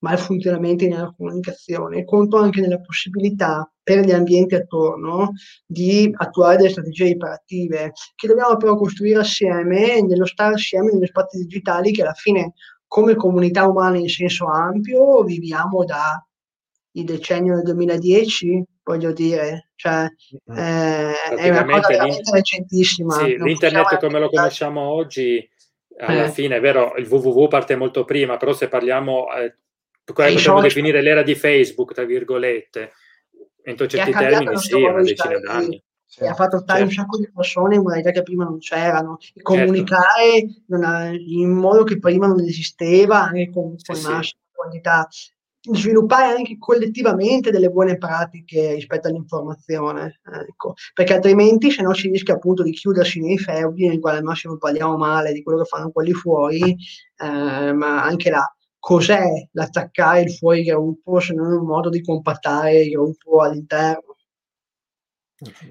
[0.03, 5.33] malfunzionamenti nella comunicazione, conto anche nella possibilità per gli ambienti attorno
[5.66, 11.39] di attuare delle strategie iperattive che dobbiamo però costruire assieme, nello stare assieme negli spazi
[11.39, 12.53] digitali che alla fine
[12.87, 16.24] come comunità umana in senso ampio viviamo da
[16.95, 20.05] il decennio del 2010, voglio dire, cioè
[20.51, 20.57] mm.
[20.57, 23.15] eh, è una cosa veramente recentissima.
[23.15, 25.49] Sì, l'internet come lo conosciamo oggi,
[25.99, 26.31] alla eh.
[26.31, 29.57] fine è vero, il www parte molto prima, però se parliamo eh,
[30.12, 32.93] come possiamo definire l'era di Facebook, tra virgolette,
[33.62, 35.83] entro certi termini, sì, una decina d'anni.
[36.05, 36.85] Sì, ha fatto stare certo.
[36.85, 40.87] un sacco di persone in modalità che prima non c'erano, e comunicare certo.
[40.87, 44.35] ha, in modo che prima non esisteva, anche con, con sì, massima sì.
[44.53, 45.09] quantità,
[45.70, 50.74] sviluppare anche collettivamente delle buone pratiche rispetto all'informazione, ecco.
[50.93, 54.59] perché altrimenti se no si rischia appunto di chiudersi nei feudi nel quale al massimo
[54.59, 56.77] parliamo male di quello che fanno quelli fuori,
[57.16, 58.45] eh, ma anche là
[58.82, 64.16] cos'è l'attaccare il fuori gruppo se non un modo di compattare il gruppo all'interno.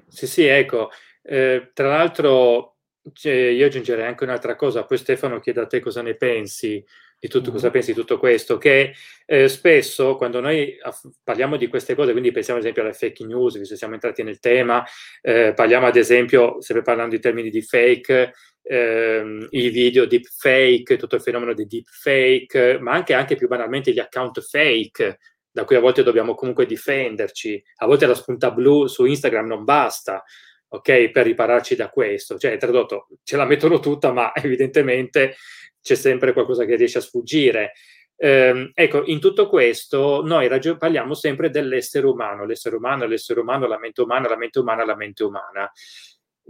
[0.08, 0.88] Sì, sì, ecco.
[1.20, 2.78] Eh, tra l'altro
[3.12, 6.82] cioè, io aggiungerei anche un'altra cosa, poi Stefano chiede a te cosa ne pensi
[7.18, 7.52] di tutto, mm.
[7.52, 8.94] cosa pensi di tutto questo, che
[9.26, 13.26] eh, spesso quando noi aff- parliamo di queste cose, quindi pensiamo ad esempio alle fake
[13.26, 14.82] news, visto che siamo entrati nel tema,
[15.20, 18.32] eh, parliamo ad esempio, sempre parlando in termini di fake,
[18.62, 23.48] ehm, i video deep fake, tutto il fenomeno di deep fake, ma anche, anche più
[23.48, 25.18] banalmente gli account fake,
[25.50, 27.62] da cui a volte dobbiamo comunque difenderci.
[27.76, 30.22] A volte la spunta blu su Instagram non basta,
[30.68, 32.38] ok, per ripararci da questo.
[32.38, 35.36] Cioè, tradotto, ce la mettono tutta, ma evidentemente
[35.80, 37.72] c'è sempre qualcosa che riesce a sfuggire.
[38.16, 43.66] Eh, ecco, in tutto questo noi ragion- parliamo sempre dell'essere umano, l'essere umano, l'essere umano,
[43.66, 45.70] la mente umana, la mente umana, la mente umana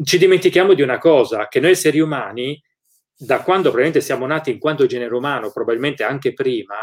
[0.03, 2.61] ci dimentichiamo di una cosa, che noi esseri umani,
[3.15, 6.77] da quando probabilmente siamo nati in quanto genere umano, probabilmente anche prima,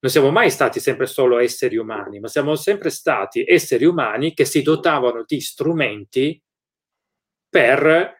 [0.00, 4.44] non siamo mai stati sempre solo esseri umani, ma siamo sempre stati esseri umani che
[4.44, 6.40] si dotavano di strumenti
[7.48, 8.16] per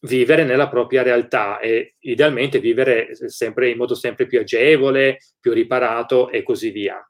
[0.00, 6.28] vivere nella propria realtà e idealmente vivere sempre in modo sempre più agevole, più riparato
[6.30, 7.00] e così via.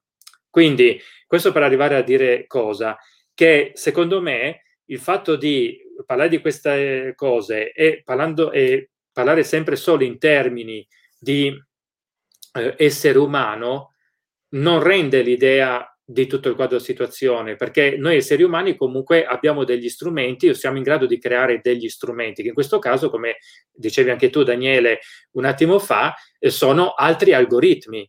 [0.50, 2.96] Quindi questo per arrivare a dire cosa?
[3.32, 9.76] Che secondo me il fatto di parlare di queste cose e, parlando, e parlare sempre
[9.76, 10.86] solo in termini
[11.18, 11.54] di
[12.54, 13.94] eh, essere umano
[14.50, 19.88] non rende l'idea di tutto il quadro situazione, perché noi esseri umani comunque abbiamo degli
[19.88, 23.36] strumenti o siamo in grado di creare degli strumenti, che in questo caso, come
[23.70, 25.00] dicevi anche tu Daniele
[25.32, 28.08] un attimo fa, eh, sono altri algoritmi.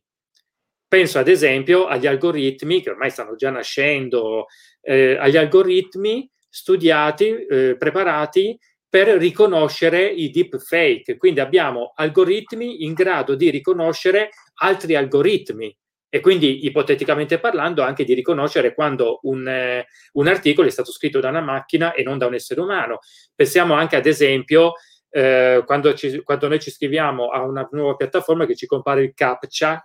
[0.88, 4.48] Penso ad esempio agli algoritmi che ormai stanno già nascendo,
[4.82, 8.58] eh, agli algoritmi studiati, eh, preparati
[8.88, 11.18] per riconoscere i deep fake.
[11.18, 14.30] Quindi abbiamo algoritmi in grado di riconoscere
[14.62, 15.76] altri algoritmi
[16.10, 21.20] e quindi ipoteticamente parlando anche di riconoscere quando un, eh, un, articolo è stato scritto
[21.20, 23.00] da una macchina e non da un essere umano.
[23.34, 24.74] Pensiamo anche ad esempio
[25.10, 29.14] eh, quando, ci, quando, noi ci scriviamo a una nuova piattaforma che ci compare il
[29.16, 29.84] CAPTCHA,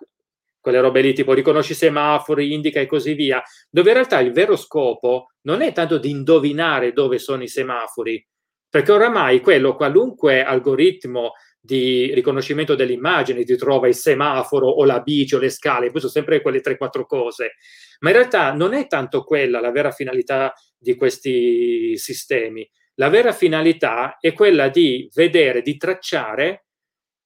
[0.61, 4.57] quelle robe lì tipo riconosci semafori, indica e così via, dove in realtà il vero
[4.57, 8.25] scopo non è tanto di indovinare dove sono i semafori,
[8.69, 15.01] perché oramai quello, qualunque algoritmo di riconoscimento delle immagini, ti trova il semaforo o la
[15.01, 17.55] bici o le scale, poi sono sempre quelle 3-4 cose,
[18.01, 22.69] ma in realtà non è tanto quella la vera finalità di questi sistemi.
[22.95, 26.67] La vera finalità è quella di vedere, di tracciare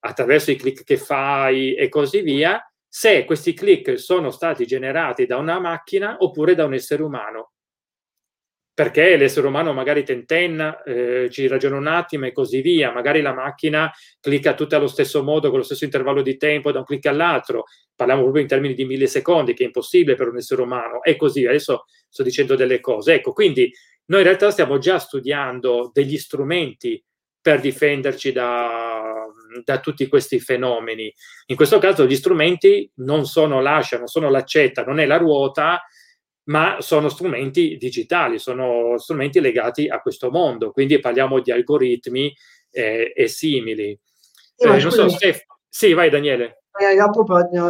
[0.00, 2.60] attraverso i click che fai e così via,
[2.94, 7.52] se questi click sono stati generati da una macchina oppure da un essere umano.
[8.74, 13.32] Perché l'essere umano magari tentenna, eh, ci ragiona un attimo e così via, magari la
[13.32, 13.90] macchina
[14.20, 17.64] clicca tutte allo stesso modo, con lo stesso intervallo di tempo da un clic all'altro,
[17.96, 21.46] parliamo proprio in termini di millisecondi, che è impossibile per un essere umano, e così,
[21.46, 23.14] adesso sto dicendo delle cose.
[23.14, 23.72] Ecco, quindi
[24.06, 27.02] noi in realtà stiamo già studiando degli strumenti
[27.40, 29.11] per difenderci da,
[29.64, 31.12] da tutti questi fenomeni.
[31.46, 35.82] In questo caso gli strumenti non sono l'ascia, non sono l'accetta, non è la ruota,
[36.44, 42.34] ma sono strumenti digitali, sono strumenti legati a questo mondo, quindi parliamo di algoritmi
[42.70, 43.98] eh, e simili.
[44.56, 46.61] Eh, non so, Stef- sì, vai Daniele.
[46.80, 47.26] Eh, dopo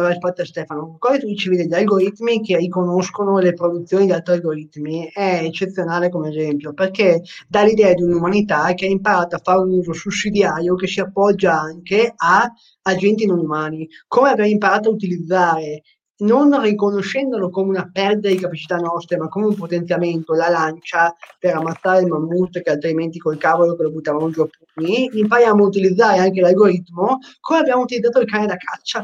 [0.07, 5.09] risposto a Stefano, cosa tu dicevi degli algoritmi che riconoscono le produzioni di altri algoritmi
[5.11, 9.77] è eccezionale come esempio, perché dà l'idea di un'umanità che ha imparato a fare un
[9.77, 12.49] uso sussidiario che si appoggia anche a
[12.83, 15.81] agenti non umani, come aver imparato a utilizzare
[16.23, 21.55] non riconoscendolo come una perdita di capacità nostre, ma come un potenziamento, la lancia per
[21.55, 25.67] ammazzare il mammut che altrimenti col cavolo che lo buttavamo giù a pugni, impariamo a
[25.67, 29.03] utilizzare anche l'algoritmo come abbiamo utilizzato il cane da caccia,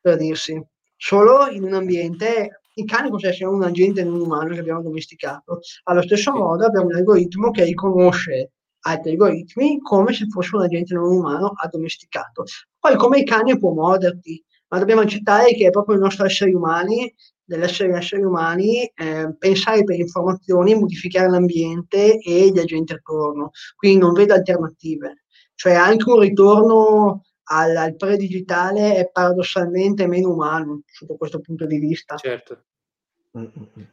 [0.00, 0.62] per dirsi.
[0.96, 5.60] Solo in un ambiente, il cane può essere un agente non umano che abbiamo domesticato.
[5.84, 10.94] Allo stesso modo abbiamo un algoritmo che riconosce altri algoritmi come se fosse un agente
[10.94, 12.44] non umano addomesticato.
[12.78, 16.52] Poi come il cane può morderti, ma dobbiamo accettare che è proprio il nostro essere
[16.54, 23.50] umani, dell'essere esseri umani, eh, pensare per informazioni, modificare l'ambiente e gli agenti attorno.
[23.74, 25.24] Quindi non vedo alternative.
[25.56, 31.78] Cioè anche un ritorno al, al pre-digitale è paradossalmente meno umano sotto questo punto di
[31.78, 32.14] vista.
[32.14, 32.64] Certo.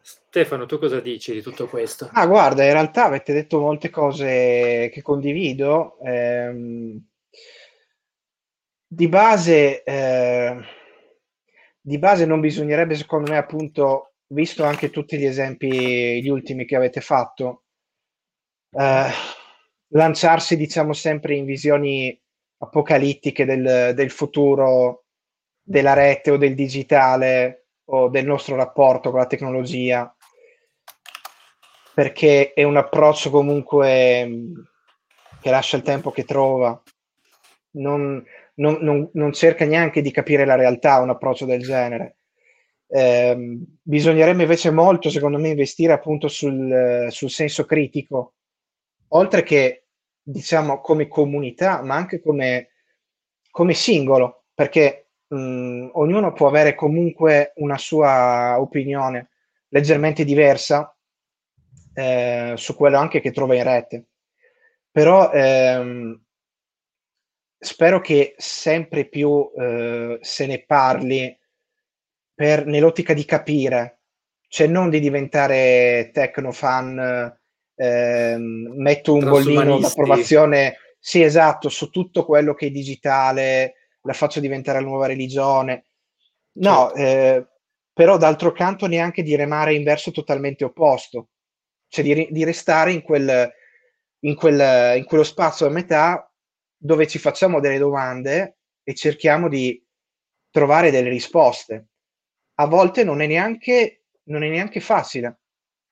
[0.02, 2.10] Stefano, tu cosa dici di tutto questo?
[2.14, 5.98] Ah, guarda, in realtà avete detto molte cose che condivido.
[6.04, 7.04] Ehm,
[8.88, 10.58] di base, eh,
[11.82, 16.76] di base non bisognerebbe, secondo me, appunto, visto anche tutti gli esempi, gli ultimi che
[16.76, 17.64] avete fatto,
[18.72, 19.10] eh,
[19.90, 22.18] lanciarsi, diciamo, sempre in visioni
[22.60, 25.04] apocalittiche del, del futuro
[25.62, 30.14] della rete o del digitale o del nostro rapporto con la tecnologia,
[31.94, 34.30] perché è un approccio comunque
[35.42, 36.82] che lascia il tempo che trova.
[37.72, 38.24] Non,
[38.58, 42.18] non, non, non, cerca neanche di capire la realtà un approccio del genere.
[42.88, 48.34] Eh, bisognerebbe invece molto, secondo me, investire appunto sul, sul, senso critico,
[49.10, 49.86] oltre che
[50.22, 52.70] diciamo come comunità, ma anche come,
[53.50, 59.30] come singolo, perché mh, ognuno può avere comunque una sua opinione
[59.70, 60.96] leggermente diversa
[61.94, 64.06] eh, su quello anche che trova in rete.
[64.92, 66.20] Però ehm,
[67.60, 71.38] spero che sempre più eh, se ne parli
[72.34, 74.02] per, nell'ottica di capire,
[74.48, 77.36] cioè non di diventare tecnofan,
[77.76, 84.40] eh, metto un bollino d'approvazione, sì esatto, su tutto quello che è digitale, la faccio
[84.40, 85.86] diventare la nuova religione.
[86.60, 87.02] No, certo.
[87.02, 87.48] eh,
[87.94, 91.30] però d'altro canto neanche di remare in verso totalmente opposto,
[91.88, 93.52] cioè di, di restare in, quel,
[94.20, 96.27] in, quel, in quello spazio a metà
[96.78, 99.84] dove ci facciamo delle domande e cerchiamo di
[100.50, 101.88] trovare delle risposte.
[102.60, 105.40] A volte non è neanche, non è neanche facile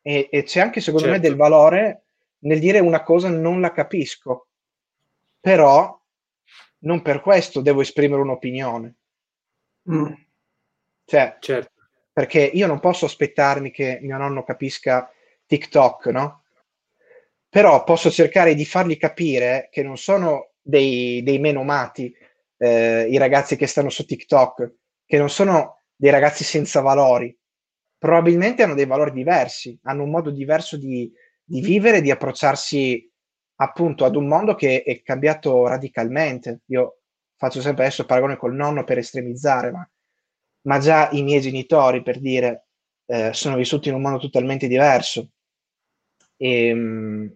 [0.02, 1.22] e, e, c'è anche secondo certo.
[1.22, 2.04] me del valore
[2.46, 4.50] nel dire una cosa non la capisco,
[5.40, 6.00] però
[6.80, 8.96] non per questo devo esprimere un'opinione.
[9.90, 10.14] Mm.
[11.06, 11.72] Cioè, certo.
[12.14, 15.12] perché io non posso aspettarmi che mio nonno capisca
[15.48, 16.44] TikTok, no?
[17.50, 22.14] Però posso cercare di fargli capire che non sono dei, dei meno mati,
[22.58, 24.74] eh, i ragazzi che stanno su TikTok,
[25.06, 27.36] che non sono dei ragazzi senza valori,
[27.98, 31.12] probabilmente hanno dei valori diversi, hanno un modo diverso di,
[31.44, 33.10] di vivere, di approcciarsi
[33.58, 36.62] appunto ad un mondo che è cambiato radicalmente.
[36.66, 37.02] Io
[37.38, 39.88] faccio sempre adesso paragone col nonno per estremizzare, ma
[40.66, 42.68] ma già i miei genitori, per dire,
[43.06, 45.30] eh, sono vissuti in un mondo totalmente diverso.
[46.38, 47.36] E, ehm,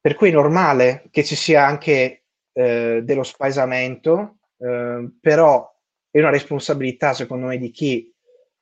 [0.00, 2.25] per cui è normale che ci sia anche
[2.56, 5.70] eh, dello spaesamento, eh, però
[6.10, 8.10] è una responsabilità, secondo me, di chi,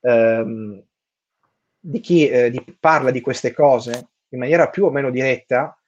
[0.00, 0.84] ehm,
[1.78, 5.78] di chi eh, di, parla di queste cose in maniera più o meno diretta,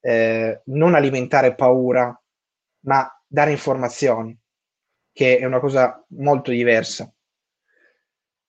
[0.00, 2.22] eh, non alimentare paura,
[2.80, 4.38] ma dare informazioni,
[5.10, 7.10] che è una cosa molto diversa.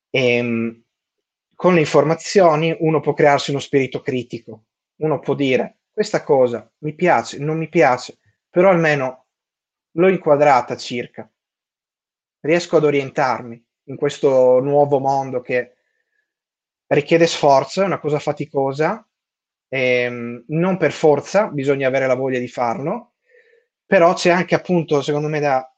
[0.10, 0.84] E, ehm,
[1.56, 4.66] con le informazioni uno può crearsi uno spirito critico,
[4.98, 8.18] uno può dire questa cosa mi piace, non mi piace,
[8.58, 9.28] però almeno
[9.92, 11.32] l'ho inquadrata circa,
[12.40, 15.76] riesco ad orientarmi in questo nuovo mondo che
[16.88, 19.08] richiede sforzo, è una cosa faticosa,
[19.68, 23.18] ehm, non per forza bisogna avere la voglia di farlo,
[23.86, 25.72] però c'è anche appunto, secondo me, da,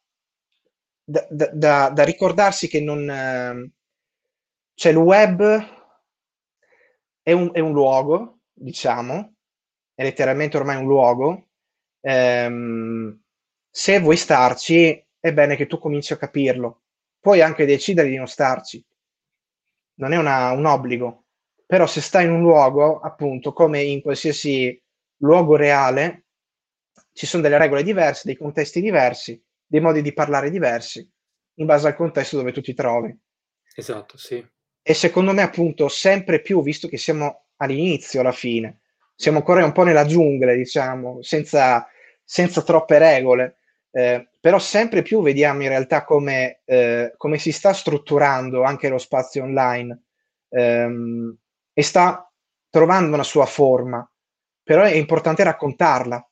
[1.03, 3.10] da, da, da ricordarsi che non...
[3.10, 3.72] Eh,
[4.73, 5.43] cioè il web
[7.23, 9.34] è un, è un luogo, diciamo,
[9.93, 11.48] è letteralmente ormai un luogo.
[12.01, 13.21] Ehm,
[13.69, 16.84] se vuoi starci, è bene che tu cominci a capirlo.
[17.19, 18.84] Puoi anche decidere di non starci,
[19.95, 21.26] non è una, un obbligo,
[21.65, 24.81] però se stai in un luogo, appunto, come in qualsiasi
[25.17, 26.26] luogo reale,
[27.13, 31.07] ci sono delle regole diverse, dei contesti diversi, dei modi di parlare diversi,
[31.55, 33.15] in base al contesto dove tu ti trovi.
[33.76, 34.45] Esatto, sì.
[34.81, 38.81] E secondo me, appunto, sempre più, visto che siamo all'inizio, alla fine,
[39.20, 41.86] siamo ancora un po' nella giungla, diciamo, senza,
[42.24, 43.58] senza troppe regole,
[43.91, 48.98] eh, però sempre più vediamo in realtà come, eh, come, si sta strutturando anche lo
[48.98, 50.04] spazio online
[50.48, 51.38] ehm,
[51.74, 52.32] e sta
[52.70, 54.10] trovando una sua forma,
[54.64, 56.26] però è importante raccontarla,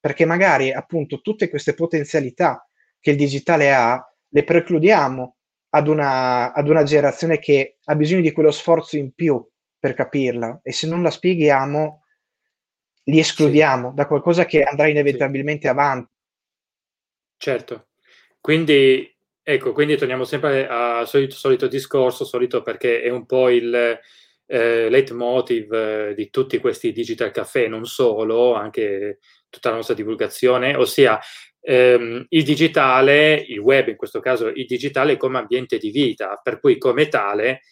[0.00, 2.66] perché magari appunto tutte queste potenzialità
[2.98, 5.36] che il digitale ha le precludiamo
[5.74, 9.46] ad una, ad una generazione che ha bisogno di quello sforzo in più
[9.78, 12.01] per capirla e se non la spieghiamo
[13.04, 13.94] li escludiamo sì.
[13.94, 15.68] da qualcosa che andrà inevitabilmente sì.
[15.68, 16.10] avanti.
[17.36, 17.88] Certo,
[18.40, 19.12] quindi
[19.42, 23.98] ecco, quindi torniamo sempre al solito, solito discorso, solito perché è un po' il
[24.46, 29.18] eh, leitmotiv eh, di tutti questi digital caffè, non solo, anche
[29.48, 31.18] tutta la nostra divulgazione, ossia
[31.60, 36.60] ehm, il digitale, il web in questo caso, il digitale come ambiente di vita, per
[36.60, 37.62] cui come tale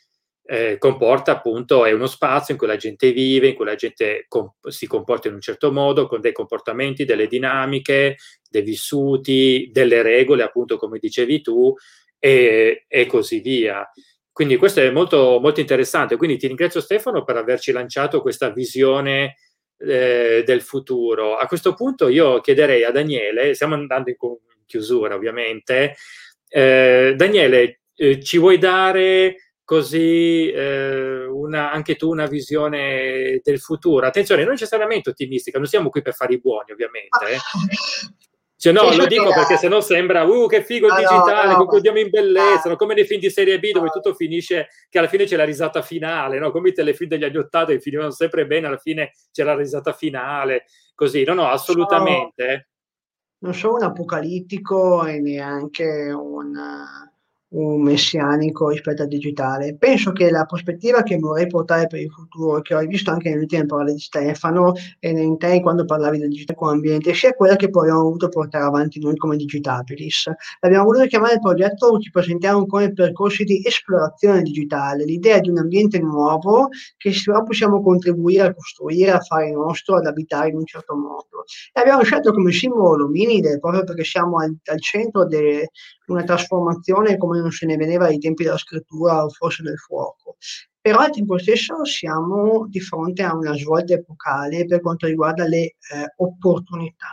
[0.45, 4.25] eh, comporta appunto, è uno spazio in cui la gente vive, in cui la gente
[4.29, 8.17] comp- si comporta in un certo modo, con dei comportamenti, delle dinamiche,
[8.49, 11.75] dei vissuti, delle regole, appunto come dicevi tu,
[12.19, 13.89] e, e così via.
[14.33, 16.17] Quindi questo è molto, molto interessante.
[16.17, 19.37] Quindi ti ringrazio Stefano per averci lanciato questa visione
[19.79, 21.37] eh, del futuro.
[21.37, 24.17] A questo punto io chiederei a Daniele, stiamo andando in
[24.67, 25.97] chiusura ovviamente,
[26.49, 34.05] eh, Daniele, eh, ci vuoi dare così eh, una, anche tu una visione del futuro?
[34.05, 37.19] Attenzione, non necessariamente ottimistica, non siamo qui per fare i buoni ovviamente.
[37.29, 37.39] Eh.
[38.61, 41.99] Cioè, no, lo dico perché sennò sembra, uh, che figo il digitale, no, no, concludiamo
[41.99, 42.77] in bellezza, no?
[42.77, 45.81] come nei film di serie B dove tutto finisce, che alla fine c'è la risata
[45.81, 46.51] finale, no?
[46.51, 49.95] come i telefilm degli anni Ottanta che finivano sempre bene, alla fine c'è la risata
[49.95, 51.25] finale, così.
[51.25, 52.69] No, no, assolutamente.
[53.39, 56.53] Non sono un apocalittico e neanche un
[57.51, 59.77] un messianico rispetto al digitale.
[59.77, 63.43] Penso che la prospettiva che vorrei portare per il futuro, che ho visto anche nelle
[63.43, 67.57] ultime parole di Stefano e in te quando parlavi del digitale come ambiente, sia quella
[67.57, 70.31] che poi abbiamo voluto portare avanti noi come Digitabilis.
[70.61, 75.59] Abbiamo voluto chiamare il progetto, ci presentiamo come percorsi di esplorazione digitale, l'idea di un
[75.59, 80.67] ambiente nuovo che però possiamo contribuire a costruire, a fare nostro, ad abitare in un
[80.67, 81.45] certo modo.
[81.73, 85.65] E abbiamo scelto come simbolo l'ominide proprio perché siamo al, al centro di
[86.13, 90.37] una trasformazione come non se ne vedeva ai tempi della scrittura o forse del fuoco.
[90.81, 95.63] Però al tempo stesso siamo di fronte a una svolta epocale per quanto riguarda le
[95.65, 95.77] eh,
[96.17, 97.09] opportunità.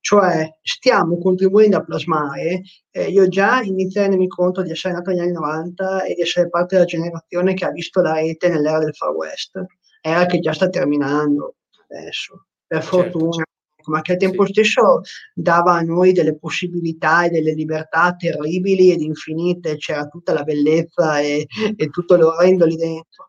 [0.00, 5.10] Cioè stiamo contribuendo a plasmare, eh, io già inizio a rendermi conto di essere nato
[5.10, 8.78] negli anni 90 e di essere parte della generazione che ha visto la rete nell'era
[8.78, 9.62] del Far West,
[10.00, 11.56] era che già sta terminando
[11.88, 13.02] adesso, per certo.
[13.02, 13.44] fortuna
[13.88, 15.00] ma che al tempo stesso
[15.34, 21.20] dava a noi delle possibilità e delle libertà terribili ed infinite, c'era tutta la bellezza
[21.20, 21.46] e,
[21.76, 23.26] e tutto l'orrendo lì dentro,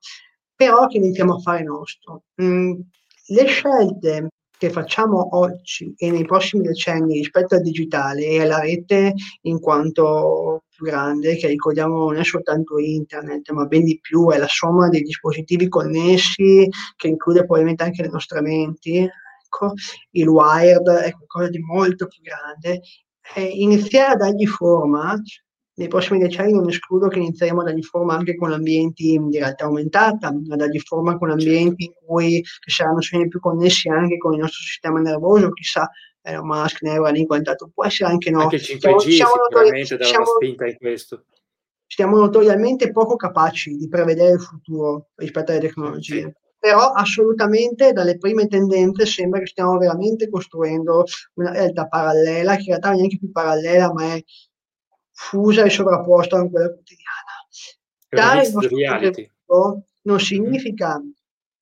[0.56, 2.23] però che iniziamo a fare nostro.
[2.41, 2.73] Mm,
[3.27, 4.30] le scelte
[4.60, 9.14] che facciamo oggi e nei prossimi decenni rispetto al digitale e alla rete
[9.44, 14.38] in quanto più grande, che ricordiamo non è soltanto internet, ma ben di più, è
[14.38, 16.68] la somma dei dispositivi connessi,
[16.98, 19.10] che include probabilmente anche le nostre menti,
[19.49, 19.73] ecco,
[20.11, 22.81] il wired è qualcosa di molto più grande,
[23.35, 25.19] e iniziare a dargli forma
[25.80, 29.65] nei prossimi decenni non escludo che inizieremo a dargli forma anche con ambienti di realtà
[29.65, 34.39] aumentata, a dargli forma con ambienti in cui saranno sempre più connessi anche con il
[34.39, 35.89] nostro sistema nervoso, chissà,
[36.21, 38.41] Elon Musk, Neuralink, quanto può essere anche no.
[38.41, 41.26] Anche il 5G siamo, siamo sicuramente darà una spinta in questo.
[41.88, 46.21] Siamo notoriamente poco capaci di prevedere il futuro rispetto alle tecnologie.
[46.21, 51.06] Sì però assolutamente dalle prime tendenze sembra che stiamo veramente costruendo
[51.36, 54.23] una realtà parallela, che in realtà non è neanche più parallela, ma è
[55.11, 57.18] fusa e sovrapposta con quella quotidiana.
[58.10, 61.02] Dare il nostro contributo non significa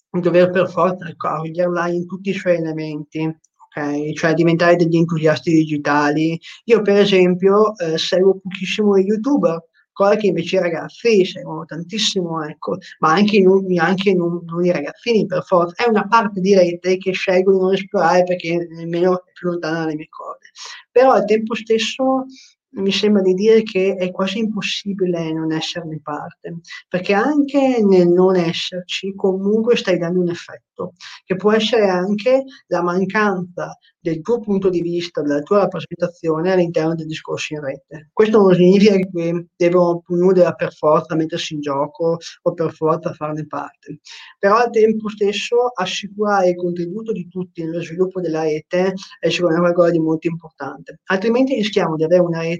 [0.10, 3.20] dover per forza accoglierla in tutti i suoi elementi,
[3.68, 4.14] okay?
[4.14, 6.40] cioè diventare degli entusiasti digitali.
[6.66, 9.64] Io per esempio eh, seguo pochissimo youtuber,
[9.98, 14.72] cosa che invece i ragazzi seguono tantissimo, ecco, ma anche, non, anche non, non, i
[14.72, 19.26] ragazzini per forza, è una parte di rete che scelgo di non esplorare perché nemmeno
[19.26, 20.50] è più lontana dalle mie corde.
[20.92, 22.26] Però al tempo stesso
[22.70, 26.58] mi sembra di dire che è quasi impossibile non esserne parte,
[26.88, 30.94] perché anche nel non esserci comunque stai dando un effetto,
[31.26, 36.96] che può essere anche la mancanza del tuo punto di vista, della tua rappresentazione all'interno
[36.96, 38.10] del discorso in rete.
[38.14, 40.04] Questo non significa che devono
[40.34, 44.00] deve per forza mettersi in gioco o per forza farne parte,
[44.40, 49.72] però al tempo stesso assicurare il contributo di tutti nello sviluppo della rete è sicuramente
[49.72, 52.57] qualcosa di molto importante, altrimenti rischiamo di avere una rete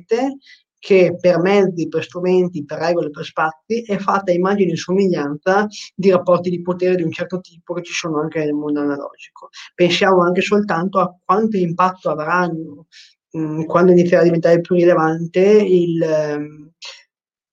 [0.80, 6.12] che per mezzi, per strumenti, per regole, per spazi è fatta immagine e somiglianza di
[6.12, 9.50] rapporti di potere di un certo tipo che ci sono anche nel mondo analogico.
[9.74, 12.86] Pensiamo anche soltanto a quanto impatto avranno
[13.32, 16.72] mh, mm, quando inizierà a diventare più rilevante il, ehm,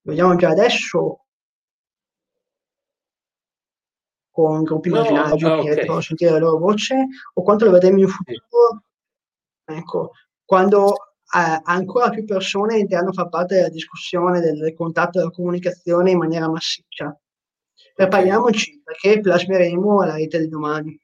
[0.03, 1.21] vediamo già adesso
[4.31, 5.65] con gruppi no, immaginari oh, okay.
[5.65, 8.83] che devono sentire la loro voce o quanto lo vedremo in futuro
[9.65, 10.11] ecco
[10.45, 15.31] quando eh, ancora più persone entreranno a far parte della discussione, del, del contatto, della
[15.31, 17.19] comunicazione in maniera massiccia.
[17.95, 21.01] Prepariamoci perché plasmeremo la rete di domani.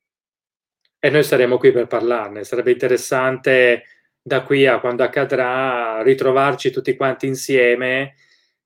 [0.98, 2.44] E noi saremo qui per parlarne.
[2.44, 3.85] Sarebbe interessante
[4.20, 8.15] da qui a quando accadrà ritrovarci tutti quanti insieme,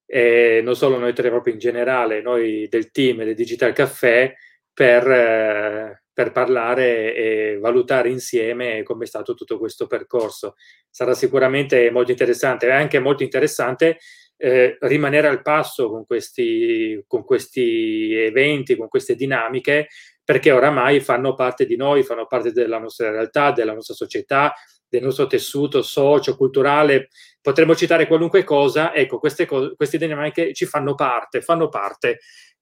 [0.07, 4.35] e non solo noi tre, proprio in generale, noi del team del Digital Caffè,
[4.73, 10.55] per, eh, per parlare e valutare insieme come è stato tutto questo percorso.
[10.89, 12.69] Sarà sicuramente molto interessante.
[12.69, 13.99] È anche molto interessante
[14.37, 19.89] eh, rimanere al passo con questi, con questi eventi, con queste dinamiche,
[20.23, 24.55] perché oramai fanno parte di noi, fanno parte della nostra realtà, della nostra società,
[24.89, 27.09] del nostro tessuto socio-culturale.
[27.41, 32.21] Potremmo citare qualunque cosa, ecco, queste, co- queste dinamiche ci fanno parte, fanno parte.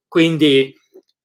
[0.09, 0.75] Quindi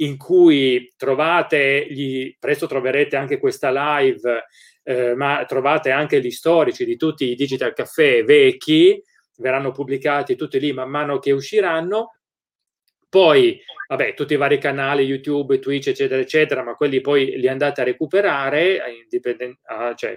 [0.00, 4.44] in cui trovate, gli, presto troverete anche questa live,
[4.82, 9.02] eh, ma trovate anche gli storici di tutti i digital caffè vecchi,
[9.38, 12.17] verranno pubblicati tutti lì man mano che usciranno
[13.08, 17.80] poi, vabbè, tutti i vari canali, YouTube, Twitch, eccetera, eccetera, ma quelli poi li andate
[17.80, 20.16] a recuperare, eh, dipende, ah, cioè,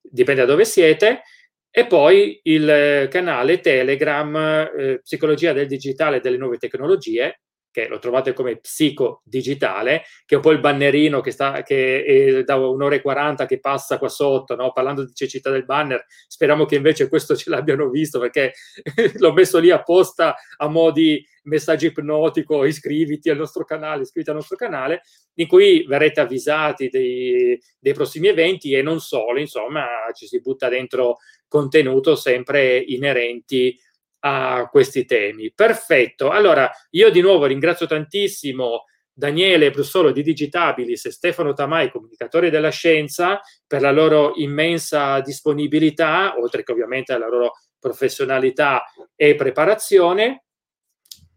[0.00, 1.22] dipende da dove siete.
[1.70, 4.34] E poi il canale Telegram,
[4.76, 10.34] eh, Psicologia del Digitale e delle Nuove Tecnologie, che lo trovate come psico digitale, che
[10.34, 13.98] è un po' il bannerino che, sta, che è da un'ora e quaranta che passa
[13.98, 14.72] qua sotto, no?
[14.72, 16.04] parlando di cecità del banner.
[16.26, 18.52] Speriamo che invece questo ce l'abbiano visto perché
[19.18, 24.36] l'ho messo lì apposta a mo' di messaggio ipnotico, iscriviti al nostro canale, iscriviti al
[24.36, 25.02] nostro canale,
[25.34, 30.68] in cui verrete avvisati dei, dei prossimi eventi e non solo, insomma, ci si butta
[30.68, 31.18] dentro
[31.48, 33.76] contenuto sempre inerenti
[34.20, 35.52] a questi temi.
[35.52, 36.30] Perfetto.
[36.30, 42.70] Allora, io di nuovo ringrazio tantissimo Daniele Brussolo di Digitabilis e Stefano Tamai, comunicatori della
[42.70, 48.84] scienza, per la loro immensa disponibilità, oltre che ovviamente alla loro professionalità
[49.14, 50.44] e preparazione.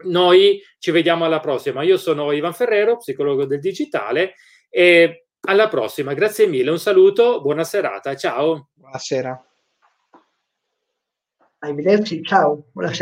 [0.06, 1.84] Noi ci vediamo alla prossima.
[1.84, 4.36] Io sono Ivan Ferrero, psicologo del digitale
[4.70, 6.14] e alla prossima.
[6.14, 8.70] Grazie mille, un saluto, buona serata, ciao.
[8.74, 9.53] Buonasera.
[11.64, 13.02] Arrivederci, ciao, buonasera.